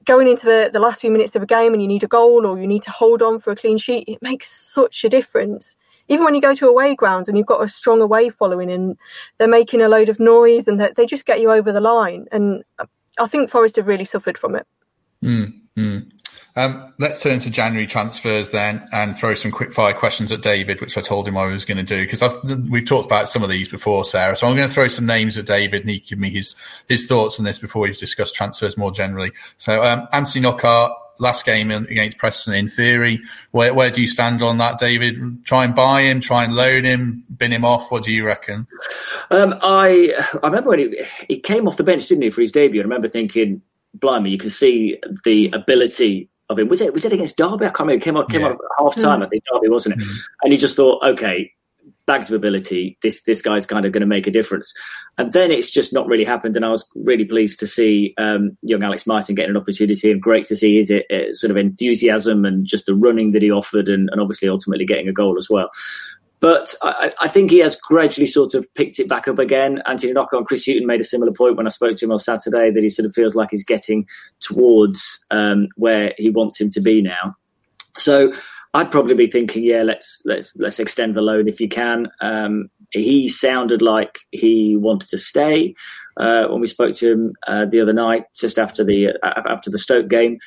going 0.04 0.28
into 0.28 0.46
the, 0.46 0.70
the 0.72 0.78
last 0.78 1.00
few 1.00 1.10
minutes 1.10 1.34
of 1.34 1.42
a 1.42 1.46
game 1.46 1.72
and 1.72 1.82
you 1.82 1.88
need 1.88 2.04
a 2.04 2.08
goal 2.08 2.46
or 2.46 2.58
you 2.58 2.66
need 2.66 2.82
to 2.82 2.90
hold 2.90 3.20
on 3.20 3.40
for 3.40 3.50
a 3.50 3.56
clean 3.56 3.76
sheet, 3.76 4.04
it 4.08 4.22
makes 4.22 4.50
such 4.50 5.04
a 5.04 5.08
difference. 5.08 5.76
Even 6.08 6.24
when 6.24 6.34
you 6.34 6.40
go 6.40 6.54
to 6.54 6.68
away 6.68 6.94
grounds 6.94 7.28
and 7.28 7.36
you've 7.36 7.46
got 7.46 7.62
a 7.62 7.68
strong 7.68 8.00
away 8.00 8.30
following 8.30 8.70
and 8.70 8.96
they're 9.38 9.48
making 9.48 9.80
a 9.80 9.88
load 9.88 10.08
of 10.08 10.18
noise 10.18 10.66
and 10.66 10.80
they, 10.80 11.06
just 11.06 11.26
get 11.26 11.40
you 11.40 11.50
over 11.50 11.72
the 11.72 11.80
line. 11.80 12.26
And 12.32 12.64
I 13.18 13.26
think 13.26 13.50
Forest 13.50 13.76
have 13.76 13.86
really 13.86 14.04
suffered 14.04 14.38
from 14.38 14.56
it. 14.56 14.66
Mm, 15.22 15.60
mm. 15.76 16.10
Um, 16.56 16.92
let's 16.98 17.22
turn 17.22 17.38
to 17.40 17.50
January 17.50 17.86
transfers 17.86 18.50
then 18.50 18.88
and 18.92 19.14
throw 19.14 19.34
some 19.34 19.52
quick 19.52 19.72
fire 19.72 19.94
questions 19.94 20.32
at 20.32 20.42
David, 20.42 20.80
which 20.80 20.98
I 20.98 21.02
told 21.02 21.28
him 21.28 21.38
I 21.38 21.46
was 21.46 21.64
going 21.64 21.78
to 21.78 21.84
do 21.84 22.04
because 22.04 22.34
we've 22.68 22.84
talked 22.84 23.06
about 23.06 23.28
some 23.28 23.44
of 23.44 23.48
these 23.48 23.68
before, 23.68 24.04
Sarah. 24.04 24.34
So 24.34 24.48
I'm 24.48 24.56
going 24.56 24.66
to 24.66 24.74
throw 24.74 24.88
some 24.88 25.06
names 25.06 25.38
at 25.38 25.46
David 25.46 25.82
and 25.82 25.90
he 25.90 26.00
give 26.00 26.18
me 26.18 26.30
his, 26.30 26.56
his 26.88 27.06
thoughts 27.06 27.38
on 27.38 27.44
this 27.44 27.60
before 27.60 27.82
we 27.82 27.92
discuss 27.92 28.32
transfers 28.32 28.76
more 28.76 28.90
generally. 28.90 29.30
So, 29.58 29.84
um, 29.84 30.08
Anthony 30.12 30.42
Knockaert, 30.42 30.90
last 31.20 31.44
game 31.44 31.70
against 31.70 32.18
Preston 32.18 32.54
in 32.54 32.68
theory. 32.68 33.20
Where, 33.50 33.74
where 33.74 33.90
do 33.90 34.00
you 34.00 34.06
stand 34.06 34.42
on 34.42 34.58
that, 34.58 34.78
David? 34.78 35.16
Try 35.44 35.64
and 35.64 35.74
buy 35.74 36.02
him, 36.02 36.20
try 36.20 36.44
and 36.44 36.54
loan 36.54 36.84
him, 36.84 37.24
bin 37.36 37.52
him 37.52 37.64
off. 37.64 37.90
What 37.90 38.04
do 38.04 38.12
you 38.12 38.24
reckon? 38.24 38.66
Um, 39.30 39.58
I, 39.62 40.14
I 40.42 40.46
remember 40.46 40.70
when 40.70 40.78
he, 40.78 41.04
he 41.28 41.38
came 41.38 41.66
off 41.66 41.76
the 41.76 41.84
bench, 41.84 42.08
didn't 42.08 42.22
he, 42.22 42.30
for 42.30 42.40
his 42.40 42.52
debut? 42.52 42.80
I 42.80 42.84
remember 42.84 43.08
thinking, 43.08 43.62
blimey, 43.94 44.30
you 44.30 44.38
can 44.38 44.50
see 44.50 44.98
the 45.24 45.50
ability 45.52 46.28
of 46.48 46.58
him. 46.58 46.68
Was 46.68 46.80
it 46.80 46.92
was 46.92 47.04
it 47.04 47.12
against 47.12 47.36
Derby? 47.36 47.66
I 47.66 47.68
can't 47.68 47.80
remember. 47.80 48.00
It 48.00 48.02
came 48.02 48.16
on 48.16 48.26
came 48.28 48.40
yeah. 48.42 48.48
on 48.48 48.58
half 48.78 48.96
time. 48.96 49.22
I 49.22 49.28
think 49.28 49.44
Derby 49.52 49.68
wasn't 49.68 49.96
it? 49.96 50.00
Mm. 50.00 50.16
And 50.42 50.52
he 50.52 50.58
just 50.58 50.76
thought, 50.76 51.02
okay, 51.04 51.52
bags 52.08 52.28
of 52.28 52.34
ability. 52.34 52.98
This 53.02 53.22
this 53.22 53.40
guy's 53.40 53.66
kind 53.66 53.86
of 53.86 53.92
going 53.92 54.00
to 54.00 54.06
make 54.06 54.26
a 54.26 54.32
difference. 54.32 54.74
And 55.18 55.32
then 55.32 55.52
it's 55.52 55.70
just 55.70 55.92
not 55.92 56.08
really 56.08 56.24
happened. 56.24 56.56
And 56.56 56.64
I 56.64 56.70
was 56.70 56.90
really 56.96 57.24
pleased 57.24 57.60
to 57.60 57.66
see 57.66 58.14
um, 58.18 58.56
young 58.62 58.82
Alex 58.82 59.06
Mighten 59.06 59.36
getting 59.36 59.50
an 59.50 59.56
opportunity, 59.56 60.10
and 60.10 60.20
great 60.20 60.46
to 60.46 60.56
see 60.56 60.76
his 60.76 60.90
uh, 60.90 61.32
sort 61.32 61.52
of 61.52 61.56
enthusiasm 61.56 62.44
and 62.44 62.66
just 62.66 62.86
the 62.86 62.94
running 62.94 63.30
that 63.32 63.42
he 63.42 63.52
offered, 63.52 63.88
and, 63.88 64.08
and 64.10 64.20
obviously 64.20 64.48
ultimately 64.48 64.86
getting 64.86 65.06
a 65.06 65.12
goal 65.12 65.36
as 65.38 65.48
well. 65.48 65.70
But 66.40 66.74
I, 66.82 67.12
I, 67.20 67.26
think 67.26 67.50
he 67.50 67.58
has 67.58 67.74
gradually 67.74 68.26
sort 68.26 68.54
of 68.54 68.64
picked 68.74 69.00
it 69.00 69.08
back 69.08 69.26
up 69.26 69.40
again. 69.40 69.82
Anthony 69.86 70.12
Knockaert, 70.12 70.46
Chris 70.46 70.66
Hughton 70.66 70.86
made 70.86 71.00
a 71.00 71.04
similar 71.04 71.32
point 71.32 71.56
when 71.56 71.66
I 71.66 71.70
spoke 71.70 71.96
to 71.96 72.04
him 72.04 72.12
on 72.12 72.20
Saturday 72.20 72.70
that 72.70 72.82
he 72.82 72.88
sort 72.88 73.06
of 73.06 73.12
feels 73.12 73.34
like 73.34 73.48
he's 73.50 73.64
getting 73.64 74.06
towards 74.38 75.24
um, 75.32 75.66
where 75.74 76.14
he 76.16 76.30
wants 76.30 76.60
him 76.60 76.70
to 76.70 76.80
be 76.80 77.02
now. 77.02 77.34
So 77.96 78.32
I'd 78.74 78.90
probably 78.90 79.14
be 79.14 79.26
thinking, 79.26 79.64
yeah, 79.64 79.82
let's 79.82 80.20
let's 80.24 80.54
let's 80.56 80.78
extend 80.78 81.14
the 81.14 81.22
loan 81.22 81.48
if 81.48 81.60
you 81.60 81.68
can. 81.68 82.08
Um, 82.20 82.68
he 82.90 83.28
sounded 83.28 83.82
like 83.82 84.18
he 84.30 84.76
wanted 84.76 85.08
to 85.10 85.18
stay 85.18 85.74
uh, 86.16 86.46
when 86.48 86.60
we 86.60 86.66
spoke 86.66 86.94
to 86.96 87.12
him 87.12 87.32
uh, 87.46 87.64
the 87.66 87.80
other 87.80 87.92
night, 87.92 88.26
just 88.34 88.58
after 88.58 88.84
the 88.84 89.08
uh, 89.22 89.42
after 89.46 89.70
the 89.70 89.78
Stoke 89.78 90.08
game. 90.08 90.38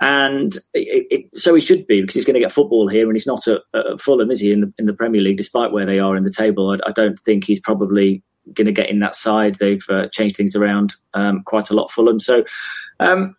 And 0.00 0.56
it, 0.74 1.06
it, 1.10 1.36
so 1.38 1.54
he 1.54 1.60
should 1.60 1.86
be 1.86 2.00
because 2.00 2.14
he's 2.14 2.24
going 2.24 2.34
to 2.34 2.40
get 2.40 2.52
football 2.52 2.88
here, 2.88 3.06
and 3.06 3.14
he's 3.14 3.26
not 3.26 3.46
at, 3.46 3.62
Fulham, 4.00 4.30
is 4.30 4.40
he? 4.40 4.52
In 4.52 4.60
the, 4.60 4.74
in 4.78 4.84
the 4.86 4.92
Premier 4.92 5.20
League, 5.20 5.36
despite 5.36 5.72
where 5.72 5.86
they 5.86 6.00
are 6.00 6.16
in 6.16 6.24
the 6.24 6.30
table, 6.30 6.70
I, 6.70 6.88
I 6.88 6.92
don't 6.92 7.18
think 7.18 7.44
he's 7.44 7.60
probably 7.60 8.22
going 8.52 8.66
to 8.66 8.72
get 8.72 8.90
in 8.90 8.98
that 9.00 9.14
side. 9.14 9.54
They've 9.54 9.84
uh, 9.88 10.08
changed 10.08 10.36
things 10.36 10.56
around 10.56 10.94
um, 11.14 11.42
quite 11.44 11.70
a 11.70 11.74
lot, 11.74 11.90
Fulham. 11.90 12.20
So, 12.20 12.44
um, 13.00 13.36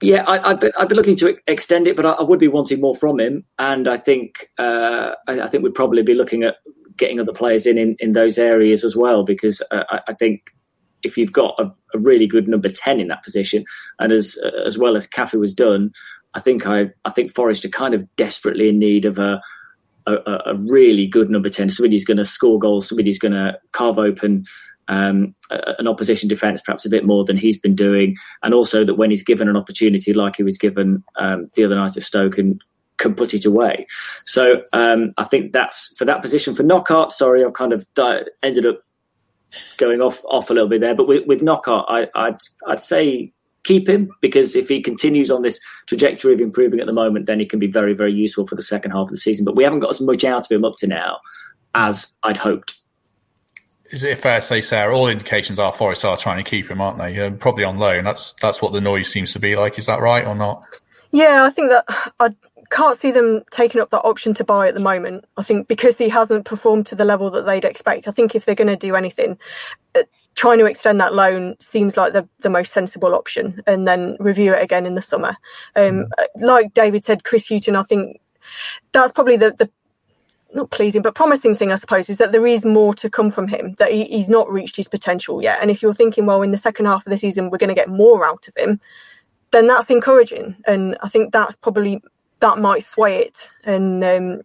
yeah, 0.00 0.24
I, 0.26 0.52
would 0.52 0.60
be, 0.60 0.70
I'd 0.78 0.88
be 0.88 0.94
looking 0.94 1.16
to 1.16 1.36
extend 1.46 1.86
it, 1.86 1.96
but 1.96 2.04
I, 2.04 2.12
I, 2.12 2.22
would 2.22 2.38
be 2.38 2.48
wanting 2.48 2.80
more 2.80 2.94
from 2.94 3.20
him. 3.20 3.44
And 3.58 3.88
I 3.88 3.96
think 3.96 4.50
uh, 4.58 5.12
I, 5.28 5.40
I, 5.40 5.48
think 5.48 5.62
we'd 5.62 5.74
probably 5.74 6.02
be 6.02 6.14
looking 6.14 6.42
at 6.42 6.56
getting 6.96 7.20
other 7.20 7.32
players 7.32 7.66
in 7.66 7.78
in, 7.78 7.96
in 7.98 8.12
those 8.12 8.38
areas 8.38 8.84
as 8.84 8.96
well, 8.96 9.24
because 9.24 9.62
uh, 9.70 9.84
I, 9.90 10.00
I, 10.08 10.14
think 10.14 10.50
if 11.02 11.16
you've 11.16 11.32
got 11.32 11.54
a, 11.58 11.72
a, 11.94 11.98
really 11.98 12.26
good 12.26 12.48
number 12.48 12.68
ten 12.68 13.00
in 13.00 13.08
that 13.08 13.22
position, 13.22 13.64
and 13.98 14.12
as 14.12 14.36
as 14.66 14.76
well 14.76 14.96
as 14.96 15.06
Cafu 15.06 15.38
was 15.38 15.54
done, 15.54 15.92
I 16.34 16.40
think 16.40 16.66
I 16.66 16.90
I 17.04 17.10
think 17.10 17.32
Forest 17.32 17.64
are 17.64 17.70
kind 17.70 17.94
of 17.94 18.04
desperately 18.16 18.68
in 18.68 18.78
need 18.78 19.04
of 19.04 19.18
a 19.18 19.40
a, 20.06 20.40
a 20.46 20.54
really 20.56 21.06
good 21.06 21.30
number 21.30 21.48
10, 21.48 21.70
somebody 21.70 21.96
who's 21.96 22.04
going 22.04 22.18
to 22.18 22.24
score 22.24 22.58
goals, 22.58 22.88
somebody 22.88 23.08
who's 23.08 23.18
going 23.18 23.32
to 23.32 23.58
carve 23.72 23.98
open 23.98 24.44
um, 24.88 25.34
an 25.50 25.86
opposition 25.88 26.28
defence 26.28 26.60
perhaps 26.60 26.84
a 26.84 26.90
bit 26.90 27.04
more 27.04 27.24
than 27.24 27.36
he's 27.36 27.58
been 27.58 27.74
doing. 27.74 28.16
And 28.42 28.54
also 28.54 28.84
that 28.84 28.94
when 28.94 29.10
he's 29.10 29.22
given 29.22 29.48
an 29.48 29.56
opportunity 29.56 30.12
like 30.12 30.36
he 30.36 30.42
was 30.42 30.58
given 30.58 31.02
um, 31.16 31.50
the 31.54 31.64
other 31.64 31.76
night 31.76 31.96
at 31.96 32.02
Stoke 32.02 32.38
and 32.38 32.60
can 32.96 33.14
put 33.14 33.34
it 33.34 33.44
away. 33.44 33.86
So 34.24 34.62
um, 34.72 35.12
I 35.16 35.24
think 35.24 35.52
that's 35.52 35.94
for 35.96 36.04
that 36.04 36.22
position. 36.22 36.54
For 36.54 36.62
Knockaert, 36.62 37.12
sorry, 37.12 37.44
I've 37.44 37.54
kind 37.54 37.72
of 37.72 37.84
di- 37.94 38.24
ended 38.42 38.66
up 38.66 38.80
going 39.78 40.00
off 40.00 40.22
off 40.24 40.50
a 40.50 40.54
little 40.54 40.68
bit 40.68 40.80
there. 40.80 40.94
But 40.94 41.08
with, 41.08 41.26
with 41.26 41.42
Knockaert, 41.42 41.84
I, 41.88 42.08
I'd, 42.14 42.38
I'd 42.66 42.80
say 42.80 43.32
keep 43.64 43.88
him 43.88 44.10
because 44.20 44.54
if 44.54 44.68
he 44.68 44.80
continues 44.80 45.30
on 45.30 45.42
this 45.42 45.58
trajectory 45.86 46.34
of 46.34 46.40
improving 46.40 46.80
at 46.80 46.86
the 46.86 46.92
moment, 46.92 47.26
then 47.26 47.40
he 47.40 47.46
can 47.46 47.58
be 47.58 47.66
very, 47.66 47.94
very 47.94 48.12
useful 48.12 48.46
for 48.46 48.54
the 48.54 48.62
second 48.62 48.92
half 48.92 49.04
of 49.04 49.10
the 49.10 49.16
season. 49.16 49.44
But 49.44 49.56
we 49.56 49.64
haven't 49.64 49.80
got 49.80 49.90
as 49.90 50.00
much 50.00 50.24
out 50.24 50.44
of 50.44 50.52
him 50.52 50.64
up 50.64 50.76
to 50.78 50.86
now 50.86 51.18
as 51.74 52.12
I'd 52.22 52.36
hoped. 52.36 52.76
Is 53.94 54.02
it 54.02 54.18
fair 54.18 54.40
to 54.40 54.44
say, 54.44 54.60
Sarah? 54.60 54.92
All 54.92 55.06
indications 55.06 55.60
are 55.60 55.72
Forest 55.72 56.04
are 56.04 56.16
trying 56.16 56.42
to 56.42 56.50
keep 56.50 56.68
him, 56.68 56.80
aren't 56.80 56.98
they? 56.98 57.16
Uh, 57.16 57.30
probably 57.30 57.62
on 57.62 57.78
loan. 57.78 58.02
That's 58.02 58.34
that's 58.42 58.60
what 58.60 58.72
the 58.72 58.80
noise 58.80 59.08
seems 59.08 59.32
to 59.34 59.38
be 59.38 59.54
like. 59.54 59.78
Is 59.78 59.86
that 59.86 60.00
right 60.00 60.26
or 60.26 60.34
not? 60.34 60.64
Yeah, 61.12 61.44
I 61.44 61.50
think 61.50 61.70
that 61.70 61.84
I 62.18 62.30
can't 62.70 62.98
see 62.98 63.12
them 63.12 63.42
taking 63.52 63.80
up 63.80 63.90
that 63.90 64.02
option 64.02 64.34
to 64.34 64.42
buy 64.42 64.66
at 64.66 64.74
the 64.74 64.80
moment. 64.80 65.26
I 65.36 65.44
think 65.44 65.68
because 65.68 65.96
he 65.96 66.08
hasn't 66.08 66.44
performed 66.44 66.86
to 66.86 66.96
the 66.96 67.04
level 67.04 67.30
that 67.30 67.46
they'd 67.46 67.64
expect. 67.64 68.08
I 68.08 68.10
think 68.10 68.34
if 68.34 68.44
they're 68.44 68.56
going 68.56 68.66
to 68.66 68.76
do 68.76 68.96
anything, 68.96 69.38
uh, 69.94 70.02
trying 70.34 70.58
to 70.58 70.66
extend 70.66 70.98
that 70.98 71.14
loan 71.14 71.54
seems 71.60 71.96
like 71.96 72.14
the, 72.14 72.28
the 72.40 72.50
most 72.50 72.72
sensible 72.72 73.14
option 73.14 73.62
and 73.68 73.86
then 73.86 74.16
review 74.18 74.52
it 74.54 74.62
again 74.62 74.86
in 74.86 74.96
the 74.96 75.02
summer. 75.02 75.36
Um, 75.76 75.84
mm. 75.84 76.08
Like 76.34 76.74
David 76.74 77.04
said, 77.04 77.22
Chris 77.22 77.46
Hughton, 77.46 77.76
I 77.76 77.84
think 77.84 78.20
that's 78.90 79.12
probably 79.12 79.36
the, 79.36 79.52
the 79.56 79.70
not 80.54 80.70
pleasing, 80.70 81.02
but 81.02 81.14
promising 81.14 81.56
thing, 81.56 81.72
I 81.72 81.76
suppose, 81.76 82.08
is 82.08 82.18
that 82.18 82.32
there 82.32 82.46
is 82.46 82.64
more 82.64 82.94
to 82.94 83.10
come 83.10 83.30
from 83.30 83.48
him, 83.48 83.74
that 83.78 83.90
he, 83.90 84.04
he's 84.04 84.28
not 84.28 84.50
reached 84.50 84.76
his 84.76 84.88
potential 84.88 85.42
yet. 85.42 85.58
And 85.60 85.70
if 85.70 85.82
you're 85.82 85.94
thinking, 85.94 86.26
well, 86.26 86.42
in 86.42 86.50
the 86.50 86.56
second 86.56 86.86
half 86.86 87.06
of 87.06 87.10
the 87.10 87.18
season, 87.18 87.50
we're 87.50 87.58
going 87.58 87.68
to 87.68 87.74
get 87.74 87.88
more 87.88 88.24
out 88.24 88.46
of 88.48 88.54
him, 88.56 88.80
then 89.50 89.66
that's 89.66 89.90
encouraging. 89.90 90.56
And 90.66 90.96
I 91.02 91.08
think 91.08 91.32
that's 91.32 91.56
probably, 91.56 92.02
that 92.40 92.58
might 92.58 92.84
sway 92.84 93.22
it. 93.22 93.50
And 93.64 94.04
um, 94.04 94.42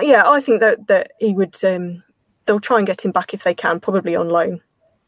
yeah, 0.00 0.24
I 0.26 0.40
think 0.40 0.60
that, 0.60 0.86
that 0.88 1.12
he 1.18 1.32
would, 1.34 1.62
um, 1.64 2.02
they'll 2.46 2.60
try 2.60 2.78
and 2.78 2.86
get 2.86 3.04
him 3.04 3.12
back 3.12 3.34
if 3.34 3.44
they 3.44 3.54
can, 3.54 3.80
probably 3.80 4.16
on 4.16 4.28
loan. 4.28 4.60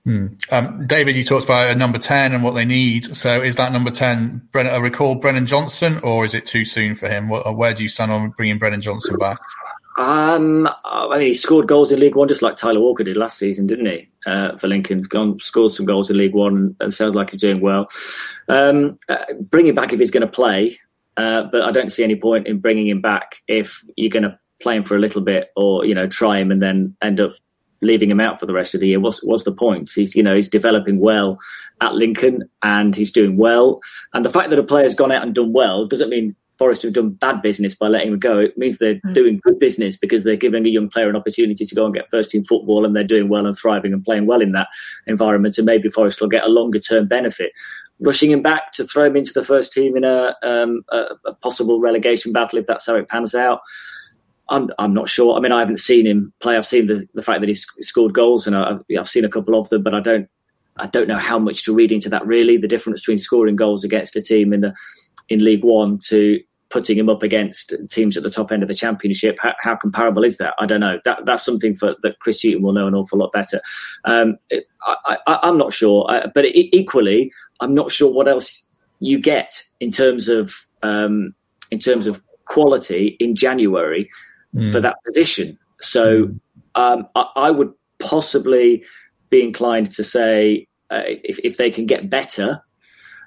Hmm. 0.09 0.29
Um, 0.51 0.87
David, 0.87 1.17
you 1.17 1.23
talked 1.23 1.45
about 1.45 1.69
a 1.69 1.75
number 1.75 1.99
10 1.99 2.33
and 2.33 2.43
what 2.43 2.55
they 2.55 2.65
need. 2.65 3.15
So 3.15 3.43
is 3.43 3.57
that 3.57 3.73
number 3.73 3.91
10 3.91 4.49
Brennan, 4.53 4.75
a 4.75 4.81
recall 4.81 5.17
Brennan 5.17 5.45
Johnson 5.45 6.01
or 6.03 6.25
is 6.25 6.33
it 6.33 6.47
too 6.47 6.65
soon 6.65 6.95
for 6.95 7.11
him? 7.11 7.29
Where 7.29 7.75
do 7.75 7.83
you 7.83 7.91
stand 7.91 8.11
on 8.11 8.31
bringing 8.31 8.57
Brennan 8.57 8.81
Johnson 8.81 9.19
back? 9.19 9.39
Um, 9.99 10.67
I 10.83 11.19
mean, 11.19 11.27
he 11.27 11.35
scored 11.35 11.69
goals 11.69 11.93
in 11.93 12.01
League 12.01 12.15
One 12.15 12.27
just 12.27 12.41
like 12.41 12.57
Tyler 12.57 12.81
Walker 12.81 13.05
did 13.05 13.19
last 13.19 13.37
season, 13.37 13.67
didn't 13.67 13.85
he? 13.85 14.09
Uh, 14.25 14.57
for 14.57 14.67
Lincoln, 14.67 15.03
gone 15.03 15.39
scored 15.41 15.73
some 15.73 15.85
goals 15.85 16.09
in 16.09 16.17
League 16.17 16.35
One 16.35 16.75
and 16.81 16.95
sounds 16.95 17.15
like 17.15 17.29
he's 17.29 17.41
doing 17.41 17.61
well. 17.61 17.91
Um, 18.49 18.97
uh, 19.11 19.27
bring 19.39 19.67
him 19.67 19.75
back 19.75 19.93
if 19.93 19.99
he's 19.99 20.11
going 20.11 20.27
to 20.27 20.33
play, 20.33 20.79
uh, 21.19 21.43
but 21.53 21.61
I 21.61 21.71
don't 21.71 21.93
see 21.93 22.03
any 22.03 22.17
point 22.17 22.47
in 22.47 22.61
bringing 22.61 22.89
him 22.89 23.03
back 23.03 23.43
if 23.47 23.85
you're 23.95 24.09
going 24.09 24.23
to 24.23 24.39
play 24.59 24.75
him 24.75 24.85
for 24.85 24.97
a 24.97 25.01
little 25.01 25.21
bit 25.21 25.51
or 25.55 25.85
you 25.85 25.95
know 25.95 26.07
try 26.07 26.39
him 26.39 26.51
and 26.51 26.63
then 26.63 26.97
end 27.03 27.21
up 27.21 27.33
leaving 27.83 28.11
him 28.11 28.21
out 28.21 28.41
for 28.41 28.47
the 28.47 28.53
rest 28.53 28.75
of 28.75 28.81
the 28.81 28.89
year. 28.89 29.01
What's 29.01 29.23
what's 29.23 29.45
the 29.45 29.53
point? 29.53 29.91
He's 29.95 30.15
you 30.15 30.23
know 30.23 30.35
he's 30.35 30.49
developing 30.49 30.99
well 30.99 31.39
at 31.81 31.95
Lincoln 31.95 32.49
and 32.63 32.95
he's 32.95 33.13
doing 33.13 33.37
well. 33.37 33.81
And 34.15 34.25
the 34.25 34.31
fact 34.31 34.51
that 34.51 34.59
a 34.59 34.65
player's 34.65 34.95
gone 34.95 35.13
out 35.13 35.23
and 35.23 35.35
done 35.35 35.53
well 35.53 35.87
doesn't 35.87 36.11
mean 36.11 36.35
Forest 36.59 36.83
have 36.83 36.93
done 36.93 37.11
bad 37.11 37.41
business 37.41 37.77
by 37.77 37.87
letting 37.87 38.13
him 38.13 38.19
go. 38.19 38.41
It 38.41 38.59
means 38.59 38.79
they're 38.79 38.97
mm. 38.97 39.15
doing 39.15 39.41
good 39.45 39.61
business 39.61 39.97
because 39.97 40.25
they're 40.25 40.35
giving 40.35 40.67
a 40.67 40.69
young 40.69 40.89
player 40.89 41.09
an 41.09 41.15
opportunity 41.15 41.65
to 41.65 41.75
go 41.75 41.85
and 41.85 41.95
get 41.95 42.11
first 42.11 42.33
team 42.33 42.45
football 42.45 42.85
and 42.85 42.97
they're 42.97 43.05
doing 43.05 43.29
well 43.29 43.47
and 43.47 43.57
thriving 43.57 43.93
and 43.93 44.05
playing 44.05 44.27
well 44.27 44.41
in 44.41 44.51
that 44.53 44.67
environment. 45.07 45.57
And 45.57 45.67
maybe 45.67 45.89
Forest 45.89 46.21
will 46.21 46.29
get 46.29 46.45
a 46.45 46.49
longer 46.49 46.81
term 46.81 47.07
benefit. 47.07 47.53
Rushing 48.01 48.33
him 48.33 48.43
back 48.43 48.73
to 48.73 48.85
throw 48.85 49.05
him 49.05 49.17
into 49.17 49.33
the 49.33 49.45
first 49.45 49.73
team 49.73 49.97
in 49.97 50.03
a, 50.03 50.35
um, 50.43 50.83
a, 50.91 51.05
a 51.27 51.35
possible 51.35 51.81
relegation 51.81 52.33
battle 52.33 52.59
if 52.59 52.67
that's 52.67 52.87
how 52.87 52.97
it 52.97 53.09
pans 53.09 53.37
out 53.37 53.61
I'm 54.51 54.71
I'm 54.79 54.95
not 54.95 55.09
sure. 55.09 55.37
I 55.37 55.41
mean, 55.41 55.53
I 55.53 55.61
haven't 55.61 55.81
seen 55.81 56.07
him 56.07 56.33
play. 56.41 56.57
I've 56.57 56.67
seen 56.67 56.87
the 56.87 57.07
the 57.15 57.23
fact 57.23 57.41
that 57.41 57.49
he's 57.49 57.67
scored 57.81 58.15
goals, 58.15 58.47
and 58.47 58.57
I've, 58.57 58.81
I've 58.99 59.09
seen 59.09 59.25
a 59.25 59.29
couple 59.29 59.59
of 59.59 59.69
them, 59.69 59.83
but 59.83 59.95
I 59.95 60.01
don't 60.01 60.29
I 60.79 60.87
don't 60.87 61.09
know 61.09 61.19
how 61.19 61.39
much 61.39 61.65
to 61.65 61.75
read 61.75 61.93
into 61.93 62.09
that. 62.09 62.27
Really, 62.27 62.57
the 62.57 62.69
difference 62.69 63.01
between 63.01 63.19
scoring 63.19 63.57
goals 63.57 63.85
against 63.85 64.17
a 64.17 64.23
team 64.23 64.53
in 64.53 64.61
the 64.61 64.75
in 65.29 65.45
League 65.45 65.65
One 65.65 65.99
to 66.07 66.41
putting 66.71 66.99
him 66.99 67.09
up 67.09 67.23
against 67.23 67.73
teams 67.91 68.17
at 68.17 68.23
the 68.23 68.31
top 68.31 68.53
end 68.53 68.63
of 68.63 68.69
the 68.69 68.75
championship. 68.75 69.39
How, 69.41 69.55
how 69.61 69.77
comparable 69.77 70.23
is 70.23 70.37
that? 70.37 70.55
I 70.59 70.67
don't 70.67 70.81
know. 70.81 70.99
That 71.05 71.25
that's 71.25 71.45
something 71.45 71.75
for, 71.75 71.95
that 72.03 72.19
Chris 72.21 72.43
Hughton 72.43 72.63
will 72.63 72.73
know 72.73 72.87
an 72.87 72.95
awful 72.95 73.19
lot 73.19 73.33
better. 73.33 73.61
Um, 74.05 74.37
I, 75.07 75.39
am 75.43 75.59
not 75.59 75.73
sure, 75.73 76.07
I, 76.09 76.27
but 76.35 76.45
it, 76.45 76.77
equally, 76.77 77.33
I'm 77.61 77.75
not 77.75 77.91
sure 77.91 78.13
what 78.13 78.29
else 78.29 78.63
you 79.01 79.19
get 79.19 79.63
in 79.81 79.91
terms 79.91 80.29
of 80.29 80.55
um, 80.83 81.35
in 81.71 81.79
terms 81.79 82.07
of 82.07 82.23
quality 82.45 83.17
in 83.21 83.35
January 83.35 84.09
mm. 84.55 84.73
for 84.73 84.81
that 84.81 84.97
position. 85.05 85.59
So 85.81 86.25
mm. 86.25 86.41
um, 86.75 87.09
I, 87.15 87.27
I, 87.37 87.51
would 87.51 87.73
possibly 87.99 88.85
be 89.31 89.43
inclined 89.43 89.93
to 89.93 90.05
say 90.05 90.67
uh, 90.91 91.03
if, 91.07 91.39
if 91.45 91.57
they 91.57 91.71
can 91.71 91.87
get 91.87 92.11
better, 92.11 92.61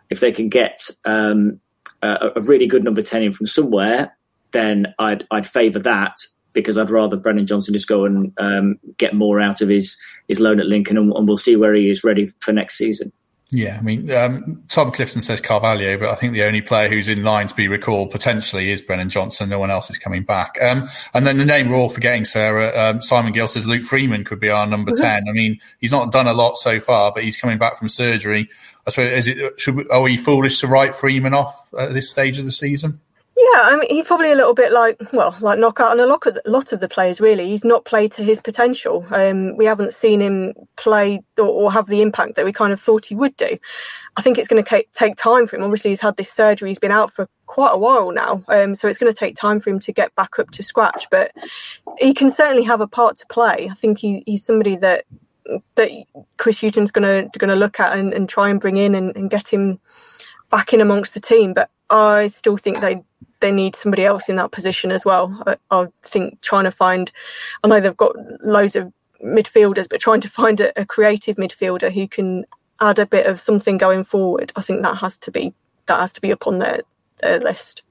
if 0.10 0.20
they 0.20 0.32
can 0.32 0.50
get 0.50 0.90
um, 1.06 1.60
a, 2.02 2.32
a, 2.36 2.42
really 2.42 2.68
good 2.68 2.84
number 2.84 3.02
10 3.02 3.24
in 3.24 3.32
from 3.32 3.46
somewhere, 3.46 4.16
then 4.52 4.94
I'd, 5.00 5.26
I'd 5.32 5.46
favour 5.46 5.80
that 5.80 6.16
because 6.54 6.78
I'd 6.78 6.92
rather 6.92 7.16
Brennan 7.16 7.48
Johnson 7.48 7.74
just 7.74 7.88
go 7.88 8.04
and 8.04 8.34
um, 8.38 8.78
get 8.98 9.16
more 9.16 9.40
out 9.40 9.62
of 9.62 9.70
his, 9.70 9.98
his 10.28 10.40
loan 10.40 10.60
at 10.60 10.66
Lincoln 10.66 10.98
and, 10.98 11.14
and 11.14 11.28
we'll 11.28 11.38
see 11.38 11.56
where 11.56 11.74
he 11.74 11.90
is 11.90 12.04
ready 12.04 12.28
for 12.42 12.52
next 12.52 12.78
season. 12.78 13.14
Yeah, 13.54 13.78
I 13.78 13.82
mean, 13.82 14.10
um, 14.12 14.64
Tom 14.70 14.94
Clifton 14.94 15.20
says 15.20 15.42
Carvalho, 15.42 15.98
but 15.98 16.08
I 16.08 16.16
think 16.16 16.32
the 16.32 16.44
only 16.44 16.62
player 16.62 16.88
who's 16.88 17.10
in 17.10 17.26
line 17.26 17.50
to 17.50 17.54
be 17.54 17.68
recalled 17.68 18.10
potentially 18.10 18.72
is 18.72 18.82
Brennan 18.82 19.10
Johnson. 19.10 19.50
No 19.50 19.60
one 19.60 19.70
else 19.70 19.90
is 19.90 19.98
coming 19.98 20.24
back. 20.24 20.58
Um, 20.62 20.88
and 21.14 21.28
then 21.28 21.38
the 21.38 21.44
name 21.44 21.68
we're 21.68 21.76
all 21.76 21.90
forgetting, 21.90 22.24
Sarah, 22.24 22.72
um, 22.80 23.02
Simon 23.02 23.34
Gill 23.34 23.50
says 23.50 23.68
Luke 23.68 23.84
Freeman 23.84 24.24
could 24.24 24.40
be 24.40 24.50
our 24.50 24.66
number 24.66 24.92
mm-hmm. 24.92 25.04
10. 25.04 25.26
I 25.28 25.34
mean, 25.34 25.60
he's 25.82 25.92
not 25.92 26.14
done 26.14 26.28
a 26.28 26.34
lot 26.34 26.56
so 26.56 26.80
far, 26.80 27.12
but 27.12 27.26
he's 27.26 27.36
coming 27.36 27.58
back 27.58 27.78
from 27.78 27.90
surgery. 27.90 28.50
I 28.88 28.90
suppose, 28.90 29.28
is 29.28 29.28
it, 29.28 29.60
should 29.60 29.76
we, 29.76 29.86
are 29.90 30.02
we 30.02 30.16
foolish 30.16 30.62
to 30.62 30.68
write 30.68 30.96
Freeman 30.96 31.34
off 31.34 31.74
at 31.78 31.94
this 31.94 32.10
stage 32.10 32.40
of 32.40 32.46
the 32.46 32.54
season? 32.54 33.02
Yeah, 33.42 33.62
I 33.62 33.76
mean, 33.76 33.90
he's 33.90 34.06
probably 34.06 34.32
a 34.32 34.36
little 34.36 34.54
bit 34.54 34.72
like, 34.72 35.02
well, 35.14 35.36
like 35.40 35.58
Knockaert 35.58 35.94
and 35.94 36.00
a 36.00 36.06
lot 36.06 36.28
of 36.28 36.36
the, 36.36 36.44
lot 36.46 36.74
of 36.74 36.80
the 36.80 36.88
players. 36.88 37.20
Really, 37.20 37.48
he's 37.48 37.66
not 37.66 37.86
played 37.86 38.12
to 38.12 38.24
his 38.24 38.40
potential. 38.40 39.04
Um, 39.10 39.58
we 39.58 39.66
haven't 39.66 39.94
seen 39.94 40.22
him 40.22 40.54
play 40.76 41.24
or, 41.40 41.46
or, 41.46 41.72
have 41.72 41.88
the 41.88 42.04
impact 42.04 42.36
that 42.36 42.46
we 42.46 42.54
kind 42.54 42.72
of 42.72 42.80
thought 42.80 43.06
he 43.06 43.16
would 43.16 43.36
do. 43.38 43.58
I 44.16 44.22
think 44.22 44.38
it's 44.38 44.48
going 44.48 44.64
to 44.64 44.84
take 44.94 45.16
time 45.16 45.48
for 45.48 45.56
him. 45.56 45.64
Obviously, 45.64 45.90
he's 45.90 46.00
had 46.00 46.18
this 46.18 46.32
surgery; 46.32 46.70
he's 46.70 46.78
been 46.78 46.92
out 46.92 47.12
for 47.12 47.28
quite 47.48 47.72
a 47.72 47.80
while 47.80 48.12
now, 48.12 48.44
um, 48.48 48.76
so 48.76 48.88
it's 48.88 49.00
going 49.00 49.12
to 49.12 49.18
take 49.18 49.36
time 49.36 49.60
for 49.60 49.72
him 49.72 49.80
to 49.80 49.92
get 49.92 50.14
back 50.14 50.38
up 50.38 50.52
to 50.52 50.62
scratch. 50.62 51.08
But 51.10 51.32
he 51.98 52.14
can 52.14 52.30
certainly 52.30 52.64
have 52.66 52.80
a 52.82 52.88
part 52.88 53.18
to 53.18 53.26
play. 53.26 53.70
I 53.72 53.74
think 53.74 53.98
he, 53.98 54.22
he's 54.28 54.46
somebody 54.46 54.76
that 54.78 55.06
that 55.76 55.90
Chris 56.38 56.62
Hughton's 56.62 56.92
going 56.92 57.32
to 57.32 57.40
going 57.40 57.50
to 57.50 57.56
look 57.56 57.80
at 57.80 57.98
and, 57.98 58.14
and, 58.14 58.30
try 58.30 58.52
and 58.52 58.62
bring 58.62 58.78
in 58.78 58.94
and, 58.94 59.16
and 59.18 59.32
get 59.32 59.48
him 59.48 59.80
back 60.52 60.74
in 60.74 60.80
amongst 60.80 61.16
the 61.16 61.20
team. 61.20 61.56
But 61.56 61.72
I 61.90 62.28
still 62.28 62.58
think 62.58 62.82
they 62.82 63.02
they 63.42 63.52
need 63.52 63.76
somebody 63.76 64.06
else 64.06 64.30
in 64.30 64.38
that 64.38 64.52
position 64.52 64.92
as 64.92 65.04
well. 65.04 65.42
I, 65.46 65.58
I, 65.70 65.88
think 66.04 66.42
trying 66.42 66.64
to 66.64 66.72
find, 66.72 67.12
I 67.64 67.68
know 67.68 67.80
they've 67.80 67.96
got 67.98 68.16
loads 68.44 68.76
of 68.76 68.92
midfielders, 69.24 69.90
but 69.90 70.00
trying 70.00 70.22
to 70.22 70.30
find 70.30 70.60
a, 70.60 70.80
a 70.80 70.86
creative 70.86 71.36
midfielder 71.36 71.92
who 71.92 72.08
can 72.08 72.46
add 72.80 73.00
a 73.00 73.06
bit 73.06 73.26
of 73.26 73.40
something 73.40 73.78
going 73.78 74.04
forward, 74.04 74.52
I 74.56 74.62
think 74.62 74.82
that 74.84 74.98
has 74.98 75.18
to 75.20 75.32
be 75.32 75.54
that 75.88 76.00
has 76.00 76.14
to 76.14 76.22
be 76.22 76.32
upon 76.32 76.60
their 76.60 76.82
their 77.22 77.40
list. 77.40 77.84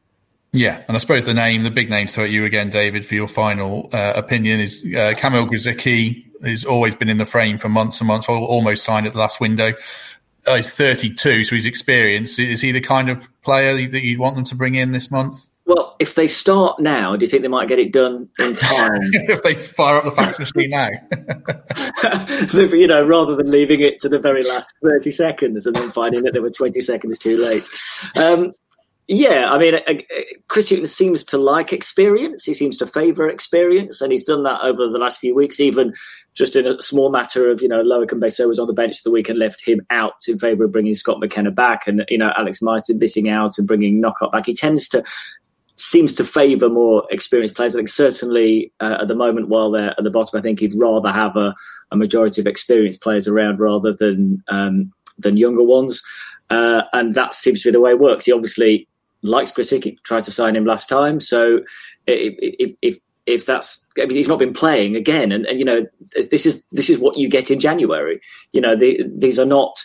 Yeah, 0.53 0.83
and 0.89 0.97
I 0.97 0.99
suppose 0.99 1.27
the 1.27 1.35
name, 1.35 1.63
the 1.63 1.71
big 1.71 1.91
name 1.91 2.09
to 2.09 2.29
you 2.29 2.45
again, 2.45 2.71
David, 2.71 3.07
for 3.07 3.15
your 3.15 3.29
final 3.29 3.89
uh, 3.93 4.15
opinion 4.17 4.59
is 4.59 4.85
uh, 4.97 5.15
Kamil 5.17 5.47
Grosicki. 5.47 6.27
Has 6.43 6.65
always 6.65 6.97
been 6.97 7.11
in 7.11 7.19
the 7.19 7.27
frame 7.27 7.59
for 7.59 7.69
months 7.69 8.01
and 8.01 8.09
months. 8.09 8.27
Almost 8.27 8.83
signed 8.83 9.07
at 9.07 9.13
the 9.13 9.19
last 9.19 9.41
window. 9.41 9.75
Uh, 10.47 10.57
he's 10.57 10.73
32, 10.75 11.45
so 11.45 11.55
he's 11.55 11.67
experienced. 11.67 12.39
Is 12.39 12.61
he 12.61 12.73
the 12.73 12.81
kind 12.81 13.11
of 13.11 13.29
player 13.43 13.75
that 13.75 14.03
you'd 14.03 14.19
want 14.19 14.37
them 14.37 14.45
to 14.45 14.55
bring 14.55 14.75
in 14.75 14.93
this 14.93 15.11
month? 15.11 15.49
Well, 15.67 15.95
if 16.01 16.17
they 16.17 16.27
start 16.27 16.81
now, 16.81 17.15
do 17.15 17.25
you 17.25 17.31
think 17.31 17.43
they 17.43 17.49
might 17.49 17.69
get 17.69 17.79
it 17.79 17.93
done 17.93 18.29
in 18.41 18.57
time? 18.57 18.91
if 19.13 19.43
they 19.45 19.55
fire 19.55 19.99
up 19.99 20.05
the 20.05 20.11
fax 20.11 20.39
machine 20.39 20.71
now, 20.71 20.89
you 22.77 22.87
know, 22.89 23.07
rather 23.07 23.37
than 23.37 23.51
leaving 23.53 23.81
it 23.81 24.01
to 24.01 24.09
the 24.09 24.19
very 24.19 24.43
last 24.43 24.75
thirty 24.83 25.13
seconds 25.13 25.67
and 25.67 25.77
then 25.77 25.89
finding 25.91 26.25
that 26.25 26.33
they 26.33 26.41
were 26.41 26.51
twenty 26.51 26.81
seconds 26.81 27.19
too 27.19 27.37
late. 27.37 27.69
Um, 28.17 28.53
yeah, 29.13 29.51
I 29.51 29.59
mean, 29.59 29.75
uh, 29.75 29.81
uh, 29.89 30.23
Chris 30.47 30.71
Hughton 30.71 30.87
seems 30.87 31.25
to 31.25 31.39
like 31.39 31.73
experience. 31.73 32.45
He 32.45 32.55
seems 32.55 32.77
to 32.79 32.87
favour 32.87 33.29
experience, 33.29 34.01
and 34.01 34.13
he's 34.13 34.23
done 34.23 34.45
that 34.45 34.61
over 34.63 34.89
the 34.89 34.99
last 34.99 35.19
few 35.19 35.35
weeks. 35.35 35.59
Even 35.59 35.93
just 36.35 36.57
in 36.57 36.67
a 36.67 36.81
small 36.81 37.11
matter 37.11 37.51
of, 37.51 37.61
you 37.61 37.69
know, 37.69 37.83
Loic 37.83 38.11
Mbe 38.11 38.33
Soh 38.33 38.49
was 38.49 38.59
on 38.59 38.67
the 38.67 38.73
bench 38.73 39.03
the 39.03 39.11
week 39.11 39.29
and 39.29 39.39
left 39.39 39.67
him 39.67 39.85
out 39.91 40.15
in 40.29 40.39
favour 40.39 40.65
of 40.65 40.73
bringing 40.73 40.95
Scott 40.95 41.21
McKenna 41.21 41.51
back, 41.51 41.87
and 41.87 42.05
you 42.09 42.19
know, 42.19 42.33
Alex 42.37 42.63
Mighten 42.63 42.99
missing 42.99 43.29
out 43.29 43.59
and 43.59 43.67
bringing 43.67 44.01
Knockaert 44.01 44.33
back. 44.33 44.47
He 44.47 44.55
tends 44.55 44.89
to 44.91 45.05
seems 45.77 46.13
to 46.13 46.25
favour 46.25 46.69
more 46.69 47.07
experienced 47.11 47.55
players. 47.55 47.75
I 47.75 47.79
think 47.79 47.89
certainly 47.89 48.71
uh, 48.81 48.99
at 49.01 49.09
the 49.09 49.15
moment, 49.15 49.49
while 49.49 49.71
they're 49.71 49.95
at 49.97 50.05
the 50.05 50.11
bottom, 50.11 50.39
I 50.39 50.43
think 50.43 50.61
he'd 50.61 50.75
rather 50.75 51.11
have 51.11 51.37
a, 51.37 51.55
a 51.91 51.97
majority 51.97 52.41
of 52.41 52.47
experienced 52.47 53.01
players 53.01 53.27
around 53.27 53.61
rather 53.61 53.93
than 53.93 54.43
um, 54.49 54.93
than 55.19 55.37
younger 55.37 55.63
ones. 55.63 56.03
Uh, 56.51 56.83
and 56.93 57.15
that 57.15 57.35
seems 57.35 57.63
to 57.63 57.69
be 57.69 57.73
the 57.73 57.81
way 57.81 57.93
it 57.93 58.01
works. 58.01 58.27
He 58.27 58.33
obviously 58.33 58.89
likes 59.23 59.53
Grosicki, 59.53 59.97
tried 60.03 60.25
to 60.25 60.33
sign 60.33 60.57
him 60.57 60.65
last 60.65 60.89
time. 60.89 61.21
So 61.21 61.61
if, 62.07 62.35
if, 62.39 62.75
if 62.83 62.99
that's, 63.39 63.87
I 64.01 64.07
mean, 64.07 64.17
he's 64.17 64.29
not 64.29 64.39
been 64.39 64.55
playing 64.55 64.97
again. 64.97 65.33
And, 65.33 65.47
and, 65.47 65.59
you 65.59 65.65
know, 65.65 65.87
this 66.31 66.47
is, 66.47 66.65
this 66.71 66.91
is 66.91 66.99
what 66.99 67.17
you 67.17 67.29
get 67.29 67.51
in 67.51 67.61
January. 67.61 68.21
You 68.53 68.61
know, 68.61 68.77
the, 68.77 69.05
these 69.17 69.39
are 69.39 69.47
not, 69.47 69.77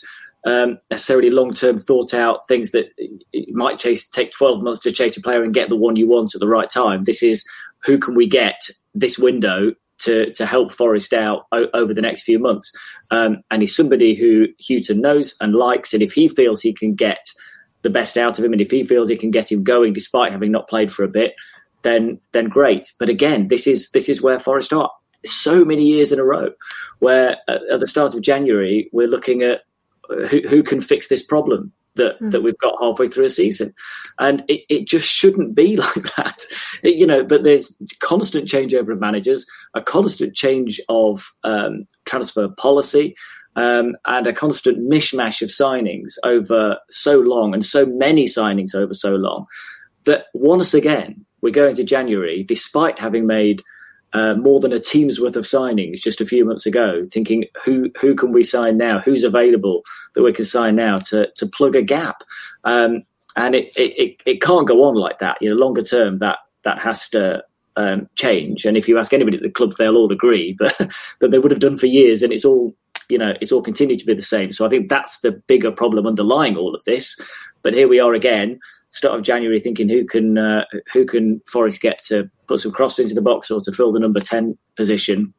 um, 0.45 0.79
necessarily 0.91 1.29
long-term 1.29 1.79
thought 1.79 2.13
out 2.13 2.47
things 2.47 2.71
that 2.71 2.87
might 3.49 3.79
chase, 3.79 4.07
take 4.07 4.31
12 4.31 4.61
months 4.61 4.79
to 4.81 4.91
chase 4.91 5.17
a 5.17 5.21
player 5.21 5.43
and 5.43 5.53
get 5.53 5.69
the 5.69 5.75
one 5.75 5.95
you 5.95 6.07
want 6.07 6.35
at 6.35 6.39
the 6.39 6.47
right 6.47 6.69
time. 6.69 7.03
This 7.03 7.23
is 7.23 7.43
who 7.79 7.97
can 7.97 8.15
we 8.15 8.27
get 8.27 8.69
this 8.93 9.17
window 9.17 9.71
to, 9.99 10.31
to 10.33 10.45
help 10.45 10.71
Forest 10.71 11.13
out 11.13 11.45
o- 11.51 11.69
over 11.73 11.93
the 11.93 12.01
next 12.01 12.23
few 12.23 12.39
months. 12.39 12.71
Um, 13.11 13.41
and 13.49 13.61
he's 13.61 13.75
somebody 13.75 14.13
who 14.13 14.47
Hughton 14.59 15.01
knows 15.01 15.35
and 15.39 15.55
likes. 15.55 15.93
And 15.93 16.03
if 16.03 16.13
he 16.13 16.27
feels 16.27 16.61
he 16.61 16.73
can 16.73 16.95
get 16.95 17.25
the 17.81 17.89
best 17.89 18.17
out 18.17 18.37
of 18.37 18.45
him, 18.45 18.51
and 18.51 18.61
if 18.61 18.71
he 18.71 18.83
feels 18.83 19.09
he 19.09 19.15
can 19.15 19.31
get 19.31 19.51
him 19.51 19.63
going 19.63 19.93
despite 19.93 20.31
having 20.31 20.51
not 20.51 20.67
played 20.67 20.91
for 20.91 21.03
a 21.03 21.07
bit, 21.07 21.33
then 21.85 22.19
then 22.33 22.49
great. 22.49 22.91
But 22.99 23.07
again, 23.07 23.47
this 23.47 23.67
is 23.67 23.89
this 23.91 24.09
is 24.09 24.21
where 24.21 24.39
Forest 24.39 24.73
are. 24.73 24.91
So 25.23 25.63
many 25.63 25.85
years 25.85 26.11
in 26.11 26.19
a 26.19 26.25
row, 26.25 26.49
where 26.99 27.37
at 27.47 27.79
the 27.79 27.87
start 27.87 28.13
of 28.13 28.21
January 28.21 28.89
we're 28.91 29.07
looking 29.07 29.41
at 29.41 29.61
who, 30.29 30.41
who 30.47 30.61
can 30.63 30.81
fix 30.81 31.07
this 31.07 31.23
problem 31.23 31.71
that, 31.95 32.19
mm. 32.19 32.31
that 32.31 32.41
we've 32.41 32.57
got 32.57 32.75
halfway 32.79 33.07
through 33.07 33.25
a 33.25 33.29
season. 33.29 33.73
And 34.19 34.43
it, 34.47 34.61
it 34.69 34.87
just 34.87 35.07
shouldn't 35.07 35.55
be 35.55 35.75
like 35.77 36.15
that. 36.15 36.45
It, 36.83 36.95
you 36.95 37.07
know, 37.07 37.23
but 37.23 37.43
there's 37.43 37.75
constant 37.99 38.47
changeover 38.47 38.89
of 38.89 38.99
managers, 38.99 39.45
a 39.73 39.81
constant 39.81 40.35
change 40.35 40.79
of 40.89 41.31
um, 41.43 41.87
transfer 42.05 42.49
policy 42.49 43.15
um, 43.55 43.95
and 44.05 44.27
a 44.27 44.33
constant 44.33 44.77
mishmash 44.89 45.41
of 45.41 45.49
signings 45.49 46.13
over 46.23 46.77
so 46.89 47.19
long 47.19 47.53
and 47.53 47.65
so 47.65 47.85
many 47.85 48.25
signings 48.25 48.75
over 48.75 48.93
so 48.93 49.15
long 49.15 49.45
that 50.05 50.25
once 50.33 50.73
again 50.73 51.24
we 51.45 51.51
go 51.51 51.67
into 51.67 51.83
January, 51.83 52.43
despite 52.43 52.99
having 52.99 53.27
made 53.27 53.61
uh, 54.13 54.33
more 54.33 54.59
than 54.59 54.73
a 54.73 54.79
team's 54.79 55.19
worth 55.19 55.35
of 55.35 55.45
signings 55.45 55.99
just 55.99 56.19
a 56.19 56.25
few 56.25 56.43
months 56.43 56.65
ago, 56.65 57.05
thinking 57.05 57.45
who 57.63 57.91
who 58.01 58.15
can 58.15 58.31
we 58.31 58.43
sign 58.43 58.77
now? 58.77 58.97
Who's 58.99 59.23
available 59.23 59.83
that 60.15 60.23
we 60.23 60.33
can 60.33 60.45
sign 60.45 60.75
now 60.75 60.97
to 61.09 61.29
to 61.35 61.45
plug 61.45 61.75
a 61.75 61.81
gap? 61.81 62.23
Um, 62.63 63.03
and 63.35 63.53
it, 63.55 63.71
it 63.77 64.21
it 64.25 64.41
can't 64.41 64.67
go 64.67 64.83
on 64.83 64.95
like 64.95 65.19
that. 65.19 65.37
You 65.39 65.49
know, 65.49 65.55
longer 65.55 65.83
term 65.83 66.17
that 66.19 66.39
that 66.63 66.79
has 66.79 67.09
to 67.09 67.43
um, 67.75 68.09
change. 68.15 68.65
And 68.65 68.75
if 68.75 68.87
you 68.87 68.97
ask 68.97 69.13
anybody 69.13 69.37
at 69.37 69.43
the 69.43 69.49
club, 69.49 69.73
they'll 69.77 69.97
all 69.97 70.11
agree, 70.11 70.53
but 70.59 70.75
but 71.19 71.31
they 71.31 71.39
would 71.39 71.51
have 71.51 71.59
done 71.59 71.77
for 71.77 71.87
years, 71.87 72.23
and 72.23 72.33
it's 72.33 72.45
all 72.45 72.75
you 73.09 73.17
know, 73.17 73.33
it's 73.39 73.51
all 73.51 73.61
continued 73.61 73.99
to 73.99 74.05
be 74.05 74.15
the 74.15 74.21
same. 74.21 74.51
So 74.51 74.65
I 74.65 74.69
think 74.69 74.89
that's 74.89 75.19
the 75.19 75.31
bigger 75.47 75.71
problem 75.71 76.07
underlying 76.07 76.57
all 76.57 76.73
of 76.73 76.83
this. 76.85 77.15
But 77.61 77.73
here 77.73 77.87
we 77.87 77.99
are 77.99 78.13
again, 78.13 78.59
start 78.95 79.15
of 79.15 79.23
January, 79.23 79.59
thinking 79.59 79.89
who 79.89 80.05
can 80.05 80.37
uh, 80.37 80.65
who 80.93 81.05
can 81.05 81.41
Forest 81.51 81.81
get 81.81 82.03
to 82.05 82.29
put 82.47 82.59
some 82.59 82.71
cross 82.71 82.97
into 82.97 83.13
the 83.13 83.21
box 83.21 83.51
or 83.51 83.59
to 83.61 83.71
fill 83.71 83.91
the 83.91 83.99
number 83.99 84.19
ten 84.19 84.57
position. 84.75 85.33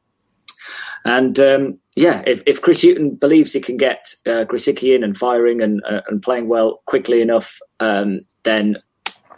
And 1.04 1.38
um, 1.38 1.78
yeah, 1.94 2.22
if, 2.26 2.42
if 2.46 2.60
Chris 2.60 2.82
Hughton 2.82 3.14
believes 3.14 3.52
he 3.52 3.60
can 3.60 3.76
get 3.76 4.14
uh, 4.26 4.44
Grosicki 4.44 4.94
in 4.94 5.04
and 5.04 5.16
firing 5.16 5.62
and 5.62 5.82
uh, 5.84 6.02
and 6.08 6.22
playing 6.22 6.48
well 6.48 6.80
quickly 6.86 7.20
enough, 7.22 7.58
um, 7.80 8.20
then 8.42 8.76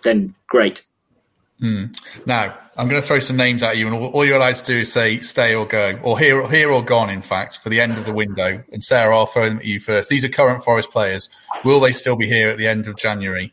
then 0.03 0.35
great. 0.49 0.83
Mm. 1.62 1.99
Now, 2.25 2.57
I'm 2.77 2.89
going 2.89 3.03
to 3.03 3.07
throw 3.07 3.19
some 3.19 3.37
names 3.37 3.64
at 3.64 3.77
you, 3.77 3.89
and 3.89 3.97
all, 3.97 4.25
you're 4.25 4.37
allowed 4.37 4.55
to 4.55 4.64
do 4.64 4.79
is 4.79 4.93
say 4.93 5.19
stay 5.19 5.57
or 5.57 5.66
go, 5.66 5.99
or 6.05 6.16
here, 6.16 6.41
or 6.41 6.49
here 6.49 6.71
or 6.71 6.85
gone, 6.85 7.11
in 7.11 7.21
fact, 7.21 7.59
for 7.59 7.69
the 7.69 7.81
end 7.81 7.93
of 7.93 8.05
the 8.07 8.12
window. 8.12 8.62
And 8.73 8.81
Sarah, 8.81 9.16
I'll 9.16 9.27
throw 9.27 9.49
them 9.49 9.59
at 9.59 9.64
you 9.64 9.81
first. 9.81 10.09
These 10.09 10.25
are 10.25 10.29
current 10.29 10.62
Forest 10.62 10.93
players. 10.93 11.29
Will 11.64 11.81
they 11.81 11.93
still 11.93 12.14
be 12.14 12.29
here 12.29 12.49
at 12.49 12.59
the 12.59 12.69
end 12.69 12.87
of 12.87 12.97
January? 12.97 13.53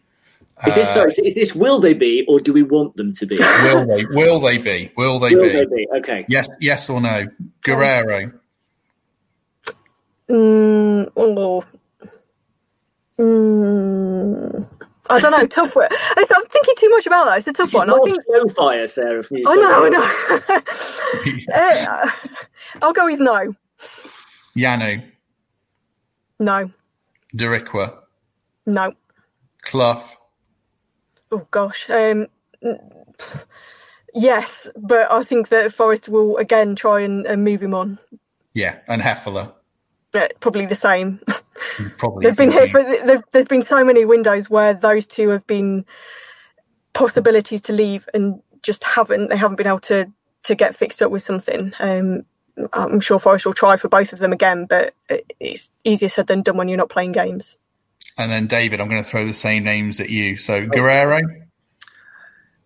Is 0.66 0.76
this, 0.76 0.88
uh, 0.90 0.94
sorry, 0.94 1.12
is 1.28 1.36
this 1.36 1.54
will 1.54 1.80
they 1.80 1.94
be, 1.94 2.24
or 2.30 2.40
do 2.40 2.54
we 2.54 2.64
want 2.64 2.96
them 2.96 3.14
to 3.14 3.26
be? 3.26 3.38
Will 3.40 3.86
they? 3.86 4.06
Will 4.06 4.40
they 4.40 4.58
be? 4.58 4.90
Will 4.96 5.20
they, 5.20 5.36
will 5.36 5.44
be? 5.44 5.50
they 5.50 5.66
be? 5.66 5.88
Okay. 5.98 6.26
Yes, 6.30 6.48
yes 6.62 6.90
or 6.90 7.02
no? 7.02 7.28
Guerrero. 7.62 8.32
Mm, 10.30 11.12
oh. 11.18 11.64
Mm. 13.20 14.68
I 15.10 15.20
don't 15.20 15.32
know. 15.32 15.46
tough 15.46 15.76
one. 15.76 15.90
I'm 15.92 16.46
thinking 16.48 16.74
too 16.78 16.90
much 16.90 17.06
about 17.06 17.26
that. 17.26 17.40
It's 17.40 17.48
a 17.48 17.54
tough 17.54 17.68
this 17.68 17.76
one. 17.76 17.90
I 17.90 17.98
think 17.98 18.24
slow 18.24 18.48
fire, 18.48 18.88
Sarah. 18.88 19.24
From 19.24 19.38
you, 19.38 19.44
I 19.48 19.56
know. 19.56 19.86
I 19.86 19.90
know. 19.90 21.42
uh, 21.54 22.12
I'll 22.82 22.94
go 22.94 23.06
with 23.06 23.20
no. 23.20 23.54
Yanu. 24.56 25.04
No. 26.40 26.72
Darikwa. 27.36 27.98
No. 28.66 28.94
Clough. 29.62 30.18
Oh 31.36 31.46
gosh. 31.52 31.90
Um, 31.90 32.28
yes, 34.14 34.70
but 34.78 35.12
I 35.12 35.22
think 35.24 35.50
that 35.50 35.74
Forest 35.74 36.08
will 36.08 36.38
again 36.38 36.78
try 36.78 37.02
and, 37.02 37.26
and 37.26 37.44
move 37.44 37.62
him 37.62 37.74
on. 37.74 38.00
Yeah, 38.54 38.78
and 38.88 39.02
Hefele. 39.02 39.52
Uh, 40.14 40.28
probably 40.40 40.66
the 40.66 40.76
same. 40.76 41.20
Probably 41.98 42.26
they've 42.26 42.38
been 42.38 42.52
here 42.52 42.70
for, 42.70 43.22
there's 43.32 43.48
been 43.48 43.62
so 43.62 43.84
many 43.84 44.06
windows 44.06 44.50
where 44.50 44.74
those 44.74 45.06
two 45.06 45.28
have 45.30 45.46
been 45.46 45.86
possibilities 46.94 47.62
to 47.64 47.74
leave 47.74 48.08
and 48.14 48.42
just 48.62 48.84
haven't 48.86 49.30
they 49.30 49.36
haven't 49.36 49.58
been 49.58 49.68
able 49.68 49.80
to 49.80 50.10
to 50.44 50.56
get 50.56 50.74
fixed 50.76 51.02
up 51.02 51.12
with 51.12 51.22
something. 51.22 51.74
Um, 51.80 52.24
I'm 52.72 53.02
sure 53.02 53.20
Forest 53.20 53.46
will 53.46 53.54
try 53.54 53.76
for 53.76 53.90
both 53.90 54.14
of 54.14 54.20
them 54.20 54.32
again, 54.32 54.68
but 54.70 54.94
it's 55.40 55.74
easier 55.84 56.08
said 56.08 56.28
than 56.28 56.44
done 56.44 56.56
when 56.56 56.70
you're 56.70 56.78
not 56.78 56.90
playing 56.90 57.12
games. 57.12 57.58
And 58.18 58.32
then 58.32 58.48
David, 58.48 58.80
I'm 58.80 58.88
going 58.88 59.04
to 59.04 59.08
throw 59.08 59.26
the 59.26 59.34
same 59.34 59.64
names 59.64 60.00
at 60.00 60.10
you. 60.10 60.38
So 60.38 60.66
Guerrero. 60.66 61.22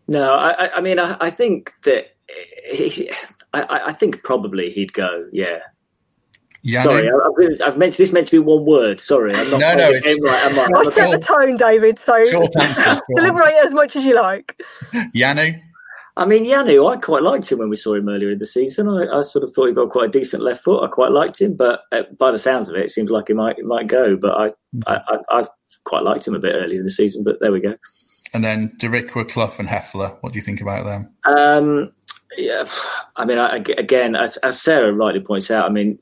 No, 0.08 0.34
I, 0.34 0.76
I 0.76 0.82
mean, 0.82 1.00
I, 1.00 1.18
I, 1.20 1.30
think 1.30 1.74
that 1.84 2.16
he, 2.72 3.12
I, 3.54 3.82
I 3.88 3.94
think 3.94 4.24
probably 4.24 4.70
he'd 4.72 4.94
go. 4.94 5.28
Yeah, 5.32 5.60
Sorry, 6.84 7.10
I've, 7.10 7.62
I've 7.62 7.78
meant 7.78 7.96
this 7.96 8.12
meant 8.12 8.28
to 8.28 8.32
be 8.32 8.40
one 8.40 8.66
word. 8.66 9.00
Sorry, 9.00 9.34
I'm 9.34 9.50
not. 9.50 9.60
No, 9.60 9.76
no, 9.76 9.92
it's 9.92 10.22
right. 10.22 10.46
I'm 10.46 10.58
right. 10.58 10.88
I 10.88 10.92
set 10.92 11.12
the 11.12 11.26
tone, 11.26 11.56
David. 11.56 11.98
So 11.98 12.26
short 12.26 12.54
answer. 12.58 13.00
deliberate 13.16 13.56
as 13.64 13.72
much 13.72 13.96
as 13.96 14.04
you 14.04 14.16
like. 14.16 14.62
Yanu. 15.16 15.62
I 16.20 16.26
mean, 16.26 16.44
Yanu, 16.44 16.92
I 16.92 16.98
quite 16.98 17.24
liked 17.24 17.50
him 17.50 17.60
when 17.60 17.70
we 17.70 17.78
saw 17.78 17.94
him 17.94 18.10
earlier 18.10 18.32
in 18.32 18.40
the 18.40 18.46
season. 18.46 18.90
I, 18.90 19.08
I 19.08 19.22
sort 19.22 19.44
of 19.44 19.52
thought 19.52 19.68
he 19.68 19.74
got 19.74 19.90
quite 19.90 20.10
a 20.10 20.12
decent 20.12 20.44
left 20.44 20.66
foot. 20.66 20.84
I 20.84 20.88
quite 20.88 21.14
liked 21.14 21.40
him, 21.40 21.56
but 21.56 21.84
uh, 21.94 22.04
by 22.18 22.32
the 22.32 22.38
sounds 22.38 22.68
of 22.68 22.76
it, 22.76 22.84
it 22.84 22.90
seems 22.90 23.10
like 23.10 23.30
he 23.30 23.34
might 23.34 23.58
might 23.64 23.88
go. 23.88 24.18
But 24.18 24.32
I, 24.36 24.54
I, 24.86 25.00
I, 25.08 25.18
I, 25.30 25.46
quite 25.86 26.04
liked 26.04 26.28
him 26.28 26.36
a 26.36 26.40
bit 26.40 26.56
earlier 26.56 26.80
in 26.80 26.84
the 26.84 26.90
season. 26.90 27.24
But 27.24 27.40
there 27.40 27.54
we 27.54 27.62
go. 27.62 27.76
And 28.34 28.44
then 28.44 28.74
Darikwa, 28.82 29.30
Clough, 29.30 29.56
and 29.60 29.70
Hefele. 29.70 30.18
What 30.20 30.34
do 30.34 30.38
you 30.38 30.44
think 30.44 30.60
about 30.60 30.86
them? 30.86 31.10
Um, 31.24 31.94
yeah, 32.38 32.66
I 33.16 33.24
mean, 33.24 33.40
I, 33.40 33.56
again, 33.56 34.16
as, 34.16 34.36
as, 34.38 34.62
Sarah 34.62 34.94
rightly 34.94 35.22
points 35.22 35.50
out, 35.50 35.66
I 35.66 35.70
mean, 35.70 36.00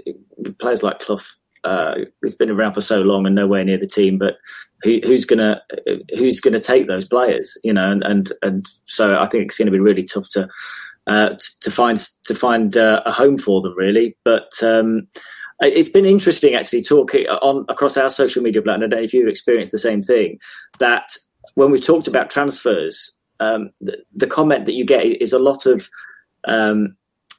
players 0.59 0.83
like 0.83 0.99
Clough, 0.99 1.21
uh, 1.67 1.95
he's 2.21 2.35
been 2.35 2.49
around 2.49 2.73
for 2.73 2.81
so 2.81 3.01
long 3.01 3.25
and 3.25 3.35
nowhere 3.35 3.63
near 3.63 3.77
the 3.77 3.87
team, 3.87 4.17
but 4.17 4.37
who, 4.83 4.99
who's 5.03 5.25
gonna 5.25 5.61
who's 6.15 6.39
gonna 6.39 6.59
take 6.59 6.87
those 6.87 7.05
players, 7.05 7.57
you 7.63 7.73
know? 7.73 7.91
And 7.91 8.03
and, 8.03 8.31
and 8.41 8.65
so 8.85 9.19
I 9.19 9.27
think 9.27 9.45
it's 9.45 9.57
going 9.57 9.65
to 9.65 9.71
be 9.71 9.79
really 9.79 10.03
tough 10.03 10.29
to 10.29 10.47
uh, 11.07 11.35
to 11.61 11.71
find 11.71 11.99
to 12.23 12.33
find 12.33 12.77
uh, 12.77 13.01
a 13.05 13.11
home 13.11 13.37
for 13.37 13.61
them, 13.61 13.75
really. 13.75 14.15
But 14.23 14.51
um, 14.63 15.07
it's 15.59 15.89
been 15.89 16.05
interesting 16.05 16.55
actually 16.55 16.83
talking 16.83 17.27
on 17.27 17.65
across 17.67 17.97
our 17.97 18.09
social 18.09 18.41
media 18.41 18.61
platform. 18.61 18.83
I 18.83 18.87
don't 18.87 18.99
know 18.99 19.03
if 19.03 19.13
you've 19.13 19.27
experienced 19.27 19.71
the 19.71 19.79
same 19.79 20.01
thing 20.01 20.39
that 20.79 21.11
when 21.55 21.71
we 21.71 21.79
talked 21.79 22.07
about 22.07 22.29
transfers 22.29 23.17
um, 23.39 23.71
the, 23.81 23.97
the, 24.15 24.27
comment 24.27 24.65
that 24.65 24.73
you 24.73 24.83
get 24.83 25.05
is 25.05 25.33
a 25.33 25.39
lot 25.39 25.65
of 25.65 25.89
um, 26.47 26.95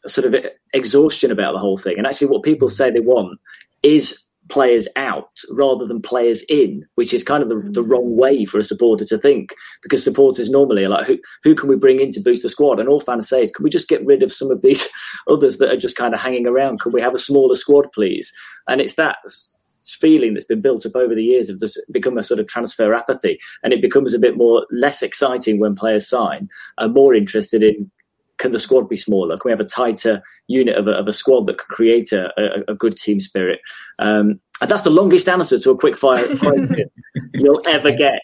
sort 0.07 0.33
of 0.33 0.47
exhaustion 0.73 1.31
about 1.31 1.53
the 1.53 1.59
whole 1.59 1.77
thing. 1.77 1.99
And 1.99 2.07
actually, 2.07 2.29
what 2.29 2.43
people 2.43 2.69
say 2.69 2.91
they 2.91 3.01
want 3.01 3.39
is 3.83 4.25
players 4.49 4.89
out 4.97 5.31
rather 5.51 5.87
than 5.87 6.01
players 6.01 6.43
in, 6.49 6.85
which 6.95 7.13
is 7.13 7.23
kind 7.23 7.43
of 7.43 7.49
the, 7.49 7.55
mm. 7.55 7.75
the 7.75 7.83
wrong 7.83 8.17
way 8.17 8.45
for 8.45 8.59
a 8.59 8.65
supporter 8.65 9.05
to 9.05 9.19
think. 9.19 9.55
Because 9.83 10.03
supporters 10.03 10.51
normally 10.51 10.85
are 10.85 10.89
like, 10.89 11.07
who, 11.07 11.19
who 11.43 11.55
can 11.55 11.69
we 11.69 11.77
bring 11.77 12.01
in 12.01 12.11
to 12.13 12.21
boost 12.21 12.43
the 12.43 12.49
squad? 12.49 12.81
And 12.81 12.89
all 12.89 13.01
fans 13.01 13.29
say 13.29 13.43
is, 13.43 13.51
can 13.51 13.63
we 13.63 13.71
just 13.71 13.89
get 13.89 14.05
rid 14.05 14.23
of 14.23 14.33
some 14.33 14.51
of 14.51 14.63
these 14.63 14.89
others 15.29 15.59
that 15.59 15.71
are 15.71 15.77
just 15.77 15.97
kind 15.97 16.15
of 16.15 16.21
hanging 16.21 16.47
around? 16.47 16.81
Can 16.81 16.93
we 16.93 17.01
have 17.01 17.15
a 17.15 17.19
smaller 17.19 17.55
squad, 17.55 17.93
please? 17.93 18.33
And 18.67 18.81
it's 18.81 18.95
that 18.95 19.19
feeling 20.01 20.35
that's 20.35 20.45
been 20.45 20.61
built 20.61 20.85
up 20.85 20.97
over 20.97 21.15
the 21.15 21.25
years 21.25 21.49
of 21.49 21.61
this 21.61 21.83
become 21.91 22.19
a 22.19 22.23
sort 22.23 22.39
of 22.39 22.47
transfer 22.47 22.93
apathy 22.93 23.39
and 23.63 23.73
it 23.73 23.81
becomes 23.81 24.13
a 24.13 24.19
bit 24.19 24.37
more 24.37 24.67
less 24.71 25.03
exciting 25.03 25.59
when 25.59 25.75
players 25.75 26.07
sign 26.07 26.47
and 26.77 26.93
more 26.93 27.15
interested 27.15 27.63
in 27.63 27.91
can 28.39 28.53
the 28.53 28.59
squad 28.59 28.89
be 28.89 28.97
smaller? 28.97 29.37
Can 29.37 29.49
we 29.49 29.53
have 29.53 29.61
a 29.61 29.65
tighter 29.65 30.23
unit 30.47 30.77
of 30.77 30.87
a, 30.87 30.93
of 30.93 31.09
a 31.09 31.13
squad 31.13 31.47
that 31.47 31.59
can 31.59 31.67
create 31.69 32.13
a, 32.13 32.33
a, 32.41 32.73
a 32.73 32.75
good 32.75 32.97
team 32.97 33.21
spirit? 33.21 33.61
Um, 33.99 34.41
and 34.61 34.71
that's 34.71 34.83
the 34.83 34.91
longest 34.91 35.29
answer 35.29 35.59
to 35.59 35.71
a 35.71 35.79
quick 35.79 35.97
fire 35.97 36.37
question 36.39 36.91
you'll 37.35 37.63
ever 37.67 37.93
get. 37.93 38.23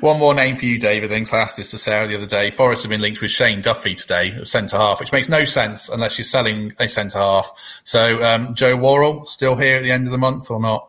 One 0.00 0.18
more 0.18 0.34
name 0.34 0.56
for 0.56 0.64
you, 0.64 0.78
David. 0.78 1.10
I 1.10 1.14
think 1.14 1.32
I 1.32 1.38
asked 1.38 1.58
this 1.58 1.72
to 1.72 1.78
Sarah 1.78 2.06
the 2.06 2.16
other 2.16 2.26
day. 2.26 2.50
Forest 2.50 2.84
have 2.84 2.90
been 2.90 3.02
linked 3.02 3.20
with 3.20 3.30
Shane 3.30 3.60
Duffy 3.60 3.94
today, 3.94 4.42
centre 4.44 4.76
half, 4.76 5.00
which 5.00 5.12
makes 5.12 5.28
no 5.28 5.44
sense 5.44 5.90
unless 5.90 6.16
you're 6.16 6.24
selling 6.24 6.72
a 6.80 6.88
centre 6.88 7.18
half. 7.18 7.50
So, 7.84 8.22
um, 8.22 8.54
Joe 8.54 8.76
Worrall 8.76 9.26
still 9.26 9.54
here 9.54 9.76
at 9.76 9.82
the 9.82 9.92
end 9.92 10.06
of 10.06 10.12
the 10.12 10.18
month 10.18 10.50
or 10.50 10.60
not? 10.60 10.88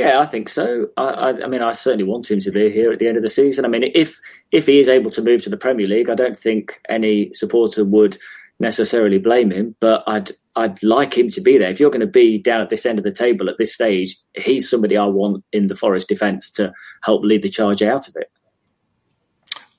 Yeah, 0.00 0.20
I 0.20 0.24
think 0.24 0.48
so. 0.48 0.88
I, 0.96 1.02
I, 1.02 1.28
I, 1.42 1.46
mean, 1.46 1.60
I 1.60 1.72
certainly 1.72 2.04
want 2.04 2.30
him 2.30 2.40
to 2.40 2.50
be 2.50 2.70
here 2.70 2.90
at 2.90 3.00
the 3.00 3.06
end 3.06 3.18
of 3.18 3.22
the 3.22 3.28
season. 3.28 3.66
I 3.66 3.68
mean, 3.68 3.84
if 3.94 4.18
if 4.50 4.64
he 4.64 4.78
is 4.78 4.88
able 4.88 5.10
to 5.10 5.20
move 5.20 5.42
to 5.42 5.50
the 5.50 5.58
Premier 5.58 5.86
League, 5.86 6.08
I 6.08 6.14
don't 6.14 6.38
think 6.38 6.80
any 6.88 7.30
supporter 7.34 7.84
would 7.84 8.16
necessarily 8.58 9.18
blame 9.18 9.50
him. 9.50 9.76
But 9.78 10.02
I'd 10.06 10.30
I'd 10.56 10.82
like 10.82 11.18
him 11.18 11.28
to 11.28 11.42
be 11.42 11.58
there. 11.58 11.70
If 11.70 11.80
you're 11.80 11.90
going 11.90 12.00
to 12.00 12.06
be 12.06 12.38
down 12.38 12.62
at 12.62 12.70
this 12.70 12.86
end 12.86 12.96
of 12.98 13.04
the 13.04 13.12
table 13.12 13.50
at 13.50 13.58
this 13.58 13.74
stage, 13.74 14.16
he's 14.34 14.70
somebody 14.70 14.96
I 14.96 15.04
want 15.04 15.44
in 15.52 15.66
the 15.66 15.76
Forest 15.76 16.08
defence 16.08 16.48
to 16.52 16.72
help 17.02 17.22
lead 17.22 17.42
the 17.42 17.50
charge 17.50 17.82
out 17.82 18.08
of 18.08 18.16
it. 18.16 18.30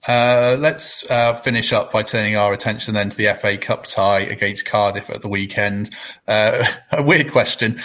Uh, 0.07 0.55
let's 0.59 1.09
uh, 1.09 1.33
finish 1.33 1.73
up 1.73 1.91
by 1.91 2.03
turning 2.03 2.35
our 2.35 2.53
attention 2.53 2.93
then 2.93 3.09
to 3.09 3.17
the 3.17 3.33
FA 3.33 3.57
Cup 3.57 3.87
tie 3.87 4.19
against 4.19 4.67
Cardiff 4.67 5.09
at 5.09 5.23
the 5.23 5.27
weekend. 5.27 5.89
Uh, 6.27 6.63
a 6.91 7.01
weird 7.01 7.31
question: 7.31 7.81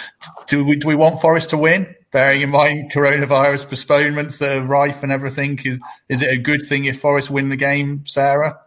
Do 0.47 0.63
we 0.63 0.75
do 0.75 0.87
we 0.87 0.93
want 0.93 1.19
Forest 1.19 1.49
to 1.49 1.57
win? 1.57 1.95
Bearing 2.11 2.41
in 2.41 2.49
mind 2.49 2.91
coronavirus 2.91 3.69
postponements 3.69 4.37
that 4.37 4.57
are 4.57 4.65
rife 4.65 5.03
and 5.03 5.11
everything? 5.11 5.59
Is 5.63 5.79
is 6.09 6.21
it 6.21 6.33
a 6.33 6.37
good 6.37 6.61
thing 6.61 6.85
if 6.85 6.99
Forest 6.99 7.31
win 7.31 7.49
the 7.49 7.55
game, 7.55 8.05
Sarah? 8.05 8.59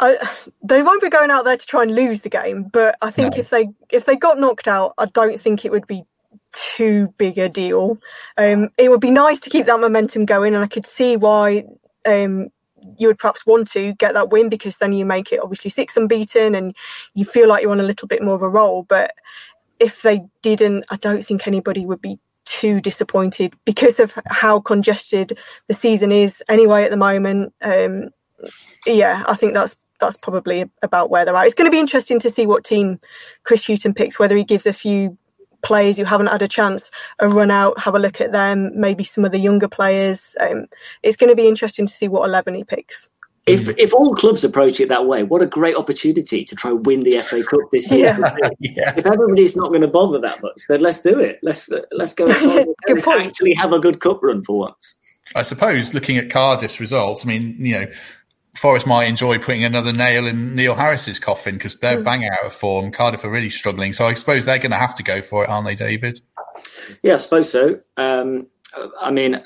I, 0.00 0.30
they 0.62 0.82
won't 0.82 1.02
be 1.02 1.10
going 1.10 1.30
out 1.30 1.44
there 1.44 1.56
to 1.56 1.66
try 1.66 1.82
and 1.82 1.94
lose 1.94 2.20
the 2.20 2.28
game, 2.28 2.64
but 2.64 2.96
I 3.02 3.10
think 3.10 3.34
no. 3.34 3.40
if 3.40 3.50
they 3.50 3.68
if 3.90 4.04
they 4.04 4.16
got 4.16 4.38
knocked 4.38 4.68
out, 4.68 4.94
I 4.96 5.06
don't 5.06 5.40
think 5.40 5.64
it 5.64 5.72
would 5.72 5.86
be 5.86 6.04
too 6.52 7.12
big 7.18 7.38
a 7.38 7.48
deal. 7.48 7.98
Um, 8.36 8.68
it 8.78 8.90
would 8.90 9.00
be 9.00 9.10
nice 9.10 9.40
to 9.40 9.50
keep 9.50 9.66
that 9.66 9.80
momentum 9.80 10.24
going, 10.24 10.54
and 10.54 10.62
I 10.62 10.68
could 10.68 10.86
see 10.86 11.16
why 11.16 11.64
um, 12.06 12.48
you 12.96 13.08
would 13.08 13.18
perhaps 13.18 13.44
want 13.44 13.70
to 13.72 13.92
get 13.94 14.14
that 14.14 14.30
win 14.30 14.48
because 14.48 14.76
then 14.76 14.92
you 14.92 15.04
make 15.04 15.32
it 15.32 15.40
obviously 15.42 15.70
six 15.70 15.96
unbeaten, 15.96 16.54
and 16.54 16.76
you 17.14 17.24
feel 17.24 17.48
like 17.48 17.62
you're 17.62 17.72
on 17.72 17.80
a 17.80 17.84
little 17.84 18.06
bit 18.06 18.22
more 18.22 18.36
of 18.36 18.42
a 18.42 18.48
roll. 18.48 18.84
But 18.84 19.12
if 19.80 20.02
they 20.02 20.20
didn't, 20.42 20.84
I 20.90 20.96
don't 20.96 21.24
think 21.24 21.46
anybody 21.46 21.84
would 21.84 22.00
be 22.00 22.18
too 22.48 22.80
disappointed 22.80 23.54
because 23.64 24.00
of 24.00 24.18
how 24.26 24.60
congested 24.60 25.38
the 25.68 25.74
season 25.74 26.12
is 26.12 26.42
anyway 26.48 26.84
at 26.84 26.90
the 26.90 26.96
moment. 26.96 27.52
Um, 27.62 28.10
yeah, 28.86 29.24
I 29.26 29.34
think 29.34 29.54
that's 29.54 29.76
that's 30.00 30.16
probably 30.16 30.70
about 30.82 31.10
where 31.10 31.24
they're 31.24 31.34
at. 31.34 31.46
It's 31.46 31.54
going 31.54 31.70
to 31.70 31.74
be 31.74 31.80
interesting 31.80 32.20
to 32.20 32.30
see 32.30 32.46
what 32.46 32.64
team 32.64 33.00
Chris 33.44 33.66
Hughton 33.66 33.94
picks, 33.94 34.18
whether 34.18 34.36
he 34.36 34.44
gives 34.44 34.66
a 34.66 34.72
few 34.72 35.18
players 35.62 35.96
who 35.96 36.04
haven't 36.04 36.28
had 36.28 36.42
a 36.42 36.48
chance 36.48 36.90
a 37.18 37.28
run 37.28 37.50
out, 37.50 37.80
have 37.80 37.94
a 37.94 37.98
look 37.98 38.20
at 38.20 38.32
them, 38.32 38.70
maybe 38.78 39.02
some 39.02 39.24
of 39.24 39.32
the 39.32 39.40
younger 39.40 39.68
players. 39.68 40.36
Um, 40.40 40.66
it's 41.02 41.16
going 41.16 41.30
to 41.30 41.36
be 41.36 41.48
interesting 41.48 41.86
to 41.86 41.92
see 41.92 42.08
what 42.08 42.28
11 42.28 42.54
he 42.54 42.64
picks. 42.64 43.10
If 43.48 43.66
mm. 43.66 43.74
if 43.78 43.94
all 43.94 44.14
clubs 44.14 44.44
approach 44.44 44.80
it 44.80 44.88
that 44.88 45.06
way, 45.06 45.22
what 45.22 45.42
a 45.42 45.46
great 45.46 45.76
opportunity 45.76 46.44
to 46.44 46.54
try 46.54 46.70
and 46.70 46.84
win 46.84 47.02
the 47.02 47.20
FA 47.20 47.42
Cup 47.42 47.60
this 47.72 47.90
year. 47.92 48.16
Yeah. 48.18 48.48
yeah. 48.60 48.94
If 48.96 49.06
everybody's 49.06 49.56
not 49.56 49.68
going 49.68 49.82
to 49.82 49.88
bother 49.88 50.20
that 50.20 50.42
much, 50.42 50.62
then 50.68 50.80
let's 50.80 51.00
do 51.00 51.18
it. 51.18 51.38
Let's 51.42 51.70
let's 51.92 52.14
go. 52.14 52.24
let's 52.88 53.06
actually 53.06 53.54
have 53.54 53.72
a 53.72 53.78
good 53.78 54.00
cup 54.00 54.22
run 54.22 54.42
for 54.42 54.58
once. 54.58 54.94
I 55.34 55.42
suppose 55.42 55.92
looking 55.92 56.16
at 56.16 56.30
Cardiff's 56.30 56.80
results, 56.80 57.24
I 57.24 57.28
mean, 57.28 57.56
you 57.58 57.78
know, 57.78 57.86
Forest 58.56 58.86
might 58.86 59.04
enjoy 59.04 59.38
putting 59.38 59.64
another 59.64 59.92
nail 59.92 60.26
in 60.26 60.54
Neil 60.54 60.74
Harris's 60.74 61.18
coffin 61.18 61.54
because 61.54 61.76
they're 61.76 61.98
mm. 61.98 62.04
bang 62.04 62.26
out 62.26 62.44
of 62.44 62.52
form. 62.52 62.90
Cardiff 62.90 63.24
are 63.24 63.30
really 63.30 63.50
struggling, 63.50 63.92
so 63.92 64.06
I 64.06 64.14
suppose 64.14 64.44
they're 64.44 64.58
going 64.58 64.72
to 64.72 64.78
have 64.78 64.94
to 64.96 65.02
go 65.02 65.22
for 65.22 65.44
it, 65.44 65.50
aren't 65.50 65.66
they, 65.66 65.74
David? 65.74 66.20
Yeah, 67.02 67.14
I 67.14 67.18
suppose 67.18 67.50
so. 67.50 67.80
Um, 67.96 68.48
I 69.00 69.10
mean, 69.10 69.42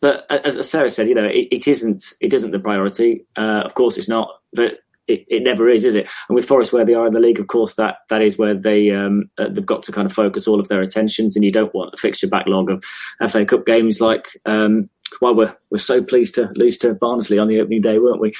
but 0.00 0.30
as 0.30 0.68
Sarah 0.68 0.90
said, 0.90 1.08
you 1.08 1.14
know, 1.14 1.24
it, 1.24 1.48
it 1.50 1.68
isn't 1.68 2.14
it 2.20 2.32
isn't 2.32 2.50
the 2.50 2.60
priority. 2.60 3.24
Uh, 3.36 3.62
of 3.64 3.74
course, 3.74 3.98
it's 3.98 4.08
not. 4.08 4.30
But 4.52 4.78
it, 5.10 5.26
it 5.28 5.42
never 5.42 5.68
is, 5.68 5.84
is 5.84 5.94
it? 5.94 6.08
And 6.28 6.36
with 6.36 6.46
Forest 6.46 6.72
where 6.72 6.84
they 6.84 6.94
are 6.94 7.06
in 7.06 7.12
the 7.12 7.20
league, 7.20 7.40
of 7.40 7.48
course, 7.48 7.74
that 7.74 7.98
that 8.08 8.22
is 8.22 8.38
where 8.38 8.54
they 8.54 8.90
um, 8.90 9.28
uh, 9.38 9.48
they've 9.50 9.66
got 9.66 9.82
to 9.84 9.92
kind 9.92 10.06
of 10.06 10.12
focus 10.12 10.46
all 10.46 10.60
of 10.60 10.68
their 10.68 10.80
attentions, 10.80 11.36
and 11.36 11.44
you 11.44 11.52
don't 11.52 11.74
want 11.74 11.94
a 11.94 11.96
fixture 11.96 12.28
backlog 12.28 12.70
of 12.70 12.84
FA 13.28 13.44
Cup 13.44 13.66
games 13.66 14.00
like. 14.00 14.28
Um, 14.46 14.88
well, 15.20 15.34
we're 15.34 15.54
we're 15.70 15.78
so 15.78 16.02
pleased 16.02 16.36
to 16.36 16.50
lose 16.54 16.78
to 16.78 16.94
Barnsley 16.94 17.38
on 17.38 17.48
the 17.48 17.60
opening 17.60 17.80
day, 17.80 17.98
weren't 17.98 18.20
we? 18.20 18.32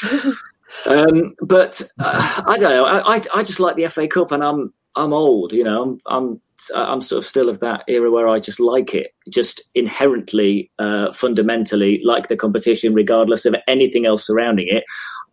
um, 0.87 1.35
but 1.43 1.83
uh, 1.99 2.43
I 2.47 2.57
don't 2.59 2.70
know. 2.70 2.85
I, 2.85 3.16
I 3.16 3.20
I 3.35 3.43
just 3.43 3.61
like 3.61 3.76
the 3.76 3.89
FA 3.89 4.07
Cup, 4.07 4.31
and 4.31 4.45
I'm 4.45 4.72
I'm 4.97 5.12
old, 5.12 5.53
you 5.53 5.64
know. 5.64 5.82
I'm 5.82 6.01
I'm 6.07 6.41
I'm 6.74 7.01
sort 7.01 7.18
of 7.18 7.28
still 7.28 7.49
of 7.49 7.61
that 7.61 7.84
era 7.88 8.11
where 8.11 8.28
I 8.28 8.38
just 8.38 8.61
like 8.61 8.95
it, 8.95 9.14
just 9.28 9.62
inherently, 9.74 10.70
uh, 10.78 11.12
fundamentally 11.12 12.01
like 12.05 12.28
the 12.28 12.36
competition, 12.36 12.95
regardless 12.95 13.45
of 13.45 13.55
anything 13.68 14.07
else 14.07 14.26
surrounding 14.26 14.66
it. 14.68 14.84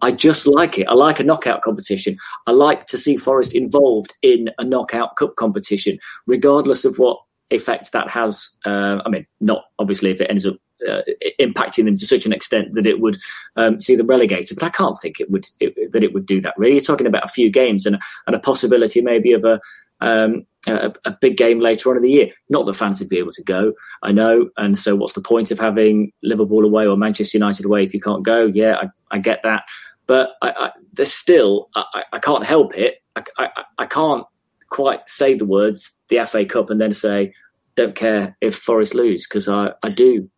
I 0.01 0.12
just 0.12 0.45
like 0.45 0.78
it. 0.78 0.88
I 0.88 0.93
like 0.93 1.20
a 1.20 1.24
knockout 1.24 1.64
competition. 1.64 2.18
I 2.45 2.51
like 2.51 2.86
to 2.86 2.97
see 2.97 3.18
Forest 3.18 3.55
involved 3.55 4.14
in 4.22 4.49
a 4.60 4.64
knockout 4.64 5.16
cup 5.16 5.36
competition, 5.38 5.97
regardless 6.28 6.86
of 6.86 6.99
what 6.99 7.20
effect 7.49 7.91
that 7.93 8.10
has. 8.10 8.49
Uh, 8.66 9.01
I 9.05 9.10
mean, 9.10 9.26
not 9.41 9.64
obviously 9.80 10.12
if 10.12 10.22
it 10.22 10.30
ends 10.30 10.45
up 10.45 10.58
uh, 10.88 11.02
impacting 11.40 11.86
them 11.86 11.98
to 11.98 12.06
such 12.06 12.26
an 12.26 12.34
extent 12.34 12.74
that 12.74 12.86
it 12.86 13.00
would 13.00 13.18
um, 13.56 13.80
see 13.80 13.96
them 13.96 14.08
relegated. 14.08 14.58
But 14.60 14.66
I 14.66 14.70
can't 14.70 14.98
think 15.02 15.20
it 15.20 15.30
would 15.30 15.50
it, 15.60 15.92
that 15.92 16.04
it 16.04 16.14
would 16.14 16.26
do 16.26 16.42
that. 16.42 16.56
Really, 16.58 16.74
you're 16.74 16.82
talking 16.82 17.08
about 17.08 17.26
a 17.26 17.32
few 17.32 17.50
games 17.50 17.86
and 17.86 17.98
and 18.26 18.36
a 18.36 18.40
possibility 18.40 19.02
maybe 19.02 19.34
of 19.34 19.44
a 19.44 19.60
um, 20.00 20.46
a, 20.68 20.94
a, 21.06 21.12
big 21.12 21.38
game 21.38 21.60
later 21.60 21.90
on 21.90 21.98
in 21.98 22.04
the 22.04 22.12
year. 22.12 22.30
Not 22.50 22.66
that 22.66 22.74
fans 22.74 23.00
would 23.00 23.10
be 23.10 23.18
able 23.18 23.32
to 23.32 23.44
go, 23.44 23.74
I 24.04 24.12
know. 24.12 24.50
And 24.58 24.78
so, 24.78 24.96
what's 24.96 25.14
the 25.14 25.22
point 25.22 25.52
of 25.52 25.60
having 25.60 26.12
Liverpool 26.24 26.66
away 26.66 26.86
or 26.86 26.98
Manchester 26.98 27.38
United 27.38 27.66
away 27.66 27.84
if 27.84 27.94
you 27.94 28.02
can't 28.02 28.24
go? 28.24 28.46
Yeah, 28.46 28.76
I, 28.76 29.16
I 29.16 29.20
get 29.20 29.42
that. 29.44 29.64
But 30.06 30.32
I, 30.42 30.52
I, 30.52 30.72
there's 30.94 31.12
still, 31.12 31.70
I, 31.76 32.20
can't 32.20 32.46
help 32.46 32.78
it. 32.78 33.02
I, 33.16 33.50
I, 33.78 33.86
can't 33.86 34.26
quite 34.70 35.02
say 35.10 35.34
the 35.34 35.46
words 35.46 35.98
the 36.08 36.26
FA 36.26 36.46
Cup 36.46 36.70
and 36.70 36.80
then 36.80 36.94
say, 36.94 37.34
don't 37.76 37.94
care 37.94 38.38
if 38.40 38.56
Forest 38.56 38.96
lose, 38.96 39.28
because 39.28 39.50
I 39.50 39.90
do. 39.94 40.30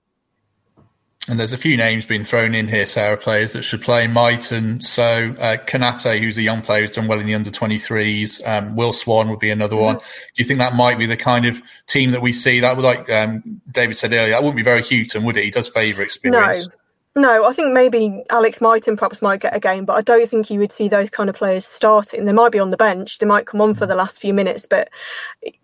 And 1.28 1.39
there's 1.39 1.53
a 1.53 1.57
few 1.57 1.76
names 1.76 2.05
being 2.05 2.24
thrown 2.24 2.55
in 2.55 2.67
here, 2.67 2.86
Sarah, 2.86 3.17
players 3.17 3.53
that 3.53 3.61
should 3.61 3.82
play 3.82 4.05
in 4.05 4.13
Mighten. 4.13 4.82
So 4.82 5.36
uh, 5.39 5.57
Konate, 5.57 6.20
who's 6.20 6.38
a 6.38 6.41
young 6.41 6.61
player 6.61 6.82
who's 6.82 6.95
done 6.95 7.07
well 7.07 7.20
in 7.20 7.28
the 7.28 7.36
under 7.36 7.51
23s. 7.51 8.47
Um, 8.47 8.76
Will 8.76 8.93
Swan 8.93 9.30
would 9.30 9.39
be 9.39 9.51
another 9.51 9.76
mm-hmm. 9.76 9.86
one. 9.86 9.95
Do 9.97 10.03
you 10.38 10.45
think 10.45 10.59
that 10.59 10.76
might 10.76 10.97
be 10.97 11.05
the 11.05 11.17
kind 11.17 11.45
of 11.45 11.61
team 11.88 12.11
that 12.11 12.22
we 12.22 12.34
see? 12.34 12.61
That 12.61 12.78
would, 12.78 12.86
like 12.86 13.11
um, 13.11 13.61
David 13.70 13.97
said 13.97 14.13
earlier, 14.13 14.32
that 14.32 14.41
wouldn't 14.41 14.57
be 14.57 14.63
very 14.63 14.82
Hughton, 14.82 15.24
would 15.26 15.38
it? 15.38 15.43
He 15.43 15.51
does 15.51 15.70
favour 15.70 16.01
experience. 16.01 16.67
No. 16.67 16.74
No, 17.15 17.45
I 17.45 17.53
think 17.53 17.74
maybe 17.74 18.24
Alex 18.30 18.61
Mighten 18.61 18.95
perhaps 18.95 19.22
might 19.22 19.41
get 19.41 19.55
a 19.55 19.59
game, 19.59 19.84
but 19.84 19.97
I 19.97 20.01
don't 20.01 20.30
think 20.30 20.49
you 20.49 20.59
would 20.59 20.72
see 20.72 20.88
those 20.88 21.09
kind 21.09 21.30
of 21.30 21.36
players 21.36 21.65
starting. 21.65 22.26
They 22.26 22.32
might 22.32 22.51
be 22.51 22.59
on 22.59 22.70
the 22.70 22.78
bench, 22.78 23.17
they 23.17 23.26
might 23.26 23.47
come 23.47 23.61
on 23.61 23.74
for 23.74 23.86
the 23.86 23.95
last 23.95 24.22
few 24.22 24.34
minutes, 24.34 24.65
but 24.65 24.89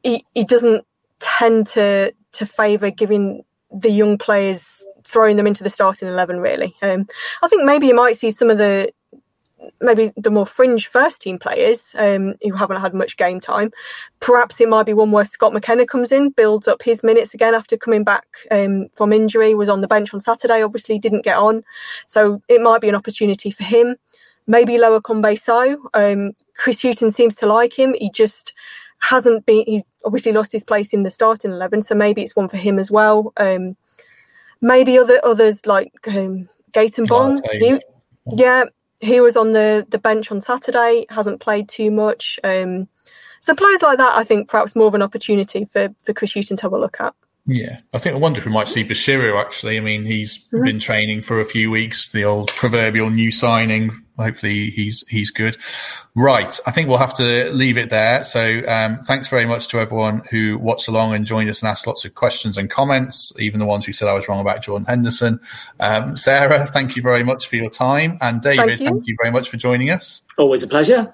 he, 0.04 0.26
he 0.34 0.44
doesn't 0.44 0.86
tend 1.20 1.68
to 1.68 2.14
to 2.34 2.46
favour 2.46 2.90
giving 2.90 3.46
the 3.72 3.92
young 3.92 4.18
players 4.18 4.84
throwing 5.06 5.38
them 5.38 5.48
into 5.48 5.64
the 5.64 5.70
starting 5.70 6.10
eleven. 6.10 6.40
Really, 6.40 6.76
um, 6.82 7.08
I 7.42 7.48
think 7.48 7.64
maybe 7.64 7.88
you 7.88 7.96
might 7.96 8.18
see 8.18 8.32
some 8.32 8.50
of 8.50 8.58
the 8.58 8.92
maybe 9.82 10.12
the 10.18 10.30
more 10.30 10.46
fringe 10.46 10.86
first 10.88 11.22
team 11.22 11.40
players 11.40 11.96
um, 11.98 12.36
who 12.42 12.54
haven't 12.54 12.82
had 12.82 12.94
much 12.94 13.18
game 13.18 13.40
time. 13.40 13.72
Perhaps 14.20 14.62
it 14.62 14.70
might 14.70 14.86
be 14.86 14.94
one 14.94 15.12
where 15.12 15.26
Scott 15.26 15.54
McKenna 15.54 15.86
comes 15.88 16.12
in, 16.12 16.30
builds 16.30 16.68
up 16.68 16.84
his 16.84 17.02
minutes 17.02 17.34
again 17.34 17.56
after 17.56 17.78
coming 17.78 18.04
back 18.04 18.26
um, 18.52 18.90
from 18.94 19.14
injury. 19.14 19.56
Was 19.56 19.70
on 19.70 19.82
the 19.82 19.88
bench 19.88 20.14
on 20.14 20.20
Saturday, 20.20 20.62
obviously 20.62 21.00
didn't 21.00 21.24
get 21.24 21.38
on, 21.38 21.64
so 22.08 22.42
it 22.48 22.62
might 22.62 22.82
be 22.82 22.90
an 22.90 22.96
opportunity 22.96 23.50
for 23.50 23.64
him. 23.64 23.96
Maybe 24.48 24.74
Loic 24.74 25.02
Mbe 25.02 25.40
Soh. 25.40 25.90
Um, 25.96 26.34
Chris 26.56 26.82
Hughton 26.84 27.10
seems 27.10 27.36
to 27.38 27.48
like 27.48 27.74
him. 27.74 27.96
He 27.98 28.12
just 28.12 28.54
hasn't 29.00 29.46
been. 29.46 29.64
He's 29.66 29.84
obviously 30.04 30.34
lost 30.34 30.52
his 30.52 30.64
place 30.64 30.94
in 30.94 31.02
the 31.02 31.10
starting 31.10 31.52
eleven, 31.52 31.82
so 31.82 31.96
maybe 31.96 32.22
it's 32.22 32.36
one 32.36 32.50
for 32.50 32.58
him 32.58 32.78
as 32.78 32.92
well. 32.92 33.34
Um, 33.38 33.76
maybe 34.66 34.98
other 34.98 35.22
others 35.24 35.66
like 35.66 35.94
um, 36.08 36.50
Gaetan 36.72 37.08
Bong, 37.08 37.40
he, 37.52 37.80
yeah, 38.32 38.64
he 39.00 39.22
was 39.22 39.38
on 39.38 39.52
the, 39.52 39.86
the 39.90 40.00
bench 40.00 40.32
on 40.32 40.42
Saturday, 40.42 41.06
hasn't 41.10 41.40
played 41.40 41.70
too 41.70 41.92
much. 41.92 42.40
Um, 42.44 42.88
so 43.42 43.54
players 43.54 43.84
like 43.84 44.00
that, 44.00 44.14
I 44.14 44.24
think 44.24 44.50
perhaps 44.50 44.76
more 44.76 44.88
of 44.88 44.96
an 44.96 45.04
opportunity 45.04 45.66
for, 45.66 45.90
for 46.04 46.14
Chris 46.14 46.34
Hughton 46.34 46.58
to 46.58 46.64
have 46.64 46.74
a 46.74 46.80
look 46.80 46.98
at. 47.00 47.14
Yeah, 47.48 47.80
I 47.94 48.00
think 48.00 48.16
I 48.16 48.18
wonder 48.18 48.40
if 48.40 48.46
we 48.46 48.52
might 48.52 48.70
see 48.70 48.84
Bachirou 48.84 49.40
actually. 49.40 49.78
I 49.78 49.80
mean, 49.80 50.04
he's 50.04 50.40
mm-hmm. 50.48 50.64
been 50.64 50.80
training 50.80 51.22
for 51.22 51.40
a 51.40 51.46
few 51.46 51.70
weeks. 51.70 52.12
The 52.12 52.26
old 52.26 52.48
proverbial 52.48 53.12
new 53.12 53.32
signing. 53.32 53.92
Hopefully, 54.18 54.72
he's 54.72 55.04
he's 55.08 55.30
good. 55.30 55.56
Right, 56.16 56.60
I 56.66 56.72
think 56.72 56.88
we'll 56.88 56.98
have 56.98 57.14
to 57.16 57.52
leave 57.52 57.78
it 57.78 57.92
there. 57.92 58.24
So, 58.24 58.64
um, 58.68 59.00
thanks 59.02 59.28
very 59.28 59.46
much 59.46 59.68
to 59.70 59.80
everyone 59.80 60.24
who 60.32 60.58
watched 60.58 60.88
along 60.88 61.14
and 61.14 61.26
joined 61.26 61.50
us 61.50 61.62
and 61.62 61.70
asked 61.70 61.86
lots 61.86 62.04
of 62.04 62.16
questions 62.16 62.58
and 62.58 62.68
comments. 62.68 63.32
Even 63.38 63.60
the 63.60 63.68
ones 63.68 63.86
who 63.86 63.94
said 63.94 64.08
I 64.08 64.14
was 64.14 64.28
wrong 64.28 64.40
about 64.40 64.64
Jordan 64.64 64.88
Henderson. 64.88 65.40
Um, 65.80 66.16
Sarah, 66.16 66.66
thank 66.66 66.96
you 66.96 67.04
very 67.04 67.24
much 67.24 67.48
for 67.48 67.58
your 67.58 67.70
time, 67.70 68.18
and 68.22 68.42
David, 68.42 68.58
thank 68.58 68.80
you, 68.80 68.86
thank 68.88 69.08
you 69.08 69.18
very 69.22 69.32
much 69.32 69.50
for 69.50 69.58
joining 69.58 69.92
us. 69.92 70.24
Always 70.38 70.64
a 70.64 70.68
pleasure. 70.68 71.14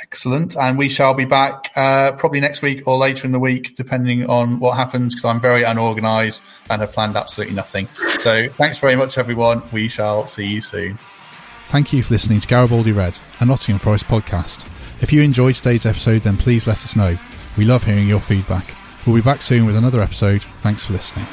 Excellent. 0.00 0.56
And 0.56 0.78
we 0.78 0.88
shall 0.88 1.12
be 1.12 1.24
back 1.24 1.70
uh, 1.76 2.12
probably 2.12 2.40
next 2.40 2.62
week 2.62 2.86
or 2.86 2.96
later 2.96 3.26
in 3.26 3.32
the 3.32 3.38
week, 3.38 3.74
depending 3.74 4.28
on 4.28 4.58
what 4.58 4.76
happens, 4.76 5.14
because 5.14 5.24
I'm 5.24 5.40
very 5.40 5.64
unorganized 5.64 6.42
and 6.70 6.80
have 6.80 6.92
planned 6.92 7.16
absolutely 7.16 7.54
nothing. 7.54 7.88
So 8.18 8.48
thanks 8.48 8.78
very 8.78 8.96
much, 8.96 9.18
everyone. 9.18 9.62
We 9.72 9.88
shall 9.88 10.26
see 10.26 10.46
you 10.46 10.60
soon. 10.60 10.98
Thank 11.68 11.92
you 11.92 12.02
for 12.02 12.14
listening 12.14 12.40
to 12.40 12.48
Garibaldi 12.48 12.92
Red, 12.92 13.18
a 13.40 13.44
Nottingham 13.44 13.78
Forest 13.78 14.04
podcast. 14.06 14.66
If 15.00 15.12
you 15.12 15.22
enjoyed 15.22 15.56
today's 15.56 15.84
episode, 15.84 16.22
then 16.22 16.36
please 16.36 16.66
let 16.66 16.84
us 16.84 16.96
know. 16.96 17.18
We 17.58 17.64
love 17.64 17.84
hearing 17.84 18.08
your 18.08 18.20
feedback. 18.20 18.74
We'll 19.06 19.16
be 19.16 19.22
back 19.22 19.42
soon 19.42 19.66
with 19.66 19.76
another 19.76 20.00
episode. 20.00 20.42
Thanks 20.62 20.86
for 20.86 20.92
listening. 20.92 21.26